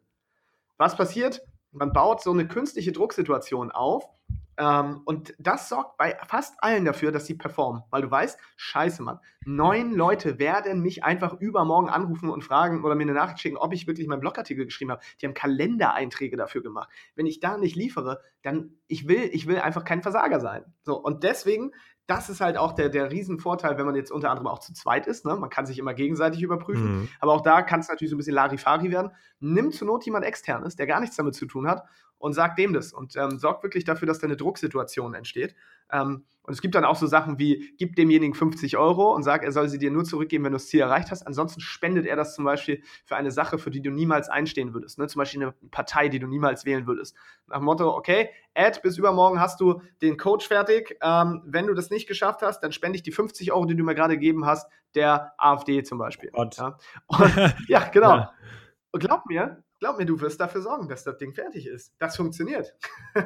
Was 0.77 0.96
passiert? 0.96 1.41
Man 1.72 1.91
baut 1.91 2.22
so 2.22 2.32
eine 2.32 2.48
künstliche 2.48 2.91
Drucksituation 2.91 3.72
auf 3.72 4.08
ähm, 4.57 5.01
und 5.05 5.35
das 5.37 5.69
sorgt 5.69 5.97
bei 5.97 6.17
fast 6.27 6.55
allen 6.59 6.83
dafür, 6.83 7.11
dass 7.11 7.25
sie 7.25 7.35
performen. 7.35 7.83
Weil 7.91 8.01
du 8.01 8.11
weißt, 8.11 8.39
scheiße, 8.55 9.03
Mann, 9.03 9.19
neun 9.45 9.93
Leute 9.93 10.39
werden 10.39 10.81
mich 10.81 11.03
einfach 11.03 11.39
übermorgen 11.39 11.89
anrufen 11.89 12.29
und 12.29 12.43
fragen 12.43 12.83
oder 12.83 12.95
mir 12.95 13.03
eine 13.03 13.13
Nachricht 13.13 13.39
schicken, 13.39 13.57
ob 13.57 13.73
ich 13.73 13.85
wirklich 13.85 14.07
meinen 14.07 14.19
Blogartikel 14.21 14.65
geschrieben 14.65 14.91
habe. 14.91 15.01
Die 15.21 15.27
haben 15.27 15.35
Kalendereinträge 15.35 16.37
dafür 16.37 16.63
gemacht. 16.63 16.89
Wenn 17.15 17.27
ich 17.27 17.39
da 17.39 17.57
nicht 17.57 17.75
liefere, 17.75 18.21
dann 18.41 18.71
ich 18.87 19.07
will, 19.07 19.29
ich 19.31 19.47
will 19.47 19.59
einfach 19.59 19.83
kein 19.83 20.01
Versager 20.01 20.39
sein. 20.39 20.65
So, 20.83 20.97
und 20.97 21.23
deswegen 21.23 21.71
das 22.07 22.29
ist 22.29 22.39
halt 22.39 22.55
auch 22.55 22.71
der, 22.71 22.87
der 22.87 23.11
Riesenvorteil, 23.11 23.77
wenn 23.77 23.85
man 23.85 23.95
jetzt 23.95 24.11
unter 24.11 24.29
anderem 24.29 24.47
auch 24.47 24.59
zu 24.59 24.73
zweit 24.73 25.07
ist. 25.07 25.25
Ne? 25.25 25.35
Man 25.35 25.49
kann 25.49 25.65
sich 25.65 25.77
immer 25.77 25.93
gegenseitig 25.93 26.41
überprüfen. 26.41 27.01
Mhm. 27.01 27.09
Aber 27.19 27.33
auch 27.33 27.41
da 27.41 27.61
kann 27.61 27.81
es 27.81 27.89
natürlich 27.89 28.09
so 28.09 28.15
ein 28.15 28.17
bisschen 28.17 28.33
Larifari 28.33 28.91
werden. 28.91 29.11
Nimm 29.41 29.73
zur 29.73 29.87
Not 29.87 30.05
jemand 30.05 30.23
externes, 30.23 30.77
der 30.77 30.87
gar 30.87 31.01
nichts 31.01 31.17
damit 31.17 31.35
zu 31.35 31.45
tun 31.45 31.67
hat 31.67 31.83
und 32.17 32.33
sag 32.33 32.55
dem 32.55 32.74
das 32.74 32.93
und 32.93 33.15
ähm, 33.15 33.38
sorgt 33.38 33.63
wirklich 33.63 33.83
dafür, 33.83 34.07
dass 34.07 34.19
da 34.19 34.27
eine 34.27 34.38
Drucksituation 34.38 35.13
entsteht. 35.13 35.55
Ähm, 35.91 36.25
und 36.47 36.53
es 36.53 36.62
gibt 36.62 36.75
dann 36.75 36.86
auch 36.86 36.95
so 36.95 37.07
Sachen 37.07 37.39
wie, 37.39 37.75
gib 37.77 37.97
demjenigen 37.97 38.33
50 38.33 38.77
Euro 38.77 39.13
und 39.13 39.24
sag, 39.24 39.43
er 39.43 39.51
soll 39.51 39.67
sie 39.67 39.77
dir 39.77 39.91
nur 39.91 40.05
zurückgeben, 40.05 40.45
wenn 40.45 40.53
du 40.53 40.55
das 40.55 40.67
Ziel 40.67 40.79
erreicht 40.79 41.12
hast. 41.12 41.27
Ansonsten 41.27 41.59
spendet 41.59 42.05
er 42.05 42.15
das 42.15 42.36
zum 42.36 42.45
Beispiel 42.45 42.81
für 43.03 43.17
eine 43.17 43.31
Sache, 43.31 43.57
für 43.57 43.69
die 43.69 43.81
du 43.81 43.91
niemals 43.91 44.29
einstehen 44.29 44.74
würdest. 44.74 44.97
Ne? 44.97 45.07
Zum 45.07 45.19
Beispiel 45.19 45.43
eine 45.43 45.51
Partei, 45.71 46.07
die 46.07 46.19
du 46.19 46.27
niemals 46.27 46.63
wählen 46.63 46.88
würdest. 46.88 47.17
Nach 47.47 47.57
dem 47.57 47.65
Motto, 47.65 47.93
okay, 47.93 48.29
Ed, 48.53 48.81
bis 48.81 48.97
übermorgen 48.97 49.41
hast 49.41 49.59
du 49.59 49.81
den 50.01 50.15
Coach 50.15 50.47
fertig. 50.47 50.97
Ähm, 51.01 51.43
wenn 51.45 51.67
du 51.67 51.74
das 51.74 51.89
nicht 51.89 52.07
geschafft 52.07 52.41
hast, 52.41 52.62
dann 52.62 52.71
spende 52.71 52.95
ich 52.95 53.03
die 53.03 53.12
50 53.12 53.51
Euro, 53.51 53.65
die 53.65 53.75
du 53.75 53.83
mir 53.83 53.93
gerade 53.93 54.13
gegeben 54.13 54.45
hast, 54.45 54.71
der 54.95 55.33
AfD 55.38 55.83
zum 55.83 55.97
Beispiel. 55.97 56.31
Ja? 56.33 56.39
Und, 56.39 56.57
ja, 57.67 57.89
genau. 57.89 58.15
Ja. 58.17 58.31
Und 58.91 59.01
glaub 59.01 59.25
mir, 59.25 59.63
glaub 59.79 59.98
mir, 59.98 60.05
du 60.05 60.19
wirst 60.19 60.39
dafür 60.39 60.62
sorgen, 60.62 60.88
dass 60.88 61.03
das 61.03 61.17
Ding 61.17 61.34
fertig 61.34 61.67
ist. 61.67 61.93
Das 62.00 62.15
funktioniert. 62.15 62.75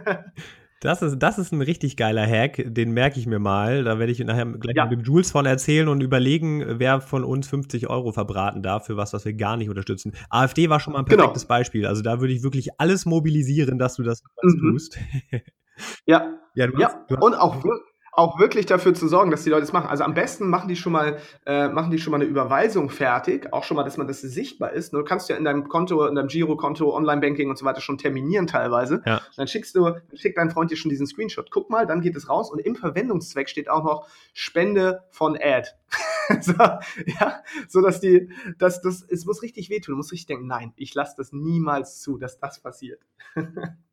Das 0.84 1.04
ist, 1.04 1.20
das 1.20 1.38
ist 1.38 1.52
ein 1.52 1.62
richtig 1.62 1.96
geiler 1.96 2.26
Hack, 2.26 2.60
den 2.66 2.90
merke 2.92 3.20
ich 3.20 3.28
mir 3.28 3.38
mal. 3.38 3.84
Da 3.84 4.00
werde 4.00 4.12
ich 4.12 4.18
nachher 4.18 4.48
gleich 4.48 4.76
ja. 4.76 4.86
mit 4.86 4.94
dem 4.94 5.04
Jules 5.04 5.30
von 5.30 5.46
erzählen 5.46 5.88
und 5.88 6.02
überlegen, 6.02 6.80
wer 6.80 7.02
von 7.02 7.24
uns 7.24 7.48
50 7.48 7.88
Euro 7.88 8.12
verbraten 8.12 8.64
darf 8.64 8.88
für 8.88 8.98
was, 8.98 9.14
was 9.14 9.24
wir 9.24 9.34
gar 9.34 9.58
nicht 9.58 9.70
unterstützen. 9.70 10.14
AfD 10.32 10.72
war 10.72 10.80
schon 10.80 10.94
mal 10.94 11.00
ein 11.00 11.06
genau. 11.06 11.18
perfektes 11.18 11.44
genau. 11.44 11.50
Beispiel. 11.50 11.86
Also 11.86 12.02
da 12.02 12.20
würde 12.20 12.34
ich 12.34 12.42
wirklich 12.42 12.80
alles 12.80 13.06
mobilisieren, 13.06 13.78
dass 13.78 13.94
du 13.94 14.02
das 14.02 14.24
mhm. 14.42 14.72
tust. 14.72 14.98
ja. 16.08 16.40
Ja, 16.56 16.68
ja. 16.76 16.88
Hast, 16.88 17.22
und 17.22 17.36
auch 17.36 17.64
wirklich 17.64 17.91
auch 18.12 18.40
wirklich 18.40 18.66
dafür 18.66 18.94
zu 18.94 19.08
sorgen, 19.08 19.32
dass 19.32 19.44
die 19.44 19.50
Leute 19.50 19.64
es 19.64 19.72
machen. 19.72 19.90
Also 19.90 20.04
am 20.04 20.14
besten 20.14 20.50
machen 20.50 20.68
die 20.68 20.76
schon 20.76 20.92
mal, 20.92 21.18
äh, 21.46 21.70
machen 21.70 21.92
die 21.92 21.98
schon 21.98 22.12
mal 22.12 22.18
eine 22.18 22.26
Überweisung 22.26 22.90
fertig, 22.90 23.54
auch 23.54 23.64
schon 23.64 23.78
mal, 23.78 23.84
dass 23.84 23.98
man 23.98 24.08
das 24.08 24.22
sichtbar 24.22 24.74
ist. 24.74 24.94
Du 24.94 25.04
kannst 25.04 25.30
ja 25.30 25.38
in 25.38 25.46
deinem 25.46 25.70
Konto, 25.70 26.06
in 26.06 26.16
deinem 26.16 26.28
Girokonto, 26.28 26.94
Online-Banking 26.94 27.50
und 27.50 27.58
so 27.58 27.66
weiter 27.66 27.80
schon 27.80 27.98
terminieren 27.98 28.48
teilweise. 28.48 29.02
Ja. 29.06 29.22
Dann 29.38 29.48
schickst 29.48 29.76
du, 29.76 29.86
dann 29.86 30.02
schickt 30.14 30.38
dein 30.38 30.52
Freund 30.52 30.72
dir 30.72 30.76
schon 30.76 30.90
diesen 30.90 31.08
Screenshot. 31.08 31.52
Guck 31.52 31.70
mal, 31.70 31.88
dann 31.88 32.02
geht 32.02 32.16
es 32.16 32.28
raus 32.28 32.52
und 32.52 32.60
im 32.60 32.76
Verwendungszweck 32.76 33.48
steht 33.48 33.70
auch 33.70 33.84
noch 33.84 34.08
Spende 34.34 35.04
von 35.10 35.38
Ad. 35.42 35.70
so, 36.42 36.54
ja, 36.54 37.44
so 37.68 37.82
dass 37.82 38.00
die, 38.00 38.30
dass 38.58 38.82
das, 38.82 39.04
es 39.04 39.26
muss 39.26 39.42
richtig 39.42 39.70
wehtun. 39.70 39.94
Du 39.94 39.98
musst 39.98 40.12
richtig 40.12 40.28
denken, 40.28 40.48
nein, 40.48 40.74
ich 40.76 40.94
lasse 40.94 41.16
das 41.18 41.32
niemals 41.32 42.00
zu, 42.00 42.18
dass 42.18 42.40
das 42.40 42.62
passiert. 42.62 43.02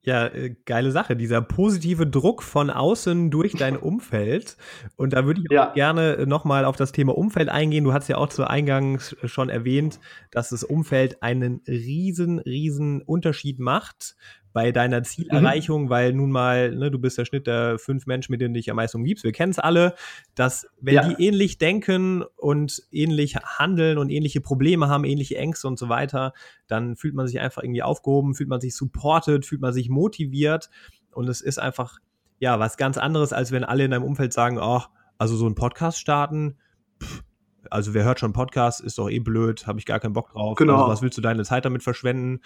ja, 0.03 0.27
äh, 0.27 0.55
geile 0.65 0.93
Sache. 0.93 1.17
Dieser 1.17 1.41
positive 1.43 2.07
Druck 2.07 2.43
von 2.43 2.71
außen 2.71 3.31
durch 3.31 3.53
dein 3.53 3.77
Umfeld. 3.79 4.57
Und 4.97 5.13
da 5.13 5.25
würde 5.27 5.41
ich 5.41 5.51
ja. 5.51 5.73
gerne 5.73 6.27
nochmal 6.27 6.65
auf 6.65 6.77
das 6.77 6.93
Thema 6.93 7.17
Umfeld 7.17 7.49
eingehen. 7.49 7.85
Du 7.85 7.93
hast 7.93 8.09
ja 8.09 8.17
auch 8.17 8.29
zu 8.29 8.49
Eingangs 8.49 9.17
schon 9.25 9.49
erwähnt, 9.49 10.01
dass 10.31 10.51
das 10.51 10.65
Umfeld 10.65 11.23
einen 11.23 11.63
riesen, 11.67 12.39
riesen 12.39 13.03
Unterschied 13.03 13.59
macht 13.59 14.17
bei 14.59 14.73
deiner 14.73 15.05
Zielerreichung, 15.05 15.85
mhm. 15.85 15.89
weil 15.89 16.13
nun 16.13 16.33
mal, 16.33 16.75
ne, 16.75 16.91
du 16.91 16.99
bist 16.99 17.17
der 17.17 17.25
Schnitt 17.25 17.47
der 17.47 17.79
fünf 17.79 18.07
Menschen, 18.07 18.33
mit 18.33 18.41
denen 18.41 18.55
du 18.55 18.59
dich 18.59 18.69
am 18.69 18.75
meisten 18.75 18.97
umgibst. 18.97 19.23
Wir 19.23 19.31
kennen 19.31 19.53
es 19.53 19.61
alle, 19.61 19.95
dass 20.35 20.67
wenn 20.81 20.95
ja. 20.95 21.09
die 21.09 21.25
ähnlich 21.25 21.59
denken 21.59 22.25
und 22.37 22.83
ähnlich 22.91 23.37
handeln 23.37 23.99
und 23.99 24.11
ähnliche 24.11 24.41
Probleme 24.41 24.89
haben, 24.89 25.05
ähnliche 25.05 25.39
Ängste 25.39 25.69
und 25.69 25.79
so 25.79 25.89
weiter, 25.89 26.33
dann 26.67 26.97
fühlt 26.97 27.15
man 27.15 27.29
sich 27.29 27.39
einfach 27.39 27.63
irgendwie 27.63 27.85
aufgehoben, 27.85 28.35
fühlt 28.35 28.49
man 28.49 28.61
sich 28.61 28.75
supported, 28.75 29.47
fühlt 29.47 29.61
man 29.61 29.73
sich 29.73 29.91
motiviert 29.91 30.71
und 31.13 31.29
es 31.29 31.41
ist 31.41 31.61
einfach, 31.61 32.01
ja, 32.41 32.59
was 32.59 32.77
ganz 32.77 32.99
anderes, 32.99 33.33
als 33.33 33.53
wenn 33.53 33.63
alle 33.63 33.85
in 33.85 33.93
deinem 33.93 34.03
Umfeld 34.03 34.33
sagen, 34.33 34.59
ach, 34.61 34.91
also 35.19 35.37
so 35.37 35.47
ein 35.47 35.55
Podcast 35.55 36.01
starten, 36.01 36.57
pff, 37.01 37.23
also 37.71 37.95
wer 37.95 38.05
hört 38.05 38.19
schon 38.19 38.33
Podcast, 38.33 38.81
ist 38.81 38.99
doch 38.99 39.09
eh 39.09 39.21
blöd, 39.21 39.69
habe 39.69 39.79
ich 39.79 39.87
gar 39.87 40.01
keinen 40.01 40.15
Bock 40.15 40.33
drauf. 40.33 40.57
Genau. 40.57 40.75
Also 40.75 40.89
was 40.89 41.03
willst 41.03 41.19
du 41.19 41.23
deine 41.23 41.45
Zeit 41.45 41.65
damit 41.65 41.83
verschwenden? 41.83 42.41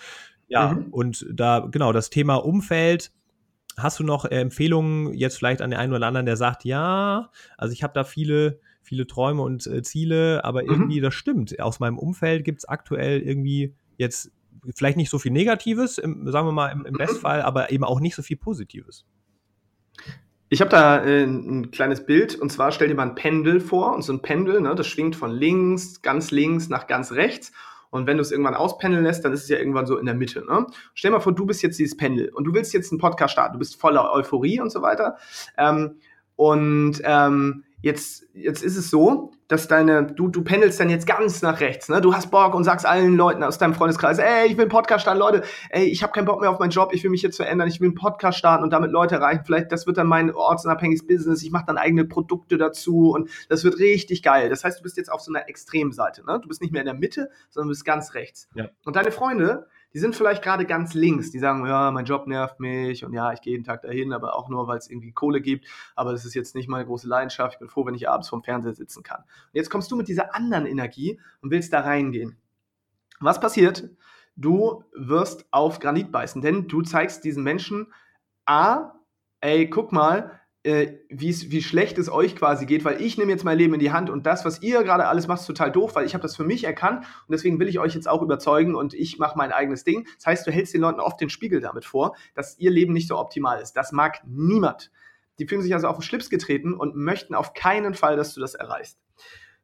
Ja, 0.53 0.75
mhm. 0.75 0.89
und 0.91 1.27
da, 1.33 1.67
genau, 1.71 1.93
das 1.93 2.11
Thema 2.11 2.37
Umfeld. 2.37 3.11
Hast 3.79 3.99
du 3.99 4.05
noch 4.05 4.27
Empfehlungen 4.27 5.15
jetzt 5.15 5.39
vielleicht 5.39 5.63
an 5.63 5.71
den 5.71 5.81
einen 5.81 5.95
oder 5.95 6.07
anderen, 6.07 6.27
der 6.27 6.37
sagt, 6.37 6.67
ja, 6.67 7.31
also 7.57 7.73
ich 7.73 7.83
habe 7.83 7.95
da 7.95 8.05
viele, 8.05 8.61
viele 8.83 9.07
Träume 9.07 9.41
und 9.41 9.67
äh, 9.67 9.83
Ziele, 9.83 10.45
aber 10.45 10.63
mhm. 10.63 10.69
irgendwie, 10.69 11.01
das 11.01 11.15
stimmt. 11.15 11.59
Aus 11.59 11.81
meinem 11.81 11.97
Umfeld 11.97 12.45
gibt 12.45 12.59
es 12.59 12.65
aktuell 12.67 13.23
irgendwie 13.23 13.75
jetzt 13.97 14.31
vielleicht 14.75 14.99
nicht 14.99 15.09
so 15.09 15.19
viel 15.19 15.33
Negatives, 15.33 15.97
im, 15.97 16.31
sagen 16.31 16.47
wir 16.47 16.53
mal 16.53 16.69
im, 16.69 16.85
im 16.85 16.99
Bestfall, 16.99 17.41
aber 17.41 17.73
eben 17.73 17.85
auch 17.85 18.01
nicht 18.01 18.15
so 18.15 18.21
viel 18.21 18.37
Positives. 18.37 19.07
Ich 20.51 20.61
habe 20.61 20.71
da 20.71 21.03
äh, 21.03 21.25
ein 21.25 21.71
kleines 21.71 22.05
Bild 22.05 22.35
und 22.35 22.53
zwar 22.53 22.73
stell 22.73 22.89
dir 22.89 22.95
mal 22.95 23.09
ein 23.09 23.15
Pendel 23.15 23.59
vor 23.59 23.95
und 23.95 24.03
so 24.03 24.13
ein 24.13 24.21
Pendel, 24.21 24.61
ne, 24.61 24.75
das 24.75 24.87
schwingt 24.87 25.17
von 25.17 25.31
links, 25.31 26.03
ganz 26.03 26.31
links 26.31 26.69
nach 26.69 26.87
ganz 26.89 27.13
rechts 27.13 27.53
und 27.93 28.07
wenn 28.07 28.17
du 28.17 28.23
es 28.23 28.33
irgendwann 28.33 28.55
auspendeln 28.55 29.05
lässt, 29.05 29.23
dann 29.23 29.35
ist 29.35 29.43
es 29.43 29.49
ja 29.51 29.59
irgendwann 29.59 29.85
so 29.87 29.99
in 29.99 30.07
der 30.07 30.15
Mitte. 30.15 30.45
Ne? 30.49 30.67
Stell 30.95 31.11
mal 31.11 31.21
vor, 31.21 31.35
du 31.35 31.45
bist 31.45 31.63
jetzt 31.63 31.79
dieses 31.79 31.95
Pendel 31.95 32.31
und 32.31 32.45
du 32.45 32.55
willst 32.55 32.73
jetzt 32.73 32.91
einen 32.91 32.99
Podcast 32.99 33.35
starten. 33.35 33.53
Du 33.53 33.59
bist 33.59 33.79
voller 33.79 34.11
Euphorie 34.13 34.61
und 34.61 34.73
so 34.73 34.81
weiter. 34.81 35.19
Ähm, 35.59 35.99
und 36.37 37.03
ähm, 37.05 37.65
Jetzt, 37.83 38.27
jetzt 38.33 38.63
ist 38.63 38.77
es 38.77 38.91
so, 38.91 39.33
dass 39.49 39.69
deine, 39.69 40.07
du, 40.07 40.29
du 40.29 40.43
pendelst 40.43 40.81
dann 40.81 40.89
jetzt 40.89 41.07
ganz 41.07 41.43
nach 41.43 41.61
rechts, 41.61 41.89
ne? 41.89 42.01
Du 42.01 42.15
hast 42.15 42.31
Bock 42.31 42.55
und 42.55 42.65
sagst 42.65 42.87
allen 42.87 43.17
Leuten 43.17 43.43
aus 43.43 43.59
deinem 43.59 43.75
Freundeskreis, 43.75 44.19
ey, 44.19 44.47
ich 44.47 44.57
will 44.57 44.63
einen 44.63 44.71
Podcast 44.71 45.03
starten, 45.03 45.19
Leute, 45.19 45.43
ey, 45.69 45.85
ich 45.85 46.03
habe 46.03 46.13
keinen 46.13 46.25
Bock 46.25 46.41
mehr 46.41 46.51
auf 46.51 46.59
meinen 46.59 46.71
Job, 46.71 46.95
ich 46.95 47.03
will 47.03 47.11
mich 47.11 47.23
jetzt 47.23 47.37
verändern, 47.37 47.69
ich 47.69 47.81
will 47.81 47.89
einen 47.89 47.97
Podcast 47.97 48.39
starten 48.39 48.63
und 48.65 48.73
damit 48.73 48.93
Leute 48.93 49.17
erreichen. 49.17 49.43
Vielleicht, 49.45 49.73
das 49.73 49.87
wird 49.87 49.99
dann 49.99 50.07
mein 50.07 50.33
ortsunabhängiges 50.33 51.07
Business, 51.07 51.43
ich 51.43 51.51
mache 51.51 51.67
dann 51.67 51.77
eigene 51.77 52.05
Produkte 52.05 52.57
dazu 52.57 53.11
und 53.11 53.29
das 53.49 53.65
wird 53.65 53.79
richtig 53.79 54.23
geil. 54.23 54.49
Das 54.49 54.65
heißt, 54.65 54.79
du 54.79 54.83
bist 54.85 54.97
jetzt 54.97 55.13
auf 55.13 55.21
so 55.21 55.33
einer 55.33 55.49
Extremseite, 55.49 56.25
ne? 56.25 56.39
Du 56.41 56.49
bist 56.49 56.63
nicht 56.63 56.73
mehr 56.73 56.83
in 56.83 56.87
der 56.87 56.95
Mitte, 56.95 57.29
sondern 57.51 57.69
du 57.69 57.73
bist 57.73 57.85
ganz 57.85 58.15
rechts. 58.15 58.49
Ja. 58.55 58.69
Und 58.85 58.97
deine 58.97 59.11
Freunde, 59.11 59.67
die 59.95 59.99
sind 59.99 60.17
vielleicht 60.17 60.43
gerade 60.43 60.65
ganz 60.65 60.95
links, 60.95 61.31
die 61.31 61.39
sagen, 61.39 61.67
ja, 61.67 61.91
mein 61.91 62.05
Job 62.05 62.27
nervt 62.27 62.61
mich 62.61 63.05
und 63.05 63.13
ja, 63.13 63.33
ich 63.33 63.41
gehe 63.41 63.53
jeden 63.53 63.65
Tag 63.65 63.83
dahin, 63.83 64.13
aber 64.13 64.37
auch 64.37 64.49
nur, 64.49 64.67
weil 64.67 64.79
es 64.79 64.91
irgendwie 64.91 65.13
Kohle 65.13 65.41
gibt, 65.41 65.67
aber 65.95 66.13
das 66.13 66.25
ist 66.25 66.35
jetzt 66.35 66.55
nicht 66.55 66.69
meine 66.69 66.87
große 66.87 67.09
Leidenschaft, 67.09 67.55
ich 67.55 67.59
bin 67.59 67.69
froh, 67.69 67.85
wenn 67.87 67.95
ich 67.95 68.09
abends 68.09 68.29
vorm 68.29 68.43
Fernseher 68.43 68.75
sitzen 68.75 69.03
kann. 69.03 69.21
Und 69.21 69.55
jetzt 69.55 69.71
kommst 69.71 69.91
du 69.91 69.97
mit 69.97 70.09
dieser 70.09 70.35
anderen 70.35 70.67
Energie 70.67 71.21
und 71.41 71.51
willst 71.51 71.73
da 71.73 71.81
reingehen. 71.81 72.37
Was 73.21 73.41
passiert? 73.41 73.91
Du 74.35 74.85
wirst 74.95 75.47
auf 75.51 75.79
Granit 75.79 76.11
beißen, 76.11 76.41
denn 76.43 76.69
du 76.69 76.83
zeigst 76.83 77.25
diesen 77.25 77.43
Menschen 77.43 77.93
A, 78.47 78.95
ey, 79.41 79.69
guck 79.69 79.93
mal, 79.93 80.41
äh, 80.65 80.99
wie 81.09 81.63
schlecht 81.63 81.99
es 81.99 82.09
euch 82.09 82.37
quasi 82.37 82.67
geht, 82.67 82.85
weil 82.85 83.01
ich 83.01 83.19
nehme 83.19 83.33
jetzt 83.33 83.45
mein 83.45 83.59
Leben 83.59 83.75
in 83.75 83.81
die 83.81 83.91
Hand 83.91 84.11
und 84.11 84.27
das, 84.27 84.45
was 84.45 84.63
ihr 84.63 84.85
gerade 84.85 85.09
alles 85.09 85.27
macht, 85.27 85.41
ist 85.41 85.47
total 85.47 85.73
doof, 85.73 85.95
weil 85.97 86.07
ich 86.07 86.15
habe 86.15 86.23
das 86.23 86.37
für 86.37 86.45
mich 86.45 86.65
erkannt 86.65 87.05
und 87.27 87.33
deswegen 87.33 87.59
will 87.59 87.69
ich 87.69 87.81
euch 87.81 87.95
jetzt 87.95 88.09
auch 88.09 88.23
überzeugen 88.23 88.77
und 88.77 88.95
ich 88.95 89.19
mache 89.19 89.37
mein 89.37 89.51
eigenes 89.51 89.83
Ding. 89.83 90.07
Das 90.17 90.27
heißt, 90.27 90.47
du 90.47 90.53
hältst 90.53 90.73
den 90.73 90.81
Leuten 90.81 91.01
oft 91.01 91.21
den 91.21 91.31
Spiegel 91.31 91.61
damit 91.61 91.85
vor, 91.85 92.15
dass 92.35 92.59
ihr 92.59 92.71
Leben 92.71 92.93
nicht 92.93 93.09
so 93.09 93.19
optimal 93.19 93.61
ist. 93.61 93.73
Das 93.73 93.91
mag 93.91 94.23
niemand. 94.25 94.93
Die 95.39 95.47
fühlen 95.47 95.63
sich 95.63 95.75
also 95.75 95.89
auf 95.89 95.97
den 95.97 96.03
Schlips 96.03 96.31
getreten 96.31 96.75
und 96.75 96.95
möchten 96.95 97.35
auf 97.35 97.55
keinen 97.55 97.95
Fall, 97.95 98.17
dass 98.17 98.35
du 98.35 98.41
das 98.41 98.55
erreichst. 98.55 98.99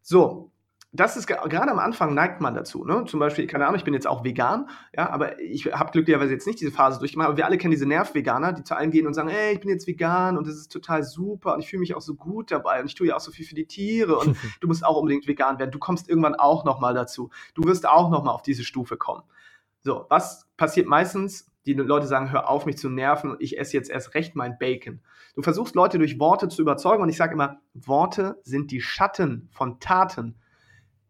So, 0.02 0.50
das 0.92 1.18
ist 1.18 1.26
gerade 1.26 1.70
am 1.70 1.78
Anfang 1.78 2.14
neigt 2.14 2.40
man 2.40 2.54
dazu. 2.54 2.84
Ne? 2.84 3.04
Zum 3.06 3.20
Beispiel, 3.20 3.46
keine 3.46 3.66
Ahnung, 3.66 3.76
ich 3.76 3.84
bin 3.84 3.92
jetzt 3.92 4.06
auch 4.06 4.24
vegan, 4.24 4.70
ja, 4.96 5.10
aber 5.10 5.38
ich 5.38 5.66
habe 5.66 5.92
glücklicherweise 5.92 6.32
jetzt 6.32 6.46
nicht 6.46 6.60
diese 6.60 6.70
Phase 6.70 6.98
durchgemacht. 6.98 7.28
Aber 7.28 7.36
wir 7.36 7.44
alle 7.44 7.58
kennen 7.58 7.72
diese 7.72 7.84
Nerv-Veganer, 7.84 8.54
die 8.54 8.64
zu 8.64 8.74
allen 8.74 8.90
gehen 8.90 9.06
und 9.06 9.12
sagen, 9.12 9.28
ey, 9.28 9.52
ich 9.52 9.60
bin 9.60 9.68
jetzt 9.68 9.86
vegan 9.86 10.38
und 10.38 10.46
das 10.46 10.56
ist 10.56 10.72
total 10.72 11.02
super 11.02 11.54
und 11.54 11.60
ich 11.60 11.68
fühle 11.68 11.80
mich 11.80 11.94
auch 11.94 12.00
so 12.00 12.14
gut 12.14 12.50
dabei 12.50 12.80
und 12.80 12.86
ich 12.86 12.94
tue 12.94 13.08
ja 13.08 13.16
auch 13.16 13.20
so 13.20 13.30
viel 13.30 13.44
für 13.44 13.54
die 13.54 13.66
Tiere 13.66 14.16
und 14.16 14.36
du 14.60 14.66
musst 14.66 14.84
auch 14.84 14.96
unbedingt 14.96 15.26
vegan 15.26 15.58
werden. 15.58 15.70
Du 15.70 15.78
kommst 15.78 16.08
irgendwann 16.08 16.34
auch 16.34 16.64
nochmal 16.64 16.94
dazu. 16.94 17.28
Du 17.54 17.64
wirst 17.64 17.86
auch 17.86 18.08
nochmal 18.08 18.34
auf 18.34 18.42
diese 18.42 18.64
Stufe 18.64 18.96
kommen. 18.96 19.24
So, 19.82 20.06
was 20.08 20.48
passiert 20.56 20.86
meistens? 20.86 21.50
Die 21.66 21.74
Leute 21.74 22.06
sagen, 22.06 22.32
hör 22.32 22.48
auf, 22.48 22.64
mich 22.64 22.78
zu 22.78 22.88
nerven, 22.88 23.36
ich 23.40 23.58
esse 23.58 23.76
jetzt 23.76 23.90
erst 23.90 24.14
recht 24.14 24.34
mein 24.34 24.56
Bacon. 24.58 25.00
Du 25.34 25.42
versuchst 25.42 25.74
Leute 25.74 25.98
durch 25.98 26.18
Worte 26.18 26.48
zu 26.48 26.62
überzeugen 26.62 27.02
und 27.02 27.10
ich 27.10 27.18
sage 27.18 27.34
immer, 27.34 27.60
Worte 27.74 28.40
sind 28.42 28.70
die 28.70 28.80
Schatten 28.80 29.50
von 29.52 29.78
Taten 29.80 30.36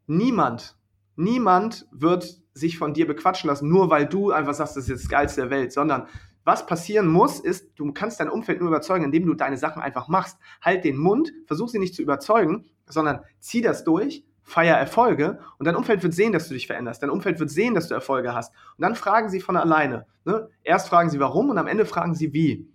niemand, 0.08 0.76
niemand 1.16 1.86
wird 1.90 2.42
sich 2.54 2.78
von 2.78 2.94
dir 2.94 3.06
bequatschen 3.06 3.48
lassen, 3.48 3.68
nur 3.68 3.90
weil 3.90 4.06
du 4.06 4.32
einfach 4.32 4.54
sagst, 4.54 4.76
das 4.76 4.88
ist 4.88 5.04
das 5.04 5.10
Geilste 5.10 5.42
der 5.42 5.50
Welt, 5.50 5.72
sondern 5.72 6.08
was 6.44 6.66
passieren 6.66 7.08
muss, 7.08 7.40
ist, 7.40 7.78
du 7.78 7.92
kannst 7.92 8.20
dein 8.20 8.30
Umfeld 8.30 8.60
nur 8.60 8.68
überzeugen, 8.68 9.04
indem 9.04 9.26
du 9.26 9.34
deine 9.34 9.58
Sachen 9.58 9.82
einfach 9.82 10.08
machst. 10.08 10.38
Halt 10.62 10.82
den 10.84 10.96
Mund, 10.96 11.30
versuch 11.46 11.68
sie 11.68 11.78
nicht 11.78 11.94
zu 11.94 12.00
überzeugen, 12.00 12.64
sondern 12.86 13.20
zieh 13.38 13.60
das 13.60 13.84
durch, 13.84 14.24
feier 14.42 14.76
Erfolge 14.78 15.40
und 15.58 15.66
dein 15.66 15.76
Umfeld 15.76 16.02
wird 16.02 16.14
sehen, 16.14 16.32
dass 16.32 16.48
du 16.48 16.54
dich 16.54 16.66
veränderst. 16.66 17.02
Dein 17.02 17.10
Umfeld 17.10 17.38
wird 17.38 17.50
sehen, 17.50 17.74
dass 17.74 17.88
du 17.88 17.94
Erfolge 17.94 18.34
hast. 18.34 18.54
Und 18.78 18.82
dann 18.82 18.94
fragen 18.94 19.28
sie 19.28 19.40
von 19.40 19.58
alleine. 19.58 20.06
Ne? 20.24 20.48
Erst 20.62 20.88
fragen 20.88 21.10
sie 21.10 21.20
warum 21.20 21.50
und 21.50 21.58
am 21.58 21.66
Ende 21.66 21.84
fragen 21.84 22.14
sie 22.14 22.32
wie. 22.32 22.66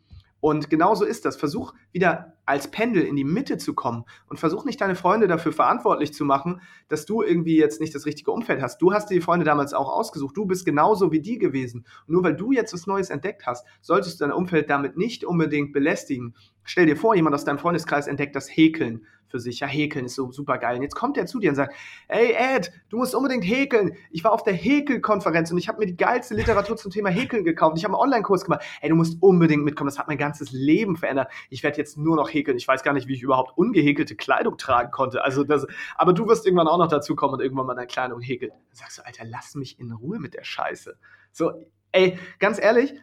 Und 0.43 0.69
genauso 0.69 1.06
ist 1.06 1.23
das. 1.23 1.38
Versuch 1.38 1.73
wieder 1.93 2.34
als 2.45 2.69
Pendel 2.69 3.03
in 3.03 3.15
die 3.15 3.23
Mitte 3.23 3.58
zu 3.58 3.73
kommen 3.73 4.03
und 4.27 4.41
versuch 4.41 4.65
nicht 4.65 4.82
deine 4.82 4.95
Freunde 4.95 5.27
dafür 5.27 5.53
verantwortlich 5.53 6.13
zu 6.13 6.25
machen, 6.25 6.60
dass 6.89 7.06
du 7.06 7.21
irgendwie 7.21 7.56
jetzt 7.56 7.79
nicht 7.79 7.95
das 7.95 8.06
richtige 8.06 8.29
Umfeld 8.32 8.62
hast. 8.62 8.82
Du 8.82 8.91
hast 8.91 9.10
dir 9.10 9.13
die 9.13 9.21
Freunde 9.21 9.45
damals 9.45 9.73
auch 9.73 9.88
ausgesucht. 9.88 10.36
Du 10.36 10.45
bist 10.45 10.65
genauso 10.65 11.13
wie 11.13 11.21
die 11.21 11.38
gewesen. 11.38 11.86
Und 12.08 12.13
nur 12.15 12.25
weil 12.25 12.36
du 12.36 12.51
jetzt 12.51 12.73
was 12.73 12.88
Neues 12.88 13.10
entdeckt 13.10 13.45
hast, 13.45 13.65
solltest 13.79 14.19
du 14.19 14.25
dein 14.25 14.34
Umfeld 14.34 14.69
damit 14.69 14.97
nicht 14.97 15.23
unbedingt 15.23 15.71
belästigen. 15.71 16.36
Stell 16.65 16.88
dir 16.88 16.97
vor, 16.97 17.15
jemand 17.15 17.36
aus 17.36 17.45
deinem 17.45 17.60
Freundeskreis 17.60 18.08
entdeckt 18.08 18.36
das 18.36 18.49
Häkeln 18.49 19.06
für 19.34 19.39
sich. 19.39 19.62
Ja, 19.62 19.67
häkeln 19.67 20.06
ist 20.06 20.13
so 20.13 20.32
super 20.32 20.60
geil. 20.60 20.76
Und 20.76 20.84
jetzt 20.84 20.93
kommt 20.93 21.17
er 21.17 21.26
zu 21.26 21.39
dir 21.39 21.50
und 21.50 21.56
sagt, 21.56 21.74
ey 22.08 22.36
Ed, 22.38 22.72
du 22.89 22.98
musst 22.98 23.15
unbedingt 23.15 23.43
häkeln. 23.43 23.96
Ich 24.12 24.24
war 24.24 24.32
auf 24.32 24.43
der 24.43 24.54
Häkelkonferenz 24.54 25.52
und 25.52 25.58
ich 25.58 25.67
habe 25.67 25.80
mir 25.80 25.88
die 25.88 25.98
geilste 25.98 26.36
Literatur 26.36 26.78
zum 26.78 26.91
Thema 26.91 27.10
Häkeln 27.10 27.43
gekauft. 27.43 27.76
Ich 27.78 27.84
habe 27.84 27.96
einen 27.96 28.02
Online-Kurs 28.02 28.43
gemacht. 28.46 28.63
Ey, 28.82 28.89
du 28.89 28.96
musst 28.96 29.17
unbedingt 29.22 29.63
mitkommen. 29.63 29.88
Das 29.88 29.98
hat 29.98 30.08
mein 30.08 30.19
ganzes 30.19 30.52
Leben 30.52 30.98
verändert. 30.98 31.32
Ich 31.50 31.63
werde 31.63 31.78
jetzt 31.78 31.98
nur 31.98 32.15
noch 32.15 32.32
häkeln. 32.32 32.58
Ich 32.58 32.67
weiß 32.67 32.84
gar 32.84 32.93
nicht, 32.93 33.08
wie 33.08 33.15
ich 33.15 33.24
überhaupt 33.24 33.58
ungehäkelte 33.58 34.15
Kleidung 34.15 34.58
tragen 34.58 34.91
konnte. 34.91 35.24
Also 35.24 35.43
das, 35.43 35.65
aber 35.96 36.13
du 36.13 36.28
wirst 36.28 36.46
irgendwann 36.46 36.67
auch 36.67 36.78
noch 36.78 36.88
dazu 36.88 37.15
kommen 37.15 37.34
und 37.34 37.41
irgendwann 37.41 37.65
mal 37.65 37.74
deine 37.74 37.88
Kleidung 37.88 38.22
häkeln. 38.22 38.52
Dann 38.52 38.76
sagst 38.76 39.00
du, 39.00 39.06
Alter, 39.06 39.26
lass 39.26 39.56
mich 39.56 39.80
in 39.80 39.91
Ruhe 39.91 40.19
mit 40.19 40.36
der 40.36 40.43
Scheiße. 40.43 40.96
So, 41.32 41.54
ey, 41.91 42.19
ganz 42.38 42.62
ehrlich, 42.62 42.93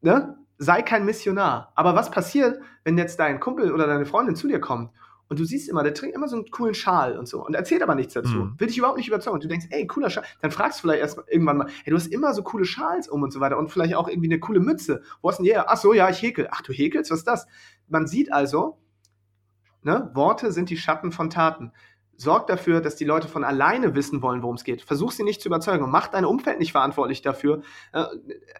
ne? 0.00 0.36
Sei 0.60 0.82
kein 0.82 1.04
Missionar. 1.04 1.70
Aber 1.76 1.94
was 1.94 2.10
passiert, 2.10 2.60
wenn 2.82 2.98
jetzt 2.98 3.20
dein 3.20 3.38
Kumpel 3.38 3.70
oder 3.72 3.86
deine 3.86 4.06
Freundin 4.06 4.34
zu 4.34 4.48
dir 4.48 4.58
kommt 4.58 4.90
und 5.28 5.38
du 5.38 5.44
siehst 5.44 5.68
immer, 5.68 5.82
der 5.82 5.92
trägt 5.92 6.14
immer 6.14 6.28
so 6.28 6.36
einen 6.36 6.50
coolen 6.50 6.74
Schal 6.74 7.18
und 7.18 7.28
so 7.28 7.44
und 7.44 7.54
erzählt 7.54 7.82
aber 7.82 7.94
nichts 7.94 8.14
dazu. 8.14 8.30
Mhm. 8.30 8.54
Will 8.58 8.68
dich 8.68 8.78
überhaupt 8.78 8.96
nicht 8.96 9.08
überzeugen. 9.08 9.34
Und 9.34 9.44
du 9.44 9.48
denkst, 9.48 9.66
ey, 9.70 9.86
cooler 9.86 10.08
Schal. 10.08 10.24
Dann 10.40 10.50
fragst 10.50 10.78
du 10.78 10.82
vielleicht 10.82 11.00
erst 11.00 11.18
irgendwann 11.28 11.58
mal, 11.58 11.68
hey, 11.84 11.90
du 11.90 11.96
hast 11.96 12.06
immer 12.06 12.32
so 12.32 12.42
coole 12.42 12.64
Schals 12.64 13.08
um 13.08 13.22
und 13.22 13.30
so 13.30 13.40
weiter 13.40 13.58
und 13.58 13.70
vielleicht 13.70 13.94
auch 13.94 14.08
irgendwie 14.08 14.28
eine 14.28 14.40
coole 14.40 14.60
Mütze. 14.60 15.02
Wo 15.20 15.28
hast 15.28 15.38
du 15.38 15.42
denn 15.42 15.52
her? 15.52 15.66
Ach 15.68 15.76
so, 15.76 15.92
ja, 15.92 16.08
ich 16.08 16.22
häkel. 16.22 16.48
Ach, 16.50 16.62
du 16.62 16.72
häkelst? 16.72 17.10
Was 17.10 17.18
ist 17.18 17.28
das? 17.28 17.46
Man 17.88 18.06
sieht 18.06 18.32
also, 18.32 18.78
ne, 19.82 20.10
Worte 20.14 20.50
sind 20.52 20.70
die 20.70 20.78
Schatten 20.78 21.12
von 21.12 21.28
Taten 21.28 21.72
sorg 22.18 22.48
dafür, 22.48 22.80
dass 22.80 22.96
die 22.96 23.04
Leute 23.04 23.28
von 23.28 23.44
alleine 23.44 23.94
wissen 23.94 24.22
wollen, 24.22 24.42
worum 24.42 24.56
es 24.56 24.64
geht. 24.64 24.82
Versuch 24.82 25.12
sie 25.12 25.22
nicht 25.22 25.40
zu 25.40 25.48
überzeugen 25.48 25.84
und 25.84 25.90
mach 25.90 26.08
dein 26.08 26.24
Umfeld 26.24 26.58
nicht 26.58 26.72
verantwortlich 26.72 27.22
dafür. 27.22 27.62
Äh, 27.92 28.04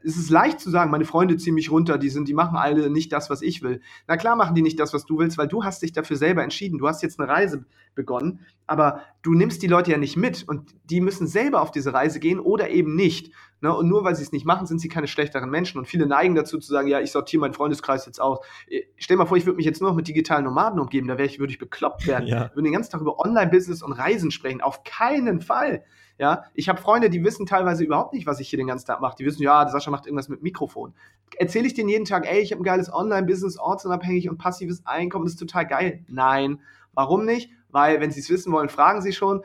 es 0.04 0.16
ist 0.16 0.30
leicht 0.30 0.60
zu 0.60 0.70
sagen, 0.70 0.92
meine 0.92 1.04
Freunde 1.04 1.36
ziehen 1.36 1.54
mich 1.54 1.70
runter, 1.70 1.98
die 1.98 2.08
sind, 2.08 2.28
die 2.28 2.34
machen 2.34 2.56
alle 2.56 2.88
nicht 2.88 3.12
das, 3.12 3.30
was 3.30 3.42
ich 3.42 3.60
will. 3.62 3.80
Na 4.06 4.16
klar 4.16 4.36
machen 4.36 4.54
die 4.54 4.62
nicht 4.62 4.78
das, 4.78 4.94
was 4.94 5.06
du 5.06 5.18
willst, 5.18 5.38
weil 5.38 5.48
du 5.48 5.64
hast 5.64 5.82
dich 5.82 5.92
dafür 5.92 6.16
selber 6.16 6.44
entschieden. 6.44 6.78
Du 6.78 6.86
hast 6.86 7.02
jetzt 7.02 7.18
eine 7.18 7.28
Reise 7.28 7.64
begonnen, 7.98 8.46
aber 8.66 9.02
du 9.22 9.34
nimmst 9.34 9.62
die 9.62 9.66
Leute 9.66 9.90
ja 9.90 9.98
nicht 9.98 10.16
mit 10.16 10.48
und 10.48 10.74
die 10.84 11.02
müssen 11.02 11.26
selber 11.26 11.60
auf 11.60 11.70
diese 11.70 11.92
Reise 11.92 12.20
gehen 12.20 12.40
oder 12.40 12.70
eben 12.70 12.96
nicht. 12.96 13.32
Ne? 13.60 13.74
Und 13.74 13.88
nur 13.88 14.04
weil 14.04 14.14
sie 14.14 14.22
es 14.22 14.32
nicht 14.32 14.46
machen, 14.46 14.66
sind 14.66 14.80
sie 14.80 14.88
keine 14.88 15.08
schlechteren 15.08 15.50
Menschen. 15.50 15.78
Und 15.78 15.86
viele 15.86 16.06
neigen 16.06 16.34
dazu 16.34 16.58
zu 16.58 16.72
sagen, 16.72 16.88
ja, 16.88 17.00
ich 17.00 17.10
sortiere 17.10 17.40
meinen 17.40 17.54
Freundeskreis 17.54 18.06
jetzt 18.06 18.20
aus. 18.20 18.38
Äh, 18.68 18.82
stell 18.96 19.16
mal 19.16 19.26
vor, 19.26 19.36
ich 19.36 19.46
würde 19.46 19.56
mich 19.56 19.66
jetzt 19.66 19.80
nur 19.80 19.90
noch 19.90 19.96
mit 19.96 20.08
digitalen 20.08 20.44
Nomaden 20.44 20.78
umgeben, 20.78 21.08
da 21.08 21.18
ich, 21.18 21.38
würde 21.38 21.52
ich 21.52 21.58
bekloppt 21.58 22.06
werden. 22.06 22.28
Ja. 22.28 22.44
Wir 22.44 22.50
würden 22.54 22.64
den 22.64 22.72
ganzen 22.72 22.92
Tag 22.92 23.00
über 23.00 23.18
Online-Business 23.18 23.82
und 23.82 23.92
Reisen 23.92 24.30
sprechen. 24.30 24.60
Auf 24.60 24.84
keinen 24.84 25.40
Fall. 25.40 25.84
Ja, 26.18 26.44
ich 26.52 26.68
habe 26.68 26.80
Freunde, 26.80 27.10
die 27.10 27.24
wissen 27.24 27.46
teilweise 27.46 27.84
überhaupt 27.84 28.12
nicht, 28.12 28.26
was 28.26 28.40
ich 28.40 28.48
hier 28.48 28.56
den 28.56 28.66
ganzen 28.66 28.86
Tag 28.86 29.00
mache. 29.00 29.16
Die 29.16 29.24
wissen, 29.24 29.42
ja, 29.42 29.68
Sascha 29.68 29.90
macht 29.90 30.06
irgendwas 30.06 30.28
mit 30.28 30.42
Mikrofon. 30.42 30.92
Erzähle 31.36 31.68
ich 31.68 31.74
denen 31.74 31.88
jeden 31.88 32.04
Tag, 32.04 32.26
ey, 32.26 32.40
ich 32.40 32.50
habe 32.50 32.60
ein 32.60 32.64
geiles 32.64 32.92
Online-Business, 32.92 33.58
ortsunabhängig 33.58 34.28
und 34.28 34.36
passives 34.36 34.84
Einkommen, 34.84 35.24
das 35.24 35.34
ist 35.34 35.40
total 35.40 35.66
geil. 35.66 36.04
Nein. 36.08 36.60
Warum 36.92 37.24
nicht? 37.24 37.50
Weil, 37.70 38.00
wenn 38.00 38.10
sie 38.10 38.20
es 38.20 38.30
wissen 38.30 38.52
wollen, 38.52 38.68
fragen 38.68 39.00
sie 39.00 39.12
schon. 39.12 39.42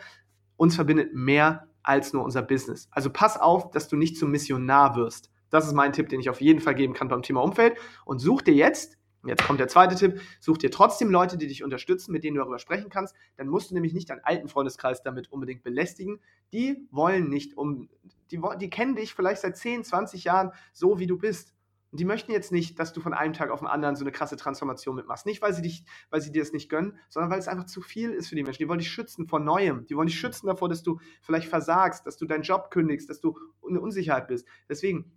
Uns 0.58 0.76
verbindet 0.76 1.14
mehr 1.14 1.68
als 1.84 2.14
nur 2.14 2.24
unser 2.24 2.42
Business. 2.42 2.88
Also 2.92 3.12
pass 3.12 3.40
auf, 3.40 3.70
dass 3.70 3.88
du 3.88 3.96
nicht 3.96 4.18
zum 4.18 4.32
Missionar 4.32 4.96
wirst. 4.96 5.30
Das 5.52 5.68
ist 5.68 5.74
mein 5.74 5.94
Tipp, 5.94 6.10
den 6.10 6.20
ich 6.20 6.30
auf 6.30 6.42
jeden 6.42 6.62
Fall 6.62 6.74
geben 6.74 6.94
kann 6.94 7.10
beim 7.10 7.22
Thema 7.22 7.44
Umfeld. 7.44 7.78
Und 8.06 8.18
such 8.20 8.42
dir 8.42 8.56
jetzt, 8.56 8.98
jetzt 9.26 9.44
kommt 9.44 9.60
der 9.60 9.68
zweite 9.68 9.96
Tipp, 9.96 10.22
such 10.40 10.58
dir 10.58 10.72
trotzdem 10.72 11.10
Leute, 11.10 11.38
die 11.38 11.48
dich 11.48 11.64
unterstützen, 11.64 12.12
mit 12.12 12.24
denen 12.24 12.36
du 12.36 12.42
darüber 12.42 12.60
sprechen 12.60 12.90
kannst. 12.90 13.16
Dann 13.38 13.48
musst 13.48 13.70
du 13.70 13.74
nämlich 13.74 13.94
nicht 13.94 14.10
deinen 14.10 14.24
alten 14.24 14.48
Freundeskreis 14.48 15.02
damit 15.02 15.32
unbedingt 15.32 15.64
belästigen. 15.64 16.20
Die 16.52 16.88
wollen 16.92 17.30
nicht 17.30 17.58
um, 17.58 17.90
die, 18.32 18.40
die 18.60 18.70
kennen 18.70 18.96
dich 18.96 19.14
vielleicht 19.14 19.42
seit 19.42 19.58
10, 19.58 19.84
20 19.84 20.24
Jahren 20.24 20.52
so, 20.74 21.00
wie 21.00 21.08
du 21.08 21.18
bist. 21.18 21.54
Und 21.94 22.00
die 22.00 22.06
möchten 22.06 22.32
jetzt 22.32 22.52
nicht, 22.52 22.80
dass 22.80 22.92
du 22.92 23.02
von 23.02 23.14
einem 23.14 23.34
Tag 23.34 23.52
auf 23.52 23.60
den 23.60 23.68
anderen 23.68 23.96
so 23.96 24.04
eine 24.04 24.12
krasse 24.12 24.36
Transformation 24.36 24.96
mitmachst. 24.96 25.28
Nicht, 25.28 25.44
weil 25.44 25.54
sie, 25.54 25.62
dich, 25.62 25.86
weil 26.10 26.22
sie 26.22 26.32
dir 26.32 26.42
das 26.42 26.52
nicht 26.52 26.68
gönnen, 26.68 26.98
sondern 27.08 27.30
weil 27.30 27.38
es 27.38 27.48
einfach 27.48 27.68
zu 27.68 27.82
viel 27.82 28.10
ist 28.10 28.30
für 28.30 28.36
die 28.36 28.42
Menschen. 28.42 28.64
Die 28.64 28.68
wollen 28.68 28.80
dich 28.80 28.90
schützen 28.90 29.28
vor 29.28 29.40
Neuem. 29.40 29.86
Die 29.86 29.96
wollen 29.96 30.08
dich 30.08 30.20
schützen 30.20 30.48
davor, 30.48 30.70
dass 30.70 30.82
du 30.82 31.00
vielleicht 31.22 31.48
versagst, 31.48 32.08
dass 32.08 32.18
du 32.18 32.26
deinen 32.26 32.42
Job 32.42 32.72
kündigst, 32.72 33.12
dass 33.12 33.22
du 33.22 33.38
in 33.70 33.78
Unsicherheit 33.78 34.28
bist. 34.28 34.48
Deswegen, 34.68 35.12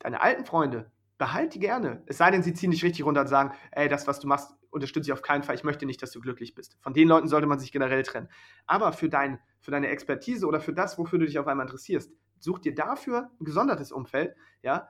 deine 0.00 0.20
alten 0.20 0.44
Freunde, 0.44 0.90
behalt 1.18 1.54
die 1.54 1.58
gerne. 1.58 2.02
Es 2.06 2.18
sei 2.18 2.30
denn, 2.30 2.42
sie 2.42 2.54
ziehen 2.54 2.70
dich 2.70 2.84
richtig 2.84 3.04
runter 3.04 3.22
und 3.22 3.26
sagen, 3.26 3.52
ey, 3.72 3.88
das, 3.88 4.06
was 4.06 4.20
du 4.20 4.28
machst, 4.28 4.54
unterstütze 4.70 5.08
ich 5.08 5.12
auf 5.12 5.22
keinen 5.22 5.42
Fall. 5.42 5.56
Ich 5.56 5.64
möchte 5.64 5.84
nicht, 5.84 6.00
dass 6.02 6.12
du 6.12 6.20
glücklich 6.20 6.54
bist. 6.54 6.76
Von 6.80 6.94
den 6.94 7.08
Leuten 7.08 7.28
sollte 7.28 7.46
man 7.46 7.58
sich 7.58 7.72
generell 7.72 8.02
trennen. 8.02 8.28
Aber 8.66 8.92
für, 8.92 9.08
dein, 9.08 9.40
für 9.60 9.70
deine 9.70 9.88
Expertise 9.88 10.46
oder 10.46 10.60
für 10.60 10.72
das, 10.72 10.98
wofür 10.98 11.18
du 11.18 11.26
dich 11.26 11.38
auf 11.38 11.46
einmal 11.46 11.66
interessierst, 11.66 12.12
such 12.38 12.60
dir 12.60 12.74
dafür 12.74 13.30
ein 13.40 13.44
gesondertes 13.44 13.90
Umfeld, 13.90 14.34
ja, 14.62 14.88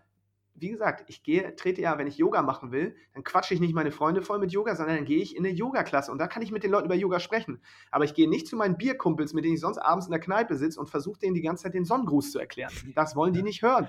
wie 0.61 0.71
gesagt, 0.71 1.05
ich 1.09 1.23
gehe, 1.23 1.55
trete 1.55 1.81
ja, 1.81 1.99
wenn 1.99 2.09
ich 2.09 2.19
Yoga 2.19 2.43
machen 2.43 2.73
will, 2.73 2.97
dann 3.15 3.23
quatsche 3.23 3.55
ich 3.55 3.61
nicht 3.61 3.75
meine 3.75 3.93
Freunde 3.93 4.23
voll 4.23 4.41
mit 4.41 4.51
Yoga, 4.51 4.75
sondern 4.75 4.97
dann 4.97 5.05
gehe 5.05 5.23
ich 5.23 5.37
in 5.37 5.47
eine 5.47 5.55
Yoga-Klasse 5.55 6.11
und 6.11 6.19
da 6.19 6.27
kann 6.27 6.43
ich 6.43 6.51
mit 6.51 6.65
den 6.65 6.73
Leuten 6.73 6.87
über 6.87 6.97
Yoga 6.97 7.21
sprechen. 7.21 7.61
Aber 7.91 8.05
ich 8.05 8.13
gehe 8.13 8.29
nicht 8.29 8.49
zu 8.49 8.57
meinen 8.57 8.77
Bierkumpels, 8.77 9.35
mit 9.35 9.45
denen 9.45 9.55
ich 9.55 9.61
sonst 9.61 9.79
abends 9.79 10.07
in 10.07 10.11
der 10.11 10.21
Kneipe 10.21 10.57
sitze 10.57 10.81
und 10.81 10.91
versuche 10.91 11.21
denen 11.21 11.35
die 11.35 11.43
ganze 11.43 11.65
Zeit 11.65 11.75
den 11.75 11.85
Sonnengruß 11.85 12.33
zu 12.33 12.39
erklären. 12.41 12.73
Das 12.95 13.15
wollen 13.15 13.33
die 13.33 13.43
nicht 13.43 13.63
hören. 13.63 13.89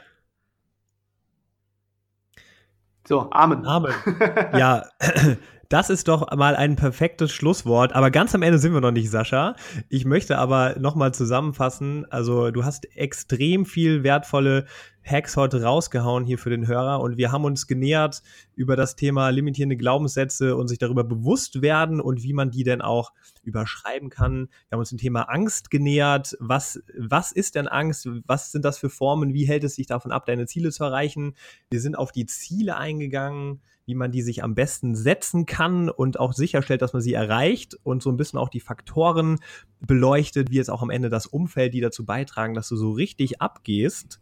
So, 3.10 3.28
Amen. 3.32 3.66
Amen. 3.66 3.92
Ja, 4.56 4.86
Das 5.70 5.92
ist 5.92 6.08
doch 6.08 6.36
mal 6.36 6.56
ein 6.56 6.76
perfektes 6.76 7.32
Schlusswort. 7.32 7.94
Aber 7.94 8.10
ganz 8.10 8.34
am 8.34 8.42
Ende 8.42 8.58
sind 8.58 8.74
wir 8.74 8.82
noch 8.82 8.90
nicht, 8.90 9.12
Sascha. 9.12 9.56
Ich 9.88 10.04
möchte 10.04 10.40
aber 10.40 10.76
nochmal 10.80 11.14
zusammenfassen. 11.14 12.08
Also, 12.12 12.50
du 12.50 12.66
hast 12.66 12.96
extrem 12.96 13.68
viel 13.68 14.04
wertvolle 14.04 14.66
Hacks 15.10 15.36
heute 15.36 15.64
rausgehauen 15.64 16.26
hier 16.26 16.38
für 16.38 16.50
den 16.50 16.68
Hörer 16.68 17.02
und 17.02 17.18
wir 17.18 17.32
haben 17.32 17.46
uns 17.46 17.68
genähert 17.68 18.22
über 18.56 18.76
das 18.76 18.96
Thema 18.96 19.30
limitierende 19.30 19.78
Glaubenssätze 19.78 20.56
und 20.56 20.68
sich 20.68 20.78
darüber 20.78 21.04
bewusst 21.04 21.62
werden 21.62 22.00
und 22.00 22.24
wie 22.24 22.34
man 22.34 22.52
die 22.52 22.64
denn 22.64 22.82
auch 22.82 23.14
überschreiben 23.44 24.10
kann. 24.10 24.50
Wir 24.68 24.74
haben 24.74 24.80
uns 24.80 24.90
dem 24.90 24.98
Thema 24.98 25.24
Angst 25.24 25.72
genähert. 25.72 26.38
Was, 26.40 26.82
was 26.98 27.32
ist 27.32 27.56
denn 27.56 27.68
Angst? 27.68 28.08
Was 28.28 28.52
sind 28.52 28.66
das 28.66 28.78
für 28.78 28.90
Formen? 28.90 29.34
Wie 29.34 29.48
hält 29.48 29.64
es 29.64 29.76
sich 29.76 29.88
davon 29.88 30.12
ab, 30.12 30.26
deine 30.26 30.46
Ziele 30.46 30.72
zu 30.72 30.84
erreichen? 30.84 31.36
Wir 31.72 31.82
sind 31.82 31.98
auf 31.98 32.12
die 32.12 32.26
Ziele 32.26 32.78
eingegangen 32.78 33.62
wie 33.90 33.96
man 33.96 34.12
die 34.12 34.22
sich 34.22 34.44
am 34.44 34.54
besten 34.54 34.96
setzen 34.96 35.48
kann 35.48 35.90
und 35.90 36.20
auch 36.20 36.34
sicherstellt, 36.34 36.84
dass 36.84 36.94
man 36.94 37.02
sie 37.02 37.14
erreicht 37.14 37.76
und 37.82 38.04
so 38.04 38.12
ein 38.12 38.18
bisschen 38.18 38.38
auch 38.38 38.50
die 38.50 38.60
Faktoren 38.60 39.40
beleuchtet, 39.82 40.52
wie 40.52 40.58
jetzt 40.58 40.70
auch 40.70 40.84
am 40.84 40.92
Ende 40.92 41.10
das 41.10 41.26
Umfeld, 41.26 41.74
die 41.74 41.82
dazu 41.82 42.06
beitragen, 42.06 42.54
dass 42.54 42.70
du 42.70 42.76
so 42.76 42.92
richtig 42.92 43.42
abgehst. 43.42 44.20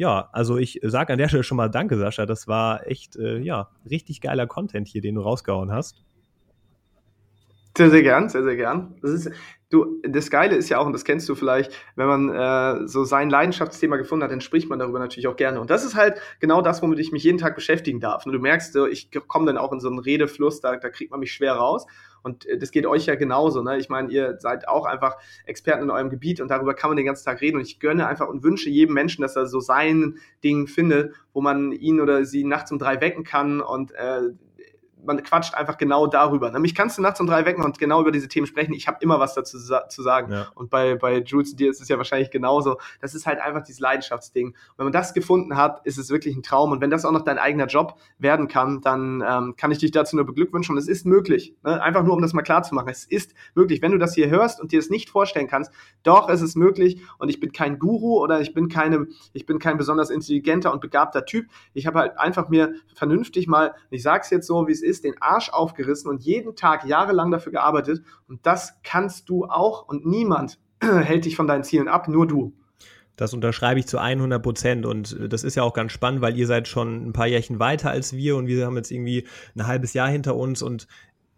Ja, 0.00 0.30
also 0.32 0.56
ich 0.56 0.80
sage 0.82 1.12
an 1.12 1.18
der 1.18 1.28
Stelle 1.28 1.44
schon 1.44 1.58
mal 1.58 1.68
Danke, 1.68 1.98
Sascha. 1.98 2.24
Das 2.24 2.48
war 2.48 2.86
echt, 2.86 3.16
äh, 3.16 3.36
ja, 3.36 3.68
richtig 3.90 4.22
geiler 4.22 4.46
Content 4.46 4.88
hier, 4.88 5.02
den 5.02 5.16
du 5.16 5.20
rausgehauen 5.20 5.70
hast. 5.72 6.02
Sehr, 7.76 7.90
sehr 7.90 8.02
gern, 8.02 8.28
sehr, 8.28 8.42
sehr 8.42 8.56
gern. 8.56 8.96
Das 9.00 9.12
ist, 9.12 9.30
du, 9.70 10.00
das 10.02 10.30
Geile 10.30 10.56
ist 10.56 10.68
ja 10.68 10.78
auch, 10.78 10.86
und 10.86 10.92
das 10.92 11.04
kennst 11.04 11.28
du 11.28 11.34
vielleicht, 11.34 11.72
wenn 11.94 12.06
man 12.06 12.28
äh, 12.30 12.88
so 12.88 13.04
sein 13.04 13.30
Leidenschaftsthema 13.30 13.96
gefunden 13.96 14.24
hat, 14.24 14.32
dann 14.32 14.40
spricht 14.40 14.68
man 14.68 14.78
darüber 14.78 14.98
natürlich 14.98 15.28
auch 15.28 15.36
gerne. 15.36 15.60
Und 15.60 15.70
das 15.70 15.84
ist 15.84 15.94
halt 15.94 16.20
genau 16.40 16.62
das, 16.62 16.82
womit 16.82 16.98
ich 16.98 17.12
mich 17.12 17.22
jeden 17.22 17.38
Tag 17.38 17.54
beschäftigen 17.54 18.00
darf. 18.00 18.26
Und 18.26 18.32
du 18.32 18.38
merkst, 18.38 18.76
ich 18.90 19.10
komme 19.28 19.46
dann 19.46 19.56
auch 19.56 19.72
in 19.72 19.80
so 19.80 19.88
einen 19.88 20.00
Redefluss, 20.00 20.60
da, 20.60 20.76
da 20.76 20.90
kriegt 20.90 21.12
man 21.12 21.20
mich 21.20 21.32
schwer 21.32 21.54
raus. 21.54 21.86
Und 22.22 22.46
äh, 22.46 22.58
das 22.58 22.72
geht 22.72 22.86
euch 22.86 23.06
ja 23.06 23.14
genauso. 23.14 23.62
Ne? 23.62 23.78
Ich 23.78 23.88
meine, 23.88 24.10
ihr 24.10 24.36
seid 24.40 24.68
auch 24.68 24.84
einfach 24.84 25.16
Experten 25.46 25.84
in 25.84 25.90
eurem 25.90 26.10
Gebiet 26.10 26.40
und 26.40 26.48
darüber 26.48 26.74
kann 26.74 26.90
man 26.90 26.96
den 26.96 27.06
ganzen 27.06 27.24
Tag 27.24 27.40
reden. 27.40 27.56
Und 27.56 27.62
ich 27.62 27.78
gönne 27.78 28.06
einfach 28.08 28.28
und 28.28 28.42
wünsche 28.42 28.68
jedem 28.68 28.94
Menschen, 28.94 29.22
dass 29.22 29.36
er 29.36 29.46
so 29.46 29.60
sein 29.60 30.18
Ding 30.42 30.66
findet, 30.66 31.14
wo 31.32 31.40
man 31.40 31.72
ihn 31.72 32.00
oder 32.00 32.24
sie 32.24 32.44
nachts 32.44 32.72
um 32.72 32.78
drei 32.78 33.00
wecken 33.00 33.24
kann 33.24 33.60
und 33.60 33.92
äh, 33.92 34.30
man 35.04 35.22
quatscht 35.22 35.54
einfach 35.54 35.78
genau 35.78 36.06
darüber. 36.06 36.50
Nämlich 36.50 36.74
kannst 36.74 36.98
du 36.98 37.02
nachts 37.02 37.20
um 37.20 37.26
drei 37.26 37.44
wecken 37.44 37.64
und 37.64 37.78
genau 37.78 38.00
über 38.00 38.12
diese 38.12 38.28
Themen 38.28 38.46
sprechen. 38.46 38.72
Ich 38.72 38.88
habe 38.88 38.98
immer 39.00 39.18
was 39.20 39.34
dazu 39.34 39.58
zu 39.58 40.02
sagen. 40.02 40.32
Ja. 40.32 40.48
Und 40.54 40.70
bei, 40.70 40.94
bei 40.94 41.18
Jules 41.18 41.52
und 41.52 41.60
dir 41.60 41.70
ist 41.70 41.80
es 41.80 41.88
ja 41.88 41.96
wahrscheinlich 41.96 42.30
genauso. 42.30 42.78
Das 43.00 43.14
ist 43.14 43.26
halt 43.26 43.40
einfach 43.40 43.62
dieses 43.62 43.80
Leidenschaftsding. 43.80 44.48
Und 44.48 44.54
wenn 44.76 44.86
man 44.86 44.92
das 44.92 45.14
gefunden 45.14 45.56
hat, 45.56 45.84
ist 45.84 45.98
es 45.98 46.10
wirklich 46.10 46.36
ein 46.36 46.42
Traum. 46.42 46.72
Und 46.72 46.80
wenn 46.80 46.90
das 46.90 47.04
auch 47.04 47.12
noch 47.12 47.22
dein 47.22 47.38
eigener 47.38 47.66
Job 47.66 47.98
werden 48.18 48.48
kann, 48.48 48.80
dann 48.80 49.22
ähm, 49.26 49.54
kann 49.56 49.70
ich 49.70 49.78
dich 49.78 49.90
dazu 49.90 50.16
nur 50.16 50.26
beglückwünschen. 50.26 50.74
Und 50.74 50.78
es 50.78 50.88
ist 50.88 51.06
möglich. 51.06 51.54
Ne? 51.62 51.82
Einfach 51.82 52.02
nur, 52.02 52.14
um 52.14 52.22
das 52.22 52.32
mal 52.32 52.42
klar 52.42 52.62
zu 52.62 52.74
machen. 52.74 52.88
Es 52.88 53.04
ist 53.04 53.34
möglich. 53.54 53.82
Wenn 53.82 53.92
du 53.92 53.98
das 53.98 54.14
hier 54.14 54.28
hörst 54.28 54.60
und 54.60 54.72
dir 54.72 54.78
es 54.78 54.90
nicht 54.90 55.10
vorstellen 55.10 55.48
kannst, 55.48 55.72
doch, 56.02 56.28
es 56.28 56.42
ist 56.42 56.56
möglich. 56.56 57.00
Und 57.18 57.28
ich 57.28 57.40
bin 57.40 57.52
kein 57.52 57.78
Guru 57.78 58.18
oder 58.20 58.40
ich 58.40 58.54
bin 58.54 58.68
keine, 58.68 59.06
ich 59.32 59.46
bin 59.46 59.58
kein 59.58 59.78
besonders 59.78 60.10
intelligenter 60.10 60.72
und 60.72 60.80
begabter 60.80 61.24
Typ. 61.24 61.46
Ich 61.74 61.86
habe 61.86 61.98
halt 61.98 62.18
einfach 62.18 62.48
mir 62.48 62.74
vernünftig 62.94 63.46
mal, 63.46 63.74
ich 63.90 64.02
sage 64.02 64.22
es 64.24 64.30
jetzt 64.30 64.46
so, 64.46 64.66
wie 64.66 64.72
es 64.72 64.82
ist, 64.82 64.89
ist, 64.90 65.04
den 65.04 65.14
Arsch 65.20 65.50
aufgerissen 65.50 66.10
und 66.10 66.22
jeden 66.22 66.56
Tag 66.56 66.84
jahrelang 66.84 67.30
dafür 67.30 67.52
gearbeitet. 67.52 68.02
Und 68.28 68.44
das 68.44 68.74
kannst 68.82 69.28
du 69.28 69.44
auch 69.46 69.88
und 69.88 70.04
niemand 70.04 70.58
hält 70.80 71.24
dich 71.24 71.36
von 71.36 71.46
deinen 71.46 71.64
Zielen 71.64 71.88
ab, 71.88 72.08
nur 72.08 72.26
du. 72.26 72.52
Das 73.16 73.34
unterschreibe 73.34 73.78
ich 73.78 73.86
zu 73.86 73.98
100 73.98 74.42
Prozent 74.42 74.86
und 74.86 75.12
äh, 75.12 75.28
das 75.28 75.44
ist 75.44 75.54
ja 75.54 75.62
auch 75.62 75.74
ganz 75.74 75.92
spannend, 75.92 76.22
weil 76.22 76.38
ihr 76.38 76.46
seid 76.46 76.68
schon 76.68 77.08
ein 77.08 77.12
paar 77.12 77.26
Jährchen 77.26 77.58
weiter 77.58 77.90
als 77.90 78.14
wir 78.14 78.36
und 78.36 78.46
wir 78.46 78.64
haben 78.64 78.76
jetzt 78.76 78.90
irgendwie 78.90 79.26
ein 79.54 79.66
halbes 79.66 79.92
Jahr 79.92 80.08
hinter 80.08 80.36
uns 80.36 80.62
und 80.62 80.86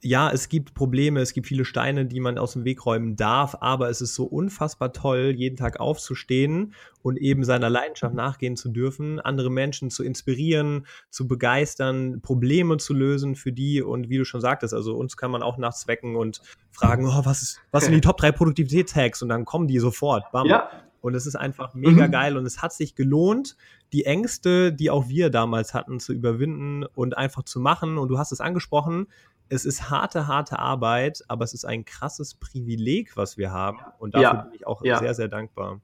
ja, 0.04 0.30
es 0.30 0.48
gibt 0.48 0.74
Probleme, 0.74 1.20
es 1.20 1.32
gibt 1.32 1.46
viele 1.46 1.64
Steine, 1.64 2.06
die 2.06 2.18
man 2.18 2.36
aus 2.36 2.54
dem 2.54 2.64
Weg 2.64 2.84
räumen 2.84 3.14
darf, 3.14 3.56
aber 3.60 3.88
es 3.88 4.00
ist 4.00 4.16
so 4.16 4.24
unfassbar 4.24 4.92
toll, 4.92 5.32
jeden 5.36 5.56
Tag 5.56 5.78
aufzustehen 5.78 6.74
und 7.02 7.16
eben 7.16 7.44
seiner 7.44 7.70
Leidenschaft 7.70 8.12
nachgehen 8.12 8.56
zu 8.56 8.70
dürfen, 8.70 9.20
andere 9.20 9.48
Menschen 9.48 9.90
zu 9.90 10.02
inspirieren, 10.02 10.86
zu 11.08 11.28
begeistern, 11.28 12.20
Probleme 12.20 12.78
zu 12.78 12.94
lösen 12.94 13.36
für 13.36 13.52
die 13.52 13.80
und 13.80 14.08
wie 14.08 14.18
du 14.18 14.24
schon 14.24 14.40
sagtest, 14.40 14.74
also 14.74 14.96
uns 14.96 15.16
kann 15.16 15.30
man 15.30 15.42
auch 15.42 15.56
nachts 15.56 15.86
wecken 15.86 16.16
und 16.16 16.42
fragen, 16.72 17.06
oh, 17.06 17.24
was, 17.24 17.42
ist, 17.42 17.60
was 17.70 17.84
sind 17.84 17.94
die 17.94 18.00
Top 18.02 18.16
3 18.16 18.32
Produktivitätshacks 18.32 19.22
und 19.22 19.28
dann 19.28 19.44
kommen 19.44 19.68
die 19.68 19.78
sofort. 19.78 20.24
Bam. 20.32 20.48
Ja. 20.48 20.68
Und 21.00 21.16
es 21.16 21.26
ist 21.26 21.34
einfach 21.34 21.74
mega 21.74 22.06
mhm. 22.06 22.12
geil 22.12 22.36
und 22.36 22.46
es 22.46 22.62
hat 22.62 22.72
sich 22.72 22.94
gelohnt, 22.94 23.56
die 23.92 24.06
Ängste, 24.06 24.72
die 24.72 24.88
auch 24.88 25.08
wir 25.08 25.30
damals 25.30 25.74
hatten, 25.74 25.98
zu 25.98 26.12
überwinden 26.12 26.84
und 26.94 27.16
einfach 27.18 27.42
zu 27.42 27.58
machen. 27.58 27.98
Und 27.98 28.08
du 28.08 28.18
hast 28.18 28.30
es 28.30 28.40
angesprochen, 28.40 29.08
es 29.52 29.66
ist 29.66 29.90
harte, 29.90 30.26
harte 30.26 30.58
Arbeit, 30.58 31.22
aber 31.28 31.44
es 31.44 31.52
ist 31.52 31.66
ein 31.66 31.84
krasses 31.84 32.34
Privileg, 32.34 33.16
was 33.16 33.36
wir 33.36 33.52
haben. 33.52 33.78
Und 33.98 34.14
dafür 34.14 34.22
ja, 34.22 34.42
bin 34.44 34.54
ich 34.54 34.66
auch 34.66 34.82
ja. 34.82 34.98
sehr, 34.98 35.14
sehr 35.14 35.28
dankbar. 35.28 35.80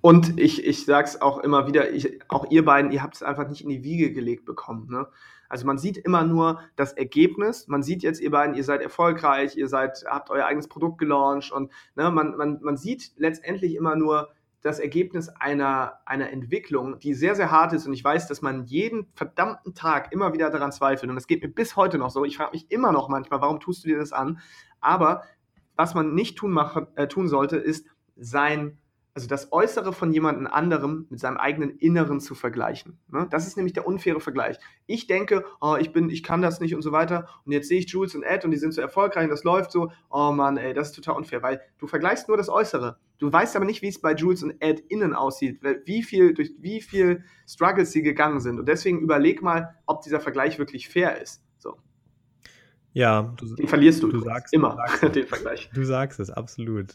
Und 0.00 0.40
ich, 0.40 0.64
ich 0.64 0.86
sage 0.86 1.06
es 1.06 1.20
auch 1.20 1.38
immer 1.40 1.66
wieder, 1.66 1.90
ich, 1.90 2.20
auch 2.28 2.50
ihr 2.50 2.64
beiden, 2.64 2.90
ihr 2.90 3.02
habt 3.02 3.16
es 3.16 3.22
einfach 3.22 3.46
nicht 3.48 3.62
in 3.62 3.68
die 3.68 3.84
Wiege 3.84 4.12
gelegt 4.12 4.46
bekommen. 4.46 4.88
Ne? 4.90 5.06
Also 5.50 5.66
man 5.66 5.76
sieht 5.76 5.98
immer 5.98 6.24
nur 6.24 6.60
das 6.76 6.94
Ergebnis. 6.94 7.68
Man 7.68 7.82
sieht 7.82 8.02
jetzt, 8.02 8.18
ihr 8.20 8.30
beiden, 8.30 8.54
ihr 8.54 8.64
seid 8.64 8.80
erfolgreich, 8.80 9.58
ihr 9.58 9.68
seid, 9.68 10.02
habt 10.06 10.30
euer 10.30 10.46
eigenes 10.46 10.68
Produkt 10.68 10.96
gelauncht 10.96 11.52
und 11.52 11.70
ne, 11.96 12.10
man, 12.10 12.34
man, 12.36 12.60
man 12.62 12.78
sieht 12.78 13.12
letztendlich 13.16 13.74
immer 13.74 13.94
nur 13.94 14.30
das 14.62 14.78
Ergebnis 14.78 15.28
einer, 15.28 16.00
einer 16.04 16.30
Entwicklung, 16.30 16.98
die 16.98 17.14
sehr, 17.14 17.34
sehr 17.34 17.50
hart 17.50 17.72
ist. 17.72 17.86
Und 17.86 17.94
ich 17.94 18.04
weiß, 18.04 18.28
dass 18.28 18.42
man 18.42 18.66
jeden 18.66 19.06
verdammten 19.14 19.74
Tag 19.74 20.12
immer 20.12 20.32
wieder 20.32 20.50
daran 20.50 20.72
zweifelt. 20.72 21.08
Und 21.08 21.16
das 21.16 21.26
geht 21.26 21.42
mir 21.42 21.48
bis 21.48 21.76
heute 21.76 21.98
noch 21.98 22.10
so. 22.10 22.24
Ich 22.24 22.36
frage 22.36 22.52
mich 22.52 22.70
immer 22.70 22.92
noch 22.92 23.08
manchmal, 23.08 23.40
warum 23.40 23.60
tust 23.60 23.84
du 23.84 23.88
dir 23.88 23.98
das 23.98 24.12
an? 24.12 24.40
Aber 24.80 25.22
was 25.76 25.94
man 25.94 26.14
nicht 26.14 26.36
tun, 26.36 26.50
machen, 26.50 26.88
äh, 26.94 27.08
tun 27.08 27.28
sollte, 27.28 27.56
ist 27.56 27.86
sein 28.16 28.78
also 29.14 29.26
das 29.26 29.52
Äußere 29.52 29.92
von 29.92 30.12
jemandem 30.12 30.46
anderem 30.46 31.06
mit 31.10 31.18
seinem 31.18 31.36
eigenen 31.36 31.70
Inneren 31.78 32.20
zu 32.20 32.34
vergleichen. 32.34 32.98
Ne? 33.08 33.26
Das 33.30 33.46
ist 33.46 33.56
nämlich 33.56 33.72
der 33.72 33.86
unfaire 33.86 34.20
Vergleich. 34.20 34.56
Ich 34.86 35.06
denke, 35.06 35.44
oh, 35.60 35.76
ich 35.78 35.92
bin, 35.92 36.10
ich 36.10 36.22
kann 36.22 36.42
das 36.42 36.60
nicht 36.60 36.74
und 36.74 36.82
so 36.82 36.92
weiter. 36.92 37.28
Und 37.44 37.52
jetzt 37.52 37.68
sehe 37.68 37.80
ich 37.80 37.90
Jules 37.90 38.14
und 38.14 38.22
Ed 38.22 38.44
und 38.44 38.52
die 38.52 38.56
sind 38.56 38.72
so 38.72 38.80
erfolgreich 38.80 39.24
und 39.24 39.30
das 39.30 39.44
läuft 39.44 39.72
so. 39.72 39.90
Oh 40.10 40.30
Mann, 40.30 40.56
ey, 40.56 40.74
das 40.74 40.90
ist 40.90 40.96
total 40.96 41.16
unfair, 41.16 41.42
weil 41.42 41.60
du 41.78 41.86
vergleichst 41.86 42.28
nur 42.28 42.36
das 42.36 42.48
Äußere. 42.48 42.98
Du 43.18 43.32
weißt 43.32 43.56
aber 43.56 43.64
nicht, 43.64 43.82
wie 43.82 43.88
es 43.88 44.00
bei 44.00 44.14
Jules 44.14 44.42
und 44.42 44.54
Ed 44.60 44.80
innen 44.88 45.12
aussieht, 45.12 45.60
wie 45.84 46.02
viel, 46.02 46.32
durch 46.32 46.52
wie 46.58 46.80
viel 46.80 47.24
Struggles 47.46 47.92
sie 47.92 48.02
gegangen 48.02 48.40
sind. 48.40 48.58
Und 48.58 48.66
deswegen 48.66 49.00
überleg 49.00 49.42
mal, 49.42 49.74
ob 49.86 50.02
dieser 50.02 50.20
Vergleich 50.20 50.58
wirklich 50.58 50.88
fair 50.88 51.20
ist. 51.20 51.42
So. 51.58 51.76
Ja, 52.92 53.34
du, 53.36 53.54
den 53.56 53.68
verlierst 53.68 54.02
du, 54.02 54.08
du 54.08 54.20
sagst 54.20 54.54
immer 54.54 54.70
du 54.70 54.76
sagst 55.00 55.14
den 55.16 55.26
Vergleich. 55.26 55.68
Du 55.74 55.84
sagst 55.84 56.20
es, 56.20 56.30
absolut. 56.30 56.94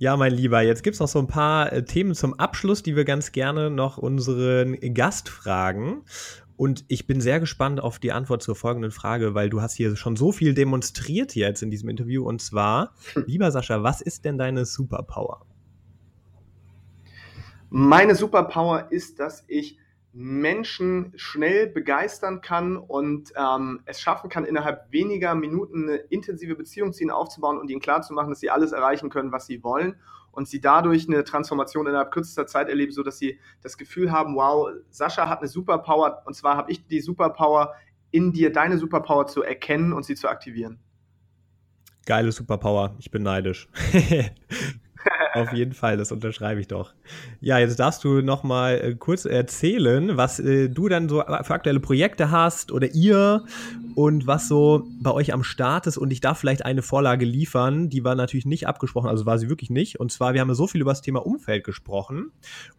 Ja, 0.00 0.16
mein 0.16 0.32
Lieber, 0.32 0.60
jetzt 0.62 0.84
gibt 0.84 0.94
es 0.94 1.00
noch 1.00 1.08
so 1.08 1.18
ein 1.18 1.26
paar 1.26 1.72
äh, 1.72 1.84
Themen 1.84 2.14
zum 2.14 2.38
Abschluss, 2.38 2.84
die 2.84 2.94
wir 2.94 3.04
ganz 3.04 3.32
gerne 3.32 3.68
noch 3.68 3.98
unseren 3.98 4.78
Gast 4.94 5.28
fragen. 5.28 6.04
Und 6.56 6.84
ich 6.86 7.08
bin 7.08 7.20
sehr 7.20 7.40
gespannt 7.40 7.80
auf 7.80 7.98
die 7.98 8.12
Antwort 8.12 8.40
zur 8.40 8.54
folgenden 8.54 8.92
Frage, 8.92 9.34
weil 9.34 9.50
du 9.50 9.60
hast 9.60 9.74
hier 9.74 9.96
schon 9.96 10.14
so 10.14 10.30
viel 10.30 10.54
demonstriert 10.54 11.34
jetzt 11.34 11.64
in 11.64 11.70
diesem 11.72 11.88
Interview. 11.88 12.24
Und 12.24 12.40
zwar, 12.40 12.94
lieber 13.26 13.50
Sascha, 13.50 13.82
was 13.82 14.00
ist 14.00 14.24
denn 14.24 14.38
deine 14.38 14.66
Superpower? 14.66 15.44
Meine 17.68 18.14
Superpower 18.14 18.92
ist, 18.92 19.18
dass 19.18 19.42
ich 19.48 19.80
Menschen 20.20 21.12
schnell 21.14 21.68
begeistern 21.68 22.40
kann 22.40 22.76
und 22.76 23.32
ähm, 23.36 23.82
es 23.84 24.00
schaffen 24.00 24.28
kann, 24.28 24.44
innerhalb 24.44 24.90
weniger 24.90 25.36
Minuten 25.36 25.84
eine 25.84 25.96
intensive 25.98 26.56
Beziehung 26.56 26.92
zu 26.92 27.04
ihnen 27.04 27.12
aufzubauen 27.12 27.56
und 27.56 27.70
ihnen 27.70 27.80
klarzumachen, 27.80 28.30
dass 28.30 28.40
sie 28.40 28.50
alles 28.50 28.72
erreichen 28.72 29.10
können, 29.10 29.30
was 29.30 29.46
sie 29.46 29.62
wollen 29.62 29.94
und 30.32 30.48
sie 30.48 30.60
dadurch 30.60 31.06
eine 31.06 31.22
Transformation 31.22 31.86
innerhalb 31.86 32.10
kürzester 32.10 32.48
Zeit 32.48 32.68
erleben, 32.68 32.90
sodass 32.90 33.18
sie 33.18 33.38
das 33.62 33.78
Gefühl 33.78 34.10
haben, 34.10 34.34
wow, 34.34 34.72
Sascha 34.90 35.28
hat 35.28 35.38
eine 35.38 35.46
Superpower 35.46 36.24
und 36.26 36.34
zwar 36.34 36.56
habe 36.56 36.72
ich 36.72 36.84
die 36.88 37.00
Superpower, 37.00 37.74
in 38.10 38.32
dir 38.32 38.52
deine 38.52 38.76
Superpower 38.76 39.28
zu 39.28 39.44
erkennen 39.44 39.92
und 39.92 40.04
sie 40.04 40.16
zu 40.16 40.28
aktivieren. 40.28 40.80
Geile 42.06 42.32
Superpower, 42.32 42.96
ich 42.98 43.12
bin 43.12 43.22
neidisch. 43.22 43.68
Auf 45.34 45.52
jeden 45.52 45.72
Fall, 45.72 45.96
das 45.96 46.12
unterschreibe 46.12 46.60
ich 46.60 46.68
doch. 46.68 46.92
Ja, 47.40 47.58
jetzt 47.58 47.78
darfst 47.78 48.02
du 48.04 48.22
noch 48.22 48.42
mal 48.42 48.74
äh, 48.74 48.94
kurz 48.94 49.24
erzählen, 49.24 50.16
was 50.16 50.40
äh, 50.40 50.68
du 50.68 50.88
dann 50.88 51.08
so 51.08 51.22
für 51.22 51.54
aktuelle 51.54 51.80
Projekte 51.80 52.30
hast 52.30 52.72
oder 52.72 52.94
ihr 52.94 53.44
und 53.94 54.26
was 54.26 54.48
so 54.48 54.86
bei 55.00 55.10
euch 55.10 55.32
am 55.32 55.44
Start 55.44 55.86
ist. 55.86 55.98
Und 55.98 56.10
ich 56.10 56.20
darf 56.20 56.38
vielleicht 56.38 56.64
eine 56.64 56.82
Vorlage 56.82 57.24
liefern, 57.24 57.88
die 57.88 58.04
war 58.04 58.14
natürlich 58.14 58.46
nicht 58.46 58.66
abgesprochen, 58.66 59.08
also 59.08 59.26
war 59.26 59.38
sie 59.38 59.48
wirklich 59.48 59.70
nicht. 59.70 60.00
Und 60.00 60.12
zwar, 60.12 60.34
wir 60.34 60.40
haben 60.40 60.48
ja 60.48 60.54
so 60.54 60.66
viel 60.66 60.80
über 60.80 60.92
das 60.92 61.02
Thema 61.02 61.24
Umfeld 61.24 61.64
gesprochen. 61.64 62.32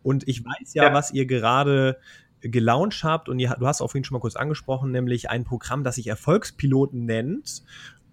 Und 0.03 0.27
ich 0.27 0.43
weiß 0.43 0.73
ja, 0.73 0.85
ja. 0.85 0.93
was 0.93 1.11
ihr 1.11 1.25
gerade 1.25 1.97
gelauncht 2.41 3.03
habt 3.03 3.27
und 3.27 3.39
ihr, 3.39 3.55
du 3.59 3.67
hast 3.67 3.81
auch 3.81 3.87
vorhin 3.87 4.03
schon 4.03 4.15
mal 4.15 4.21
kurz 4.21 4.35
angesprochen, 4.35 4.91
nämlich 4.91 5.29
ein 5.29 5.43
Programm, 5.43 5.83
das 5.83 5.95
sich 5.95 6.07
Erfolgspiloten 6.07 7.05
nennt. 7.05 7.63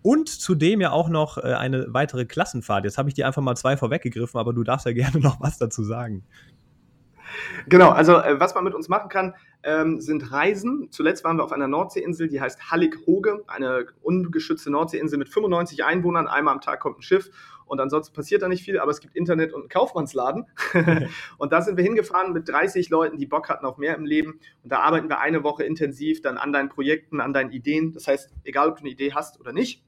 Und 0.06 0.28
zudem 0.28 0.80
ja 0.80 0.92
auch 0.92 1.08
noch 1.08 1.36
äh, 1.36 1.54
eine 1.54 1.92
weitere 1.92 2.26
Klassenfahrt. 2.26 2.84
Jetzt 2.84 2.96
habe 2.96 3.08
ich 3.08 3.16
dir 3.16 3.26
einfach 3.26 3.42
mal 3.42 3.56
zwei 3.56 3.76
vorweggegriffen, 3.76 4.38
aber 4.38 4.52
du 4.52 4.62
darfst 4.62 4.86
ja 4.86 4.92
gerne 4.92 5.18
noch 5.18 5.40
was 5.40 5.58
dazu 5.58 5.82
sagen. 5.82 6.24
Genau, 7.68 7.90
also 7.90 8.12
äh, 8.18 8.38
was 8.38 8.54
man 8.54 8.62
mit 8.62 8.72
uns 8.72 8.88
machen 8.88 9.08
kann, 9.08 9.34
ähm, 9.64 10.00
sind 10.00 10.30
Reisen. 10.30 10.86
Zuletzt 10.92 11.24
waren 11.24 11.38
wir 11.38 11.42
auf 11.42 11.50
einer 11.50 11.66
Nordseeinsel, 11.66 12.28
die 12.28 12.40
heißt 12.40 12.70
Hallig-Hoge, 12.70 13.42
eine 13.48 13.86
ungeschützte 14.00 14.70
Nordseeinsel 14.70 15.18
mit 15.18 15.28
95 15.28 15.84
Einwohnern. 15.84 16.28
Einmal 16.28 16.54
am 16.54 16.60
Tag 16.60 16.78
kommt 16.78 17.00
ein 17.00 17.02
Schiff 17.02 17.30
und 17.64 17.80
ansonsten 17.80 18.14
passiert 18.14 18.42
da 18.42 18.48
nicht 18.48 18.62
viel, 18.62 18.78
aber 18.78 18.92
es 18.92 19.00
gibt 19.00 19.16
Internet 19.16 19.52
und 19.52 19.62
einen 19.62 19.68
Kaufmannsladen. 19.68 20.46
und 21.38 21.52
da 21.52 21.62
sind 21.62 21.76
wir 21.76 21.82
hingefahren 21.82 22.32
mit 22.32 22.48
30 22.48 22.90
Leuten, 22.90 23.18
die 23.18 23.26
Bock 23.26 23.48
hatten 23.48 23.66
auf 23.66 23.76
mehr 23.76 23.96
im 23.96 24.04
Leben. 24.04 24.38
Und 24.62 24.70
da 24.70 24.82
arbeiten 24.82 25.08
wir 25.08 25.18
eine 25.18 25.42
Woche 25.42 25.64
intensiv 25.64 26.22
dann 26.22 26.38
an 26.38 26.52
deinen 26.52 26.68
Projekten, 26.68 27.20
an 27.20 27.32
deinen 27.32 27.50
Ideen. 27.50 27.92
Das 27.92 28.06
heißt, 28.06 28.30
egal 28.44 28.68
ob 28.68 28.76
du 28.76 28.82
eine 28.82 28.90
Idee 28.90 29.12
hast 29.12 29.40
oder 29.40 29.52
nicht, 29.52 29.82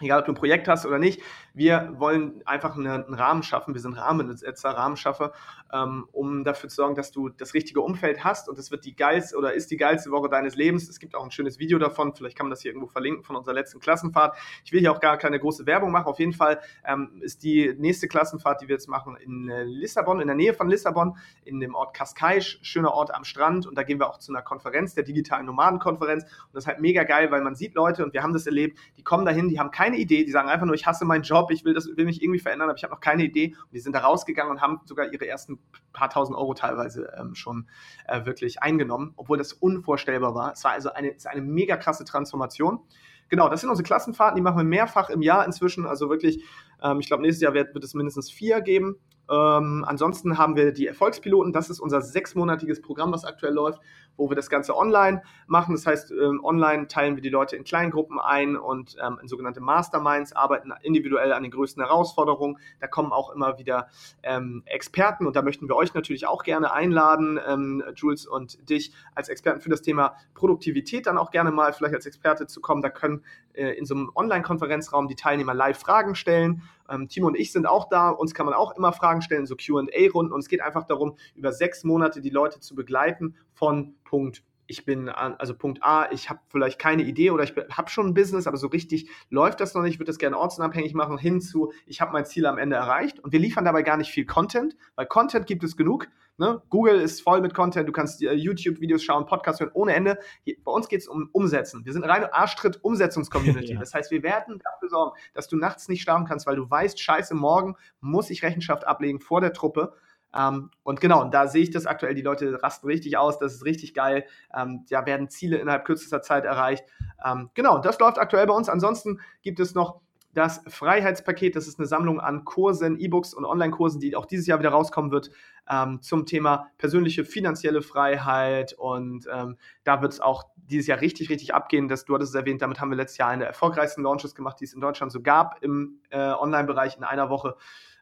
egal 0.00 0.20
ob 0.20 0.26
du 0.26 0.32
ein 0.32 0.36
Projekt 0.36 0.68
hast 0.68 0.86
oder 0.86 0.98
nicht, 0.98 1.22
wir 1.54 1.94
wollen 1.96 2.42
einfach 2.44 2.76
einen 2.76 3.14
Rahmen 3.14 3.42
schaffen, 3.42 3.74
wir 3.74 3.80
sind 3.80 3.94
Rahmensetzer, 3.94 4.70
Rahmenschaffer, 4.70 5.32
ähm, 5.72 6.06
um 6.12 6.44
dafür 6.44 6.68
zu 6.68 6.76
sorgen, 6.76 6.94
dass 6.94 7.12
du 7.12 7.28
das 7.30 7.54
richtige 7.54 7.80
Umfeld 7.80 8.24
hast 8.24 8.48
und 8.48 8.58
das 8.58 8.70
wird 8.70 8.84
die 8.84 8.94
geilste 8.94 9.36
oder 9.36 9.54
ist 9.54 9.70
die 9.70 9.76
geilste 9.76 10.10
Woche 10.10 10.28
deines 10.28 10.54
Lebens. 10.54 10.88
Es 10.88 10.98
gibt 10.98 11.14
auch 11.14 11.24
ein 11.24 11.30
schönes 11.30 11.58
Video 11.58 11.78
davon, 11.78 12.14
vielleicht 12.14 12.36
kann 12.36 12.46
man 12.46 12.50
das 12.50 12.60
hier 12.60 12.72
irgendwo 12.72 12.88
verlinken 12.88 13.24
von 13.24 13.36
unserer 13.36 13.54
letzten 13.54 13.80
Klassenfahrt. 13.80 14.36
Ich 14.64 14.72
will 14.72 14.80
hier 14.80 14.92
auch 14.92 15.00
gar 15.00 15.16
keine 15.16 15.38
große 15.38 15.66
Werbung 15.66 15.90
machen, 15.92 16.06
auf 16.06 16.18
jeden 16.18 16.32
Fall 16.32 16.60
ähm, 16.84 17.20
ist 17.20 17.42
die 17.42 17.74
nächste 17.78 18.08
Klassenfahrt, 18.08 18.60
die 18.60 18.68
wir 18.68 18.74
jetzt 18.74 18.88
machen, 18.88 19.16
in 19.16 19.48
äh, 19.48 19.64
Lissabon, 19.64 20.20
in 20.20 20.26
der 20.26 20.36
Nähe 20.36 20.54
von 20.54 20.68
Lissabon, 20.68 21.16
in 21.44 21.60
dem 21.60 21.74
Ort 21.74 21.94
Cascais, 21.94 22.58
schöner 22.62 22.92
Ort 22.92 23.14
am 23.14 23.24
Strand. 23.24 23.66
Und 23.66 23.76
da 23.76 23.82
gehen 23.82 23.98
wir 23.98 24.08
auch 24.08 24.18
zu 24.18 24.32
einer 24.32 24.42
Konferenz, 24.42 24.94
der 24.94 25.04
digitalen 25.04 25.46
Nomadenkonferenz. 25.46 26.24
Und 26.24 26.54
das 26.54 26.64
ist 26.64 26.68
halt 26.68 26.80
mega 26.80 27.04
geil, 27.04 27.30
weil 27.30 27.40
man 27.40 27.54
sieht 27.54 27.74
Leute 27.74 28.04
und 28.04 28.12
wir 28.12 28.22
haben 28.22 28.32
das 28.32 28.46
erlebt, 28.46 28.78
die 28.96 29.04
kommen 29.04 29.24
dahin, 29.24 29.48
die 29.48 29.58
haben 29.58 29.70
keine 29.70 29.85
Idee, 29.94 30.24
die 30.24 30.32
sagen 30.32 30.48
einfach 30.48 30.66
nur, 30.66 30.74
ich 30.74 30.86
hasse 30.86 31.04
meinen 31.04 31.22
Job, 31.22 31.52
ich 31.52 31.64
will, 31.64 31.74
das, 31.74 31.86
will 31.86 32.04
mich 32.04 32.22
irgendwie 32.22 32.40
verändern, 32.40 32.68
aber 32.68 32.76
ich 32.76 32.82
habe 32.82 32.92
noch 32.92 33.00
keine 33.00 33.22
Idee. 33.22 33.54
Und 33.64 33.74
die 33.74 33.78
sind 33.78 33.94
da 33.94 34.00
rausgegangen 34.00 34.50
und 34.50 34.60
haben 34.60 34.80
sogar 34.86 35.12
ihre 35.12 35.28
ersten 35.28 35.60
paar 35.92 36.10
tausend 36.10 36.36
Euro 36.36 36.54
teilweise 36.54 37.12
ähm, 37.16 37.34
schon 37.34 37.68
äh, 38.08 38.26
wirklich 38.26 38.62
eingenommen, 38.62 39.12
obwohl 39.16 39.38
das 39.38 39.52
unvorstellbar 39.52 40.34
war. 40.34 40.52
Es 40.52 40.64
war 40.64 40.72
also 40.72 40.92
eine, 40.92 41.14
eine 41.26 41.42
mega 41.42 41.76
krasse 41.76 42.04
Transformation. 42.04 42.80
Genau, 43.28 43.48
das 43.48 43.60
sind 43.60 43.70
unsere 43.70 43.84
Klassenfahrten, 43.84 44.36
die 44.36 44.42
machen 44.42 44.56
wir 44.56 44.64
mehrfach 44.64 45.10
im 45.10 45.22
Jahr 45.22 45.44
inzwischen. 45.44 45.86
Also 45.86 46.08
wirklich, 46.08 46.44
ähm, 46.82 47.00
ich 47.00 47.06
glaube, 47.06 47.22
nächstes 47.22 47.42
Jahr 47.42 47.54
wird, 47.54 47.74
wird 47.74 47.84
es 47.84 47.94
mindestens 47.94 48.30
vier 48.30 48.60
geben. 48.60 48.96
Ähm, 49.30 49.84
ansonsten 49.86 50.38
haben 50.38 50.56
wir 50.56 50.72
die 50.72 50.86
Erfolgspiloten. 50.86 51.52
Das 51.52 51.70
ist 51.70 51.80
unser 51.80 52.00
sechsmonatiges 52.00 52.80
Programm, 52.80 53.12
was 53.12 53.24
aktuell 53.24 53.52
läuft, 53.52 53.80
wo 54.16 54.30
wir 54.30 54.36
das 54.36 54.48
Ganze 54.48 54.76
online 54.76 55.22
machen. 55.46 55.74
Das 55.74 55.86
heißt, 55.86 56.12
ähm, 56.12 56.40
online 56.44 56.88
teilen 56.88 57.16
wir 57.16 57.22
die 57.22 57.28
Leute 57.28 57.56
in 57.56 57.64
Kleingruppen 57.64 58.20
ein 58.20 58.56
und 58.56 58.96
ähm, 59.04 59.18
in 59.20 59.28
sogenannte 59.28 59.60
Masterminds, 59.60 60.32
arbeiten 60.32 60.72
individuell 60.82 61.32
an 61.32 61.42
den 61.42 61.50
größten 61.50 61.82
Herausforderungen. 61.82 62.58
Da 62.80 62.86
kommen 62.86 63.12
auch 63.12 63.34
immer 63.34 63.58
wieder 63.58 63.88
ähm, 64.22 64.62
Experten 64.66 65.26
und 65.26 65.36
da 65.36 65.42
möchten 65.42 65.68
wir 65.68 65.76
euch 65.76 65.94
natürlich 65.94 66.26
auch 66.26 66.42
gerne 66.42 66.72
einladen, 66.72 67.38
ähm, 67.46 67.82
Jules 67.94 68.26
und 68.26 68.68
dich 68.68 68.92
als 69.14 69.28
Experten 69.28 69.60
für 69.60 69.70
das 69.70 69.82
Thema 69.82 70.16
Produktivität 70.34 71.06
dann 71.06 71.18
auch 71.18 71.30
gerne 71.30 71.50
mal 71.50 71.72
vielleicht 71.72 71.94
als 71.94 72.06
Experte 72.06 72.46
zu 72.46 72.60
kommen. 72.60 72.82
Da 72.82 72.90
können 72.90 73.22
äh, 73.54 73.70
in 73.72 73.86
so 73.86 73.94
einem 73.94 74.10
Online-Konferenzraum 74.14 75.08
die 75.08 75.16
Teilnehmer 75.16 75.54
live 75.54 75.78
Fragen 75.78 76.14
stellen 76.14 76.62
ähm, 76.88 77.08
Timo 77.08 77.26
und 77.26 77.36
ich 77.36 77.52
sind 77.52 77.66
auch 77.66 77.88
da. 77.88 78.10
Uns 78.10 78.34
kann 78.34 78.46
man 78.46 78.54
auch 78.54 78.76
immer 78.76 78.92
Fragen 78.92 79.22
stellen, 79.22 79.46
so 79.46 79.56
QA-Runden. 79.56 80.32
Und 80.32 80.40
es 80.40 80.48
geht 80.48 80.60
einfach 80.60 80.84
darum, 80.84 81.16
über 81.34 81.52
sechs 81.52 81.84
Monate 81.84 82.20
die 82.20 82.30
Leute 82.30 82.60
zu 82.60 82.74
begleiten 82.74 83.36
von 83.52 83.94
Punkt 84.04 84.42
ich 84.66 84.84
bin 84.84 85.08
an, 85.08 85.34
also 85.34 85.54
Punkt 85.54 85.82
A, 85.82 86.10
ich 86.10 86.30
habe 86.30 86.40
vielleicht 86.48 86.78
keine 86.78 87.02
Idee 87.02 87.30
oder 87.30 87.44
ich 87.44 87.54
habe 87.70 87.90
schon 87.90 88.08
ein 88.08 88.14
Business, 88.14 88.46
aber 88.46 88.56
so 88.56 88.68
richtig 88.68 89.08
läuft 89.30 89.60
das 89.60 89.74
noch 89.74 89.82
nicht, 89.82 89.94
ich 89.94 89.98
würde 89.98 90.10
das 90.10 90.18
gerne 90.18 90.38
ortsunabhängig 90.38 90.94
machen, 90.94 91.18
hinzu, 91.18 91.72
ich 91.86 92.00
habe 92.00 92.12
mein 92.12 92.24
Ziel 92.24 92.46
am 92.46 92.58
Ende 92.58 92.76
erreicht 92.76 93.20
und 93.20 93.32
wir 93.32 93.40
liefern 93.40 93.64
dabei 93.64 93.82
gar 93.82 93.96
nicht 93.96 94.10
viel 94.10 94.26
Content, 94.26 94.76
weil 94.94 95.06
Content 95.06 95.46
gibt 95.46 95.64
es 95.64 95.76
genug. 95.76 96.08
Ne? 96.38 96.60
Google 96.68 97.00
ist 97.00 97.22
voll 97.22 97.40
mit 97.40 97.54
Content, 97.54 97.88
du 97.88 97.92
kannst 97.92 98.22
äh, 98.22 98.32
YouTube-Videos 98.34 99.02
schauen, 99.02 99.24
Podcasts 99.24 99.60
hören, 99.60 99.70
ohne 99.72 99.94
Ende. 99.94 100.18
Bei 100.64 100.72
uns 100.72 100.86
geht 100.88 101.00
es 101.00 101.08
um 101.08 101.30
Umsetzen. 101.32 101.86
Wir 101.86 101.94
sind 101.94 102.04
eine 102.04 102.12
reine 102.12 102.34
Arschtritt-Umsetzungs-Community. 102.34 103.72
ja. 103.72 103.80
Das 103.80 103.94
heißt, 103.94 104.10
wir 104.10 104.22
werden 104.22 104.60
dafür 104.62 104.90
sorgen, 104.90 105.18
dass 105.32 105.48
du 105.48 105.56
nachts 105.56 105.88
nicht 105.88 106.02
schlafen 106.02 106.26
kannst, 106.26 106.46
weil 106.46 106.56
du 106.56 106.68
weißt, 106.68 107.00
scheiße, 107.00 107.34
morgen 107.34 107.76
muss 108.00 108.28
ich 108.28 108.42
Rechenschaft 108.42 108.86
ablegen 108.86 109.18
vor 109.18 109.40
der 109.40 109.54
Truppe 109.54 109.94
ähm, 110.36 110.70
und 110.82 111.00
genau, 111.00 111.22
und 111.22 111.32
da 111.32 111.46
sehe 111.46 111.62
ich 111.62 111.70
das 111.70 111.86
aktuell, 111.86 112.14
die 112.14 112.22
Leute 112.22 112.62
rasten 112.62 112.86
richtig 112.86 113.16
aus, 113.16 113.38
das 113.38 113.54
ist 113.54 113.64
richtig 113.64 113.94
geil. 113.94 114.26
Ähm, 114.54 114.84
ja, 114.88 115.06
werden 115.06 115.28
Ziele 115.28 115.58
innerhalb 115.58 115.84
kürzester 115.84 116.22
Zeit 116.22 116.44
erreicht. 116.44 116.84
Ähm, 117.24 117.50
genau, 117.54 117.78
das 117.78 117.98
läuft 117.98 118.18
aktuell 118.18 118.46
bei 118.46 118.54
uns. 118.54 118.68
Ansonsten 118.68 119.20
gibt 119.42 119.60
es 119.60 119.74
noch 119.74 120.00
das 120.36 120.62
Freiheitspaket, 120.68 121.56
das 121.56 121.66
ist 121.66 121.78
eine 121.78 121.86
Sammlung 121.86 122.20
an 122.20 122.44
Kursen, 122.44 122.98
E-Books 122.98 123.32
und 123.32 123.46
Online-Kursen, 123.46 124.00
die 124.00 124.14
auch 124.16 124.26
dieses 124.26 124.46
Jahr 124.46 124.58
wieder 124.58 124.68
rauskommen 124.68 125.10
wird, 125.10 125.30
ähm, 125.66 126.02
zum 126.02 126.26
Thema 126.26 126.70
persönliche 126.76 127.24
finanzielle 127.24 127.80
Freiheit. 127.80 128.74
Und 128.74 129.26
ähm, 129.32 129.56
da 129.84 130.02
wird 130.02 130.12
es 130.12 130.20
auch 130.20 130.44
dieses 130.56 130.88
Jahr 130.88 131.00
richtig, 131.00 131.30
richtig 131.30 131.54
abgehen. 131.54 131.88
Das, 131.88 132.04
du 132.04 132.14
hattest 132.14 132.34
es 132.34 132.38
erwähnt, 132.38 132.60
damit 132.60 132.82
haben 132.82 132.90
wir 132.90 132.98
letztes 132.98 133.16
Jahr 133.16 133.30
eine 133.30 133.40
der 133.40 133.48
erfolgreichsten 133.48 134.02
Launches 134.02 134.34
gemacht, 134.34 134.60
die 134.60 134.66
es 134.66 134.74
in 134.74 134.82
Deutschland 134.82 135.10
so 135.10 135.22
gab 135.22 135.62
im 135.62 136.00
äh, 136.10 136.18
Online-Bereich 136.18 136.98
in 136.98 137.04
einer 137.04 137.30
Woche 137.30 137.56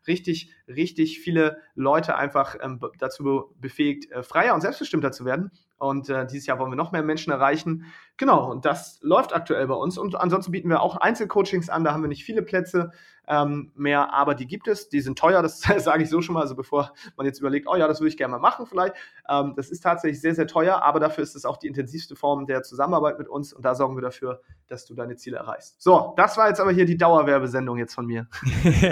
richtig, 0.07 0.53
richtig 0.69 1.21
viele 1.21 1.59
Leute 1.75 2.17
einfach 2.17 2.57
ähm, 2.61 2.81
dazu 2.99 3.55
befähigt, 3.59 4.11
äh, 4.11 4.23
freier 4.23 4.55
und 4.55 4.61
selbstbestimmter 4.61 5.13
zu 5.13 5.25
werden. 5.25 5.51
Und 5.79 6.09
äh, 6.09 6.27
dieses 6.27 6.47
Jahr 6.47 6.59
wollen 6.59 6.71
wir 6.71 6.77
noch 6.77 6.93
mehr 6.93 7.03
Menschen 7.03 7.33
erreichen. 7.33 7.93
Genau, 8.17 8.51
und 8.51 8.65
das 8.65 9.01
läuft 9.03 9.35
aktuell 9.35 9.67
bei 9.67 9.75
uns. 9.75 9.99
Und 9.99 10.15
ansonsten 10.15 10.53
bieten 10.53 10.69
wir 10.69 10.81
auch 10.81 10.97
Einzelcoachings 10.97 11.69
an. 11.69 11.85
Da 11.85 11.93
haben 11.93 12.03
wir 12.03 12.09
nicht 12.09 12.25
viele 12.25 12.43
Plätze 12.43 12.93
ähm, 13.27 13.73
mehr, 13.75 14.13
aber 14.13 14.35
die 14.35 14.47
gibt 14.47 14.69
es. 14.69 14.89
Die 14.89 15.01
sind 15.01 15.19
teuer, 15.19 15.43
das 15.43 15.61
sage 15.79 16.03
ich 16.03 16.11
so 16.11 16.21
schon 16.23 16.35
mal. 16.35 16.43
Also 16.43 16.55
bevor 16.55 16.93
man 17.17 17.27
jetzt 17.27 17.41
überlegt, 17.41 17.67
oh 17.69 17.77
ja, 17.77 17.89
das 17.89 18.01
würde 18.01 18.11
ich 18.11 18.17
gerne 18.17 18.33
mal 18.33 18.39
machen 18.39 18.67
vielleicht. 18.67 18.95
Ähm, 19.29 19.55
das 19.57 19.71
ist 19.71 19.81
tatsächlich 19.81 20.21
sehr, 20.21 20.35
sehr 20.35 20.47
teuer, 20.47 20.83
aber 20.83 21.01
dafür 21.01 21.25
ist 21.25 21.35
es 21.35 21.45
auch 21.45 21.57
die 21.57 21.67
intensivste 21.67 22.17
Form 22.17 22.47
der 22.47 22.63
Zusammenarbeit 22.63 23.19
mit 23.19 23.29
uns. 23.29 23.53
Und 23.53 23.65
da 23.65 23.75
sorgen 23.75 23.97
wir 23.97 24.03
dafür, 24.03 24.41
dass 24.69 24.87
du 24.87 24.95
deine 24.95 25.17
Ziele 25.17 25.39
erreichst. 25.39 25.81
So, 25.83 26.15
das 26.17 26.37
war 26.37 26.49
jetzt 26.49 26.61
aber 26.61 26.73
hier 26.73 26.87
die 26.87 26.97
Dauerwerbesendung 26.97 27.79
jetzt 27.79 27.95
von 27.95 28.07
mir. 28.07 28.29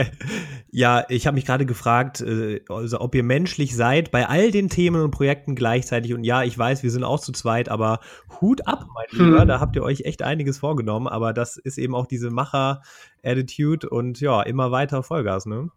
ja, 0.71 1.05
ich 1.09 1.27
habe 1.27 1.35
mich 1.35 1.47
gerade 1.47 1.66
gefragt, 1.66 2.21
äh, 2.23 2.64
also 2.68 3.01
ob 3.01 3.14
ihr 3.14 3.23
menschlich 3.23 3.77
seid 3.77 4.11
bei 4.11 4.29
all 4.29 4.51
den 4.51 4.68
Themen 4.68 5.03
und 5.03 5.11
Projekten 5.11 5.55
gleichzeitig. 5.55 6.14
Und 6.14 6.25
ja, 6.25 6.42
ich 6.42 6.59
weiß, 6.59 6.71
wir 6.82 6.90
sind 6.90 7.04
auch 7.04 7.20
zu 7.20 7.32
zweit, 7.32 7.68
aber 7.68 8.00
Hut 8.40 8.66
ab, 8.66 8.87
mein 8.94 9.06
Lieber. 9.11 9.40
Hm. 9.40 9.48
Da 9.48 9.61
habt 9.61 9.76
ihr 9.76 9.82
euch 9.82 10.02
echt 10.02 10.22
einiges 10.22 10.58
vorgenommen. 10.58 11.08
Aber 11.08 11.32
das 11.32 11.56
ist 11.56 11.78
eben 11.78 11.94
auch 11.94 12.06
diese 12.06 12.30
Macher-Attitude 12.30 13.88
und 13.90 14.20
ja, 14.20 14.42
immer 14.42 14.70
weiter 14.70 15.02
Vollgas, 15.02 15.46
ne? 15.46 15.70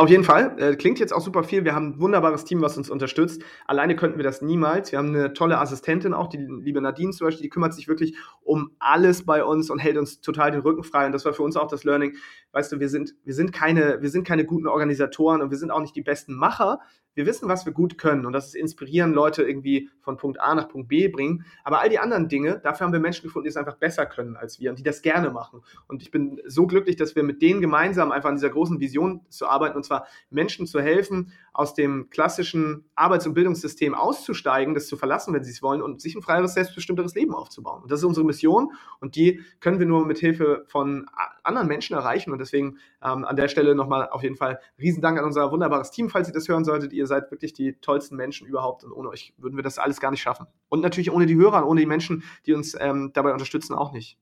Auf 0.00 0.10
jeden 0.10 0.22
Fall. 0.22 0.54
Äh, 0.58 0.76
klingt 0.76 1.00
jetzt 1.00 1.12
auch 1.12 1.20
super 1.20 1.42
viel. 1.42 1.64
Wir 1.64 1.74
haben 1.74 1.94
ein 1.94 2.00
wunderbares 2.00 2.44
Team, 2.44 2.62
was 2.62 2.78
uns 2.78 2.88
unterstützt. 2.88 3.42
Alleine 3.66 3.96
könnten 3.96 4.16
wir 4.16 4.22
das 4.22 4.42
niemals. 4.42 4.92
Wir 4.92 4.98
haben 5.00 5.08
eine 5.08 5.32
tolle 5.32 5.58
Assistentin 5.58 6.14
auch, 6.14 6.28
die 6.28 6.36
liebe 6.36 6.80
Nadine 6.80 7.10
zum 7.10 7.26
Beispiel, 7.26 7.42
die 7.42 7.48
kümmert 7.48 7.74
sich 7.74 7.88
wirklich 7.88 8.16
um 8.42 8.70
alles 8.78 9.26
bei 9.26 9.42
uns 9.42 9.70
und 9.70 9.80
hält 9.80 9.96
uns 9.96 10.20
total 10.20 10.52
den 10.52 10.60
Rücken 10.60 10.84
frei. 10.84 11.06
Und 11.06 11.10
das 11.10 11.24
war 11.24 11.32
für 11.32 11.42
uns 11.42 11.56
auch 11.56 11.66
das 11.66 11.82
Learning. 11.82 12.14
Weißt 12.52 12.70
du, 12.70 12.78
wir 12.78 12.88
sind, 12.88 13.16
wir 13.24 13.34
sind 13.34 13.52
keine, 13.52 14.00
wir 14.00 14.08
sind 14.08 14.24
keine 14.24 14.44
guten 14.44 14.68
Organisatoren 14.68 15.42
und 15.42 15.50
wir 15.50 15.58
sind 15.58 15.72
auch 15.72 15.80
nicht 15.80 15.96
die 15.96 16.02
besten 16.02 16.36
Macher 16.36 16.78
wir 17.18 17.26
wissen, 17.26 17.48
was 17.48 17.66
wir 17.66 17.72
gut 17.72 17.98
können 17.98 18.26
und 18.26 18.32
das 18.32 18.46
ist 18.46 18.54
inspirieren, 18.54 19.12
Leute 19.12 19.42
irgendwie 19.42 19.90
von 20.00 20.16
Punkt 20.16 20.40
A 20.40 20.54
nach 20.54 20.68
Punkt 20.68 20.88
B 20.88 21.08
bringen. 21.08 21.44
Aber 21.64 21.80
all 21.80 21.88
die 21.88 21.98
anderen 21.98 22.28
Dinge, 22.28 22.60
dafür 22.62 22.86
haben 22.86 22.92
wir 22.92 23.00
Menschen 23.00 23.24
gefunden, 23.24 23.42
die 23.44 23.48
es 23.48 23.56
einfach 23.56 23.76
besser 23.76 24.06
können 24.06 24.36
als 24.36 24.60
wir 24.60 24.70
und 24.70 24.78
die 24.78 24.84
das 24.84 25.02
gerne 25.02 25.30
machen. 25.30 25.62
Und 25.88 26.00
ich 26.00 26.12
bin 26.12 26.40
so 26.46 26.68
glücklich, 26.68 26.94
dass 26.94 27.16
wir 27.16 27.24
mit 27.24 27.42
denen 27.42 27.60
gemeinsam 27.60 28.12
einfach 28.12 28.28
an 28.28 28.36
dieser 28.36 28.50
großen 28.50 28.78
Vision 28.78 29.26
zu 29.30 29.48
arbeiten 29.48 29.76
und 29.76 29.82
zwar 29.82 30.06
Menschen 30.30 30.68
zu 30.68 30.80
helfen, 30.80 31.32
aus 31.52 31.74
dem 31.74 32.08
klassischen 32.08 32.84
Arbeits- 32.94 33.26
und 33.26 33.34
Bildungssystem 33.34 33.94
auszusteigen, 33.94 34.74
das 34.74 34.86
zu 34.86 34.96
verlassen, 34.96 35.34
wenn 35.34 35.42
sie 35.42 35.50
es 35.50 35.60
wollen 35.60 35.82
und 35.82 36.00
sich 36.00 36.14
ein 36.14 36.22
freieres, 36.22 36.54
selbstbestimmteres 36.54 37.16
Leben 37.16 37.34
aufzubauen. 37.34 37.82
Und 37.82 37.90
das 37.90 37.98
ist 37.98 38.04
unsere 38.04 38.24
Mission 38.24 38.70
und 39.00 39.16
die 39.16 39.42
können 39.58 39.80
wir 39.80 39.86
nur 39.86 40.06
mit 40.06 40.18
Hilfe 40.18 40.64
von 40.68 41.06
anderen 41.48 41.68
Menschen 41.68 41.94
erreichen 41.94 42.32
und 42.32 42.38
deswegen 42.38 42.78
ähm, 43.02 43.24
an 43.24 43.36
der 43.36 43.48
Stelle 43.48 43.74
nochmal 43.74 44.08
auf 44.10 44.22
jeden 44.22 44.36
Fall 44.36 44.60
Riesendank 44.78 45.18
an 45.18 45.24
unser 45.24 45.50
wunderbares 45.50 45.90
Team, 45.90 46.08
falls 46.08 46.28
ihr 46.28 46.34
das 46.34 46.48
hören 46.48 46.64
solltet. 46.64 46.92
Ihr 46.92 47.06
seid 47.06 47.30
wirklich 47.30 47.52
die 47.52 47.74
tollsten 47.80 48.16
Menschen 48.16 48.46
überhaupt 48.46 48.84
und 48.84 48.92
ohne 48.92 49.08
euch 49.08 49.34
würden 49.38 49.56
wir 49.56 49.62
das 49.62 49.78
alles 49.78 50.00
gar 50.00 50.10
nicht 50.10 50.22
schaffen. 50.22 50.46
Und 50.68 50.80
natürlich 50.80 51.10
ohne 51.10 51.26
die 51.26 51.36
Hörer 51.36 51.58
und 51.58 51.64
ohne 51.64 51.80
die 51.80 51.86
Menschen, 51.86 52.22
die 52.46 52.54
uns 52.54 52.76
ähm, 52.78 53.10
dabei 53.14 53.32
unterstützen, 53.32 53.74
auch 53.74 53.92
nicht. 53.92 54.18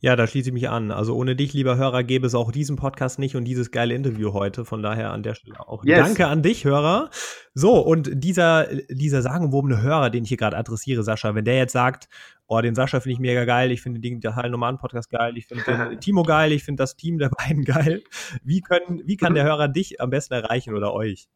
Ja, 0.00 0.14
da 0.14 0.28
schließe 0.28 0.50
ich 0.50 0.54
mich 0.54 0.68
an. 0.68 0.92
Also 0.92 1.16
ohne 1.16 1.34
dich, 1.34 1.52
lieber 1.54 1.76
Hörer, 1.76 2.04
gäbe 2.04 2.26
es 2.26 2.34
auch 2.36 2.52
diesen 2.52 2.76
Podcast 2.76 3.18
nicht 3.18 3.34
und 3.34 3.44
dieses 3.44 3.72
geile 3.72 3.94
Interview 3.94 4.32
heute. 4.32 4.64
Von 4.64 4.80
daher 4.80 5.10
an 5.10 5.24
der 5.24 5.34
Stelle 5.34 5.58
auch 5.58 5.84
yes. 5.84 5.98
Danke 5.98 6.28
an 6.28 6.42
dich, 6.42 6.64
Hörer. 6.64 7.10
So, 7.54 7.80
und 7.80 8.10
dieser, 8.14 8.68
dieser 8.88 9.22
sagenwobene 9.22 9.82
Hörer, 9.82 10.10
den 10.10 10.22
ich 10.22 10.28
hier 10.28 10.36
gerade 10.36 10.56
adressiere, 10.56 11.02
Sascha, 11.02 11.34
wenn 11.34 11.44
der 11.44 11.56
jetzt 11.56 11.72
sagt, 11.72 12.08
oh, 12.46 12.60
den 12.60 12.76
Sascha 12.76 13.00
finde 13.00 13.14
ich 13.14 13.18
mega 13.18 13.44
geil, 13.44 13.72
ich 13.72 13.82
finde 13.82 13.98
den 13.98 14.20
digitalen 14.20 14.52
Nomaden-Podcast 14.52 15.10
geil, 15.10 15.36
ich 15.36 15.46
finde 15.46 15.64
den 15.64 16.00
Timo 16.00 16.22
geil, 16.22 16.52
ich 16.52 16.62
finde 16.62 16.80
das 16.80 16.94
Team 16.94 17.18
der 17.18 17.30
beiden 17.30 17.64
geil. 17.64 18.04
Wie, 18.44 18.60
können, 18.60 19.02
wie 19.04 19.16
kann 19.16 19.34
der 19.34 19.44
Hörer 19.44 19.66
dich 19.66 20.00
am 20.00 20.10
besten 20.10 20.34
erreichen 20.34 20.76
oder 20.76 20.92
euch? 20.92 21.28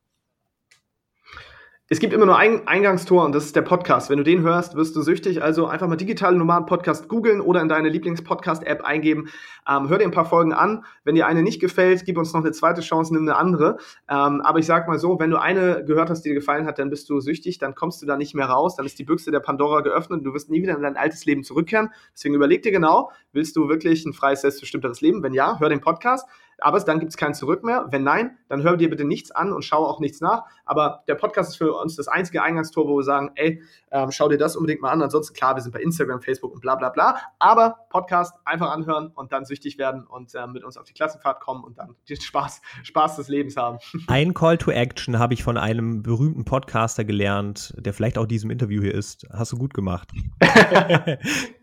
Es 1.93 2.01
gibt 2.01 2.15
immer 2.15 2.25
nur 2.25 2.39
ein 2.39 2.67
Eingangstor 2.67 3.23
und 3.23 3.35
das 3.35 3.45
ist 3.45 3.55
der 3.55 3.61
Podcast. 3.61 4.09
Wenn 4.09 4.17
du 4.17 4.25
den 4.25 4.41
hörst, 4.41 4.77
wirst 4.77 4.97
du 4.97 5.03
süchtig. 5.03 5.43
Also 5.43 5.67
einfach 5.67 5.89
mal 5.89 5.97
digitale 5.97 6.39
Nomaden 6.39 6.65
Podcast 6.65 7.07
googeln 7.07 7.43
oder 7.43 7.61
in 7.61 7.69
deine 7.69 7.91
Lieblings-Podcast-App 7.91 8.83
eingeben. 8.83 9.29
Ähm, 9.69 9.91
hör 9.91 9.99
dir 9.99 10.05
ein 10.05 10.11
paar 10.11 10.25
Folgen 10.25 10.55
an. 10.55 10.87
Wenn 11.05 11.17
dir 11.17 11.27
eine 11.27 11.43
nicht 11.43 11.61
gefällt, 11.61 12.07
gib 12.07 12.17
uns 12.17 12.33
noch 12.33 12.41
eine 12.41 12.53
zweite 12.53 12.81
Chance, 12.81 13.13
nimm 13.13 13.29
eine 13.29 13.37
andere. 13.37 13.77
Ähm, 14.09 14.41
aber 14.41 14.59
ich 14.59 14.65
sag 14.65 14.89
mal 14.89 14.99
so, 14.99 15.19
wenn 15.21 15.29
du 15.29 15.39
eine 15.39 15.85
gehört 15.85 16.09
hast, 16.09 16.23
die 16.23 16.31
dir 16.31 16.35
gefallen 16.35 16.65
hat, 16.65 16.79
dann 16.79 16.89
bist 16.89 17.11
du 17.11 17.21
süchtig, 17.21 17.59
dann 17.59 17.75
kommst 17.75 18.01
du 18.01 18.07
da 18.07 18.17
nicht 18.17 18.35
mehr 18.35 18.47
raus, 18.47 18.75
dann 18.75 18.87
ist 18.87 18.99
die 18.99 19.05
Büchse 19.05 19.31
der 19.31 19.41
Pandora 19.41 19.83
geöffnet 19.83 20.21
und 20.21 20.25
du 20.25 20.33
wirst 20.33 20.49
nie 20.49 20.63
wieder 20.63 20.75
in 20.75 20.81
dein 20.81 20.97
altes 20.97 21.27
Leben 21.27 21.45
zurückkehren. 21.45 21.91
Deswegen 22.15 22.35
überleg 22.35 22.63
dir 22.63 22.73
genau, 22.73 23.11
willst 23.35 23.55
du 23.55 23.69
wirklich 23.69 24.07
ein 24.07 24.15
freies, 24.15 24.41
selbstbestimmteres 24.41 25.03
Leben? 25.03 25.23
Wenn 25.23 25.35
ja, 25.35 25.59
hör 25.61 25.69
den 25.69 25.83
Podcast. 25.83 26.27
Aber 26.63 26.81
dann 26.81 27.01
gibt 27.01 27.11
es 27.11 27.17
kein 27.17 27.35
Zurück 27.35 27.65
mehr. 27.65 27.87
Wenn 27.91 28.05
nein, 28.05 28.39
dann 28.49 28.63
hör 28.63 28.77
dir 28.77 28.91
bitte 28.91 29.05
nichts 29.05 29.31
an 29.31 29.53
und 29.53 29.65
schau 29.65 29.85
auch 29.85 30.01
nichts 30.01 30.21
nach. 30.21 30.45
Aber 30.65 31.03
der 31.09 31.15
Podcast 31.15 31.51
ist 31.51 31.57
für 31.57 31.75
uns 31.75 31.97
das 31.97 32.09
einzige 32.09 32.43
Eingangstor, 32.43 32.89
wo 32.89 32.97
wir 32.97 33.03
sagen, 33.03 33.33
ey, 33.35 33.63
ähm, 33.91 34.11
schau 34.11 34.29
dir 34.29 34.39
das 34.39 34.57
unbedingt 34.57 34.81
mal 34.81 34.91
an. 34.91 35.03
Ansonsten, 35.03 35.35
klar, 35.35 35.55
wir 35.55 35.63
sind 35.63 35.73
bei 35.73 35.81
Instagram, 35.81 36.23
Facebook 36.23 36.53
und 36.53 36.61
bla 36.61 36.77
bla 36.77 36.89
bla. 36.89 37.17
Aber 37.39 37.87
Podcast 37.91 38.35
einfach 38.45 38.71
anhören 38.71 39.09
und 39.15 39.33
dann 39.33 39.45
süchtig 39.45 39.79
werden 39.79 40.07
und 40.07 40.35
äh, 40.35 40.47
mit 40.47 40.65
uns 40.65 40.77
auf 40.77 40.85
die 40.85 40.95
Klassenfahrt 40.95 41.41
kommen 41.41 41.65
und 41.65 41.79
dann 41.79 41.97
den 42.09 42.21
Spaß, 42.21 42.63
Spaß 42.83 43.17
des 43.17 43.29
Lebens 43.29 43.57
haben. 43.57 43.79
Ein 44.07 44.35
Call 44.35 44.59
to 44.59 44.71
Action 44.71 45.19
habe 45.19 45.35
ich 45.35 45.43
von 45.43 45.57
einem 45.57 46.03
berühmten 46.03 46.45
Podcaster 46.45 47.05
gelernt, 47.05 47.75
der 47.79 47.93
vielleicht 47.93 48.19
auch 48.19 48.27
diesem 48.27 48.51
Interview 48.51 48.83
hier 48.83 48.95
ist. 48.95 49.27
Hast 49.33 49.53
du 49.53 49.57
gut 49.57 49.75
gemacht. 49.75 50.09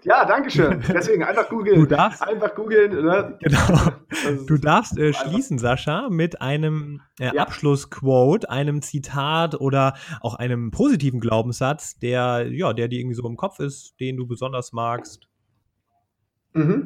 ja, 0.04 0.26
danke 0.26 0.52
schön. 0.52 0.84
Deswegen 0.88 1.24
einfach 1.24 1.50
googeln. 1.50 1.80
Du 1.80 1.86
darfst 1.86 2.22
einfach 2.22 2.54
googeln. 2.56 3.06
Ne? 3.06 3.38
Genau. 3.42 3.92
Du 4.46 4.58
darfst 4.58 4.89
äh, 4.98 5.14
schließen, 5.14 5.58
Sascha, 5.58 6.10
mit 6.10 6.42
einem 6.42 7.02
äh, 7.20 7.34
ja. 7.34 7.42
Abschlussquote, 7.42 8.50
einem 8.50 8.82
Zitat 8.82 9.60
oder 9.60 9.96
auch 10.22 10.36
einem 10.36 10.72
positiven 10.72 11.20
Glaubenssatz, 11.20 11.98
der 12.00 12.48
ja, 12.52 12.74
der 12.74 12.88
dir 12.88 13.00
irgendwie 13.00 13.16
so 13.16 13.28
im 13.28 13.38
Kopf 13.38 13.60
ist, 13.60 14.00
den 14.00 14.18
du 14.18 14.28
besonders 14.28 14.74
magst. 14.74 15.28
Mhm. 16.54 16.84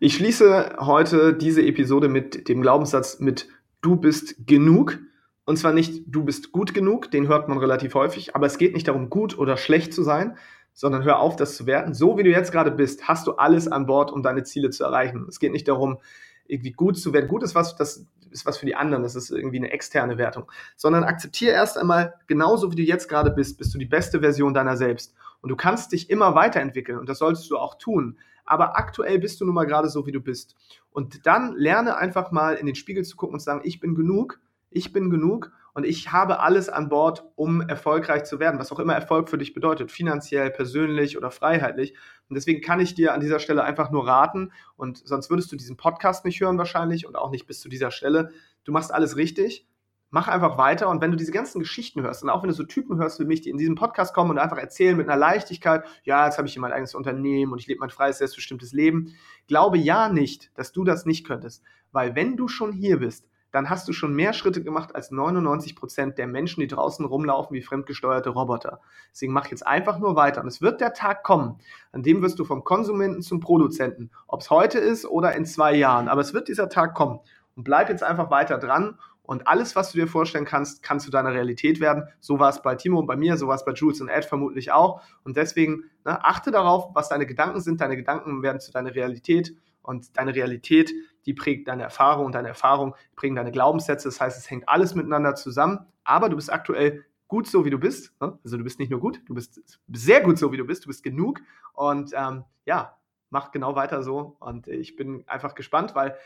Ich 0.00 0.14
schließe 0.14 0.76
heute 0.80 1.34
diese 1.34 1.62
Episode 1.62 2.08
mit 2.08 2.48
dem 2.48 2.62
Glaubenssatz 2.62 3.20
mit 3.20 3.48
Du 3.82 3.96
bist 3.96 4.46
genug. 4.46 4.98
Und 5.44 5.56
zwar 5.56 5.72
nicht, 5.72 6.04
du 6.06 6.24
bist 6.24 6.52
gut 6.52 6.72
genug, 6.72 7.10
den 7.10 7.26
hört 7.26 7.48
man 7.48 7.58
relativ 7.58 7.94
häufig, 7.94 8.36
aber 8.36 8.46
es 8.46 8.58
geht 8.58 8.74
nicht 8.74 8.86
darum, 8.86 9.10
gut 9.10 9.36
oder 9.36 9.56
schlecht 9.56 9.92
zu 9.92 10.04
sein, 10.04 10.36
sondern 10.72 11.02
hör 11.02 11.18
auf, 11.18 11.36
das 11.36 11.56
zu 11.56 11.66
werten. 11.66 11.94
So 11.94 12.16
wie 12.16 12.22
du 12.22 12.30
jetzt 12.30 12.52
gerade 12.52 12.70
bist, 12.70 13.08
hast 13.08 13.26
du 13.26 13.32
alles 13.32 13.68
an 13.68 13.86
Bord, 13.86 14.12
um 14.12 14.22
deine 14.22 14.44
Ziele 14.44 14.70
zu 14.70 14.84
erreichen. 14.84 15.26
Es 15.28 15.40
geht 15.40 15.52
nicht 15.52 15.68
darum, 15.68 15.98
irgendwie 16.46 16.72
gut 16.72 16.98
zu 16.98 17.12
werden. 17.12 17.28
Gut 17.28 17.42
ist 17.42 17.54
was, 17.54 17.76
das 17.76 18.06
ist 18.30 18.46
was 18.46 18.58
für 18.58 18.66
die 18.66 18.74
anderen, 18.74 19.02
das 19.02 19.14
ist 19.14 19.30
irgendwie 19.30 19.58
eine 19.58 19.70
externe 19.70 20.18
Wertung. 20.18 20.50
Sondern 20.76 21.04
akzeptiere 21.04 21.52
erst 21.52 21.78
einmal, 21.78 22.14
genauso 22.26 22.70
wie 22.72 22.76
du 22.76 22.82
jetzt 22.82 23.08
gerade 23.08 23.30
bist, 23.30 23.58
bist 23.58 23.74
du 23.74 23.78
die 23.78 23.86
beste 23.86 24.20
Version 24.20 24.54
deiner 24.54 24.76
selbst. 24.76 25.14
Und 25.40 25.48
du 25.48 25.56
kannst 25.56 25.92
dich 25.92 26.08
immer 26.08 26.34
weiterentwickeln 26.34 26.98
und 26.98 27.08
das 27.08 27.18
solltest 27.18 27.50
du 27.50 27.58
auch 27.58 27.76
tun 27.76 28.18
aber 28.44 28.76
aktuell 28.76 29.18
bist 29.18 29.40
du 29.40 29.44
nun 29.44 29.54
mal 29.54 29.64
gerade 29.64 29.88
so, 29.88 30.06
wie 30.06 30.12
du 30.12 30.20
bist. 30.20 30.56
Und 30.90 31.26
dann 31.26 31.54
lerne 31.56 31.96
einfach 31.96 32.32
mal 32.32 32.54
in 32.54 32.66
den 32.66 32.74
Spiegel 32.74 33.04
zu 33.04 33.16
gucken 33.16 33.34
und 33.34 33.40
zu 33.40 33.44
sagen, 33.44 33.62
ich 33.64 33.80
bin 33.80 33.94
genug, 33.94 34.40
ich 34.70 34.92
bin 34.92 35.10
genug 35.10 35.52
und 35.74 35.84
ich 35.84 36.12
habe 36.12 36.40
alles 36.40 36.68
an 36.68 36.88
Bord, 36.88 37.24
um 37.34 37.60
erfolgreich 37.60 38.24
zu 38.24 38.38
werden, 38.38 38.58
was 38.58 38.72
auch 38.72 38.78
immer 38.78 38.94
Erfolg 38.94 39.30
für 39.30 39.38
dich 39.38 39.54
bedeutet, 39.54 39.90
finanziell, 39.90 40.50
persönlich 40.50 41.16
oder 41.16 41.30
freiheitlich. 41.30 41.94
Und 42.28 42.34
deswegen 42.34 42.60
kann 42.60 42.80
ich 42.80 42.94
dir 42.94 43.14
an 43.14 43.20
dieser 43.20 43.38
Stelle 43.38 43.64
einfach 43.64 43.90
nur 43.90 44.06
raten 44.06 44.52
und 44.76 44.98
sonst 45.06 45.30
würdest 45.30 45.50
du 45.50 45.56
diesen 45.56 45.76
Podcast 45.76 46.24
nicht 46.24 46.40
hören 46.40 46.58
wahrscheinlich 46.58 47.06
und 47.06 47.16
auch 47.16 47.30
nicht 47.30 47.46
bis 47.46 47.60
zu 47.60 47.68
dieser 47.68 47.90
Stelle. 47.90 48.30
Du 48.64 48.72
machst 48.72 48.92
alles 48.92 49.16
richtig 49.16 49.66
mach 50.12 50.28
einfach 50.28 50.58
weiter. 50.58 50.88
Und 50.88 51.00
wenn 51.00 51.10
du 51.10 51.16
diese 51.16 51.32
ganzen 51.32 51.58
Geschichten 51.58 52.02
hörst 52.02 52.22
und 52.22 52.30
auch 52.30 52.42
wenn 52.42 52.50
du 52.50 52.54
so 52.54 52.62
Typen 52.62 52.98
hörst 52.98 53.18
wie 53.18 53.24
mich, 53.24 53.40
die 53.40 53.50
in 53.50 53.56
diesem 53.56 53.74
Podcast 53.74 54.14
kommen 54.14 54.30
und 54.30 54.38
einfach 54.38 54.58
erzählen 54.58 54.96
mit 54.96 55.08
einer 55.08 55.18
Leichtigkeit, 55.18 55.84
ja, 56.04 56.26
jetzt 56.26 56.38
habe 56.38 56.46
ich 56.46 56.52
hier 56.52 56.62
mein 56.62 56.72
eigenes 56.72 56.94
Unternehmen 56.94 57.50
und 57.50 57.58
ich 57.58 57.66
lebe 57.66 57.80
mein 57.80 57.90
freies, 57.90 58.18
selbstbestimmtes 58.18 58.72
Leben, 58.72 59.16
glaube 59.48 59.78
ja 59.78 60.10
nicht, 60.10 60.52
dass 60.54 60.70
du 60.70 60.84
das 60.84 61.06
nicht 61.06 61.26
könntest. 61.26 61.64
Weil 61.90 62.14
wenn 62.14 62.36
du 62.36 62.46
schon 62.46 62.72
hier 62.72 62.98
bist, 62.98 63.26
dann 63.52 63.70
hast 63.70 63.86
du 63.86 63.92
schon 63.92 64.14
mehr 64.14 64.32
Schritte 64.32 64.62
gemacht 64.62 64.94
als 64.94 65.10
99 65.10 65.76
Prozent 65.76 66.18
der 66.18 66.26
Menschen, 66.26 66.60
die 66.60 66.66
draußen 66.66 67.04
rumlaufen 67.04 67.54
wie 67.54 67.62
fremdgesteuerte 67.62 68.30
Roboter. 68.30 68.80
Deswegen 69.12 69.32
mach 69.32 69.46
jetzt 69.46 69.66
einfach 69.66 69.98
nur 69.98 70.16
weiter. 70.16 70.40
Und 70.40 70.48
es 70.48 70.60
wird 70.60 70.80
der 70.80 70.94
Tag 70.94 71.22
kommen, 71.22 71.58
an 71.92 72.02
dem 72.02 72.22
wirst 72.22 72.38
du 72.38 72.44
vom 72.44 72.64
Konsumenten 72.64 73.22
zum 73.22 73.40
Produzenten. 73.40 74.10
Ob 74.26 74.40
es 74.40 74.50
heute 74.50 74.78
ist 74.78 75.06
oder 75.06 75.34
in 75.34 75.44
zwei 75.44 75.74
Jahren. 75.74 76.08
Aber 76.08 76.22
es 76.22 76.34
wird 76.34 76.48
dieser 76.48 76.68
Tag 76.68 76.94
kommen. 76.94 77.20
Und 77.54 77.64
bleib 77.64 77.90
jetzt 77.90 78.02
einfach 78.02 78.30
weiter 78.30 78.56
dran 78.56 78.98
und 79.24 79.46
alles, 79.46 79.76
was 79.76 79.92
du 79.92 79.98
dir 79.98 80.08
vorstellen 80.08 80.44
kannst, 80.44 80.82
kann 80.82 80.98
zu 80.98 81.10
deiner 81.10 81.32
Realität 81.32 81.80
werden. 81.80 82.04
So 82.20 82.38
war 82.38 82.50
es 82.50 82.60
bei 82.60 82.74
Timo 82.74 82.98
und 82.98 83.06
bei 83.06 83.16
mir, 83.16 83.36
so 83.36 83.46
war 83.46 83.54
es 83.54 83.64
bei 83.64 83.72
Jules 83.72 84.00
und 84.00 84.08
Ed 84.08 84.24
vermutlich 84.24 84.72
auch. 84.72 85.00
Und 85.24 85.36
deswegen 85.36 85.84
ne, 86.04 86.24
achte 86.24 86.50
darauf, 86.50 86.94
was 86.94 87.08
deine 87.08 87.26
Gedanken 87.26 87.60
sind. 87.60 87.80
Deine 87.80 87.96
Gedanken 87.96 88.42
werden 88.42 88.60
zu 88.60 88.72
deiner 88.72 88.94
Realität. 88.94 89.54
Und 89.82 90.16
deine 90.16 90.34
Realität, 90.34 90.92
die 91.26 91.34
prägt 91.34 91.68
deine 91.68 91.82
Erfahrung 91.82 92.26
und 92.26 92.34
deine 92.34 92.48
Erfahrung 92.48 92.94
prägen 93.16 93.36
deine 93.36 93.52
Glaubenssätze. 93.52 94.08
Das 94.08 94.20
heißt, 94.20 94.38
es 94.38 94.50
hängt 94.50 94.68
alles 94.68 94.94
miteinander 94.94 95.34
zusammen. 95.34 95.86
Aber 96.04 96.28
du 96.28 96.36
bist 96.36 96.52
aktuell 96.52 97.04
gut 97.28 97.46
so, 97.46 97.64
wie 97.64 97.70
du 97.70 97.78
bist. 97.78 98.12
Ne? 98.20 98.38
Also 98.44 98.56
du 98.56 98.64
bist 98.64 98.78
nicht 98.78 98.90
nur 98.90 99.00
gut, 99.00 99.20
du 99.26 99.34
bist 99.34 99.60
sehr 99.92 100.20
gut 100.20 100.38
so, 100.38 100.52
wie 100.52 100.56
du 100.56 100.64
bist. 100.64 100.84
Du 100.84 100.88
bist 100.88 101.02
genug. 101.02 101.40
Und 101.72 102.12
ähm, 102.14 102.44
ja, 102.64 102.96
mach 103.30 103.50
genau 103.50 103.74
weiter 103.74 104.02
so. 104.02 104.36
Und 104.40 104.68
ich 104.68 104.96
bin 104.96 105.24
einfach 105.26 105.54
gespannt, 105.54 105.94
weil 105.94 106.16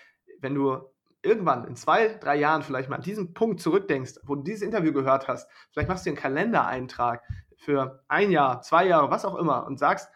wenn 0.40 0.54
du 0.54 0.80
irgendwann 1.22 1.66
in 1.66 1.76
zwei, 1.76 2.08
drei 2.08 2.36
Jahren 2.36 2.62
vielleicht 2.62 2.88
mal 2.88 2.96
an 2.96 3.02
diesen 3.02 3.34
Punkt 3.34 3.60
zurückdenkst, 3.60 4.20
wo 4.24 4.34
du 4.34 4.42
dieses 4.42 4.62
Interview 4.62 4.92
gehört 4.92 5.28
hast, 5.28 5.50
vielleicht 5.70 5.88
machst 5.88 6.06
du 6.06 6.10
einen 6.10 6.16
Kalendereintrag 6.16 7.22
für 7.56 8.02
ein 8.08 8.30
Jahr, 8.30 8.62
zwei 8.62 8.86
Jahre, 8.86 9.10
was 9.10 9.24
auch 9.24 9.36
immer 9.36 9.66
und 9.66 9.78
sagst, 9.78 10.10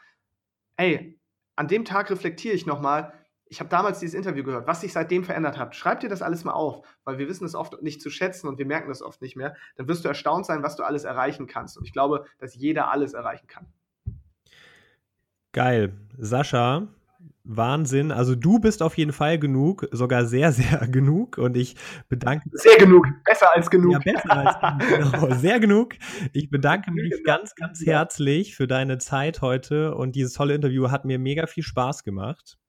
ey, 0.76 1.18
an 1.56 1.68
dem 1.68 1.84
Tag 1.84 2.10
reflektiere 2.10 2.54
ich 2.54 2.66
nochmal, 2.66 3.12
ich 3.50 3.58
habe 3.58 3.68
damals 3.68 3.98
dieses 3.98 4.14
Interview 4.14 4.44
gehört, 4.44 4.68
was 4.68 4.80
sich 4.80 4.92
seitdem 4.92 5.24
verändert 5.24 5.58
hat. 5.58 5.74
Schreib 5.74 5.98
dir 5.98 6.08
das 6.08 6.22
alles 6.22 6.44
mal 6.44 6.52
auf, 6.52 6.86
weil 7.04 7.18
wir 7.18 7.28
wissen 7.28 7.44
es 7.44 7.56
oft 7.56 7.82
nicht 7.82 8.00
zu 8.00 8.08
schätzen 8.08 8.46
und 8.46 8.58
wir 8.58 8.64
merken 8.64 8.88
das 8.88 9.02
oft 9.02 9.20
nicht 9.20 9.34
mehr. 9.34 9.56
Dann 9.74 9.88
wirst 9.88 10.04
du 10.04 10.08
erstaunt 10.08 10.46
sein, 10.46 10.62
was 10.62 10.76
du 10.76 10.84
alles 10.84 11.02
erreichen 11.02 11.48
kannst. 11.48 11.76
Und 11.76 11.84
ich 11.84 11.92
glaube, 11.92 12.26
dass 12.38 12.54
jeder 12.54 12.92
alles 12.92 13.12
erreichen 13.12 13.48
kann. 13.48 13.66
Geil. 15.50 15.94
Sascha, 16.16 16.86
Wahnsinn. 17.42 18.12
Also 18.12 18.36
du 18.36 18.60
bist 18.60 18.84
auf 18.84 18.96
jeden 18.96 19.12
Fall 19.12 19.36
genug, 19.36 19.88
sogar 19.90 20.26
sehr, 20.26 20.52
sehr 20.52 20.86
genug. 20.86 21.36
Und 21.36 21.56
ich 21.56 21.74
bedanke 22.08 22.48
mich. 22.52 22.62
Sehr 22.62 22.76
genug, 22.76 23.08
besser 23.24 23.52
als 23.52 23.68
genug. 23.68 23.94
Ja, 23.94 23.98
besser 23.98 24.30
als 24.30 24.78
genug. 24.78 25.12
Genau, 25.12 25.34
sehr 25.34 25.58
genug. 25.58 25.94
Ich 26.32 26.50
bedanke 26.50 26.92
mich 26.92 27.10
genau. 27.10 27.24
ganz, 27.24 27.56
ganz 27.56 27.84
herzlich 27.84 28.54
für 28.54 28.68
deine 28.68 28.98
Zeit 28.98 29.42
heute 29.42 29.96
und 29.96 30.14
dieses 30.14 30.34
tolle 30.34 30.54
Interview 30.54 30.92
hat 30.92 31.04
mir 31.04 31.18
mega 31.18 31.48
viel 31.48 31.64
Spaß 31.64 32.04
gemacht. 32.04 32.60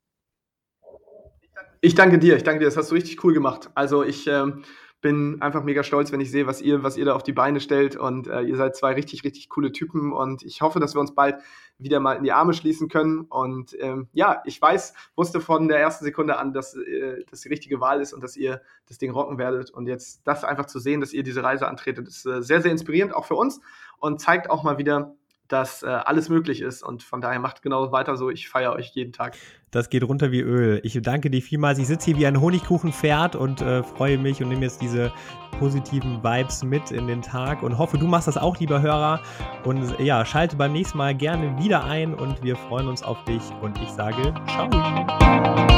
Ich 1.83 1.95
danke 1.95 2.19
dir, 2.19 2.35
ich 2.35 2.43
danke 2.43 2.59
dir, 2.59 2.65
das 2.65 2.77
hast 2.77 2.91
du 2.91 2.95
richtig 2.95 3.23
cool 3.23 3.33
gemacht. 3.33 3.71
Also 3.73 4.03
ich 4.03 4.27
ähm, 4.27 4.61
bin 5.01 5.41
einfach 5.41 5.63
mega 5.63 5.81
stolz, 5.81 6.11
wenn 6.11 6.21
ich 6.21 6.29
sehe, 6.29 6.45
was 6.45 6.61
ihr, 6.61 6.83
was 6.83 6.95
ihr 6.95 7.05
da 7.05 7.15
auf 7.15 7.23
die 7.23 7.33
Beine 7.33 7.59
stellt. 7.59 7.95
Und 7.95 8.27
äh, 8.27 8.41
ihr 8.41 8.55
seid 8.55 8.75
zwei 8.75 8.93
richtig, 8.93 9.23
richtig 9.23 9.49
coole 9.49 9.71
Typen. 9.71 10.13
Und 10.13 10.43
ich 10.43 10.61
hoffe, 10.61 10.79
dass 10.79 10.93
wir 10.93 11.01
uns 11.01 11.15
bald 11.15 11.37
wieder 11.79 11.99
mal 11.99 12.13
in 12.17 12.23
die 12.23 12.33
Arme 12.33 12.53
schließen 12.53 12.87
können. 12.87 13.21
Und 13.21 13.75
ähm, 13.79 14.09
ja, 14.13 14.43
ich 14.45 14.61
weiß, 14.61 14.93
wusste 15.15 15.41
von 15.41 15.67
der 15.67 15.79
ersten 15.79 16.05
Sekunde 16.05 16.37
an, 16.37 16.53
dass 16.53 16.75
äh, 16.75 17.25
das 17.31 17.41
die 17.41 17.49
richtige 17.49 17.79
Wahl 17.79 17.99
ist 17.99 18.13
und 18.13 18.21
dass 18.23 18.37
ihr 18.37 18.61
das 18.87 18.99
Ding 18.99 19.09
rocken 19.09 19.39
werdet. 19.39 19.71
Und 19.71 19.87
jetzt 19.87 20.21
das 20.25 20.43
einfach 20.43 20.67
zu 20.67 20.77
sehen, 20.77 21.01
dass 21.01 21.13
ihr 21.13 21.23
diese 21.23 21.41
Reise 21.41 21.67
antretet, 21.67 22.07
ist 22.07 22.27
äh, 22.27 22.43
sehr, 22.43 22.61
sehr 22.61 22.71
inspirierend, 22.71 23.15
auch 23.15 23.25
für 23.25 23.35
uns 23.35 23.59
und 23.97 24.21
zeigt 24.21 24.51
auch 24.51 24.61
mal 24.61 24.77
wieder, 24.77 25.15
dass 25.51 25.83
äh, 25.83 25.87
alles 25.87 26.29
möglich 26.29 26.61
ist. 26.61 26.83
Und 26.83 27.03
von 27.03 27.21
daher 27.21 27.39
macht 27.39 27.61
genau 27.61 27.91
weiter 27.91 28.15
so. 28.17 28.29
Ich 28.29 28.49
feiere 28.49 28.73
euch 28.73 28.91
jeden 28.93 29.13
Tag. 29.13 29.35
Das 29.71 29.89
geht 29.89 30.03
runter 30.03 30.31
wie 30.31 30.41
Öl. 30.41 30.81
Ich 30.83 30.99
danke 31.01 31.29
dir 31.29 31.41
vielmals. 31.41 31.79
Ich 31.79 31.87
sitze 31.87 32.07
hier 32.07 32.17
wie 32.17 32.25
ein 32.25 32.41
Honigkuchenpferd 32.41 33.35
und 33.35 33.61
äh, 33.61 33.83
freue 33.83 34.17
mich 34.17 34.41
und 34.41 34.49
nehme 34.49 34.63
jetzt 34.63 34.81
diese 34.81 35.11
positiven 35.59 36.23
Vibes 36.23 36.63
mit 36.63 36.91
in 36.91 37.07
den 37.07 37.21
Tag 37.21 37.63
und 37.63 37.77
hoffe, 37.77 37.97
du 37.97 38.07
machst 38.07 38.27
das 38.27 38.37
auch, 38.37 38.59
lieber 38.59 38.81
Hörer. 38.81 39.21
Und 39.63 39.99
ja, 39.99 40.25
schalte 40.25 40.55
beim 40.55 40.73
nächsten 40.73 40.97
Mal 40.97 41.15
gerne 41.15 41.57
wieder 41.57 41.83
ein 41.83 42.13
und 42.13 42.43
wir 42.43 42.55
freuen 42.55 42.87
uns 42.87 43.03
auf 43.03 43.23
dich. 43.25 43.43
Und 43.61 43.79
ich 43.79 43.89
sage, 43.89 44.33
ciao. 44.47 45.70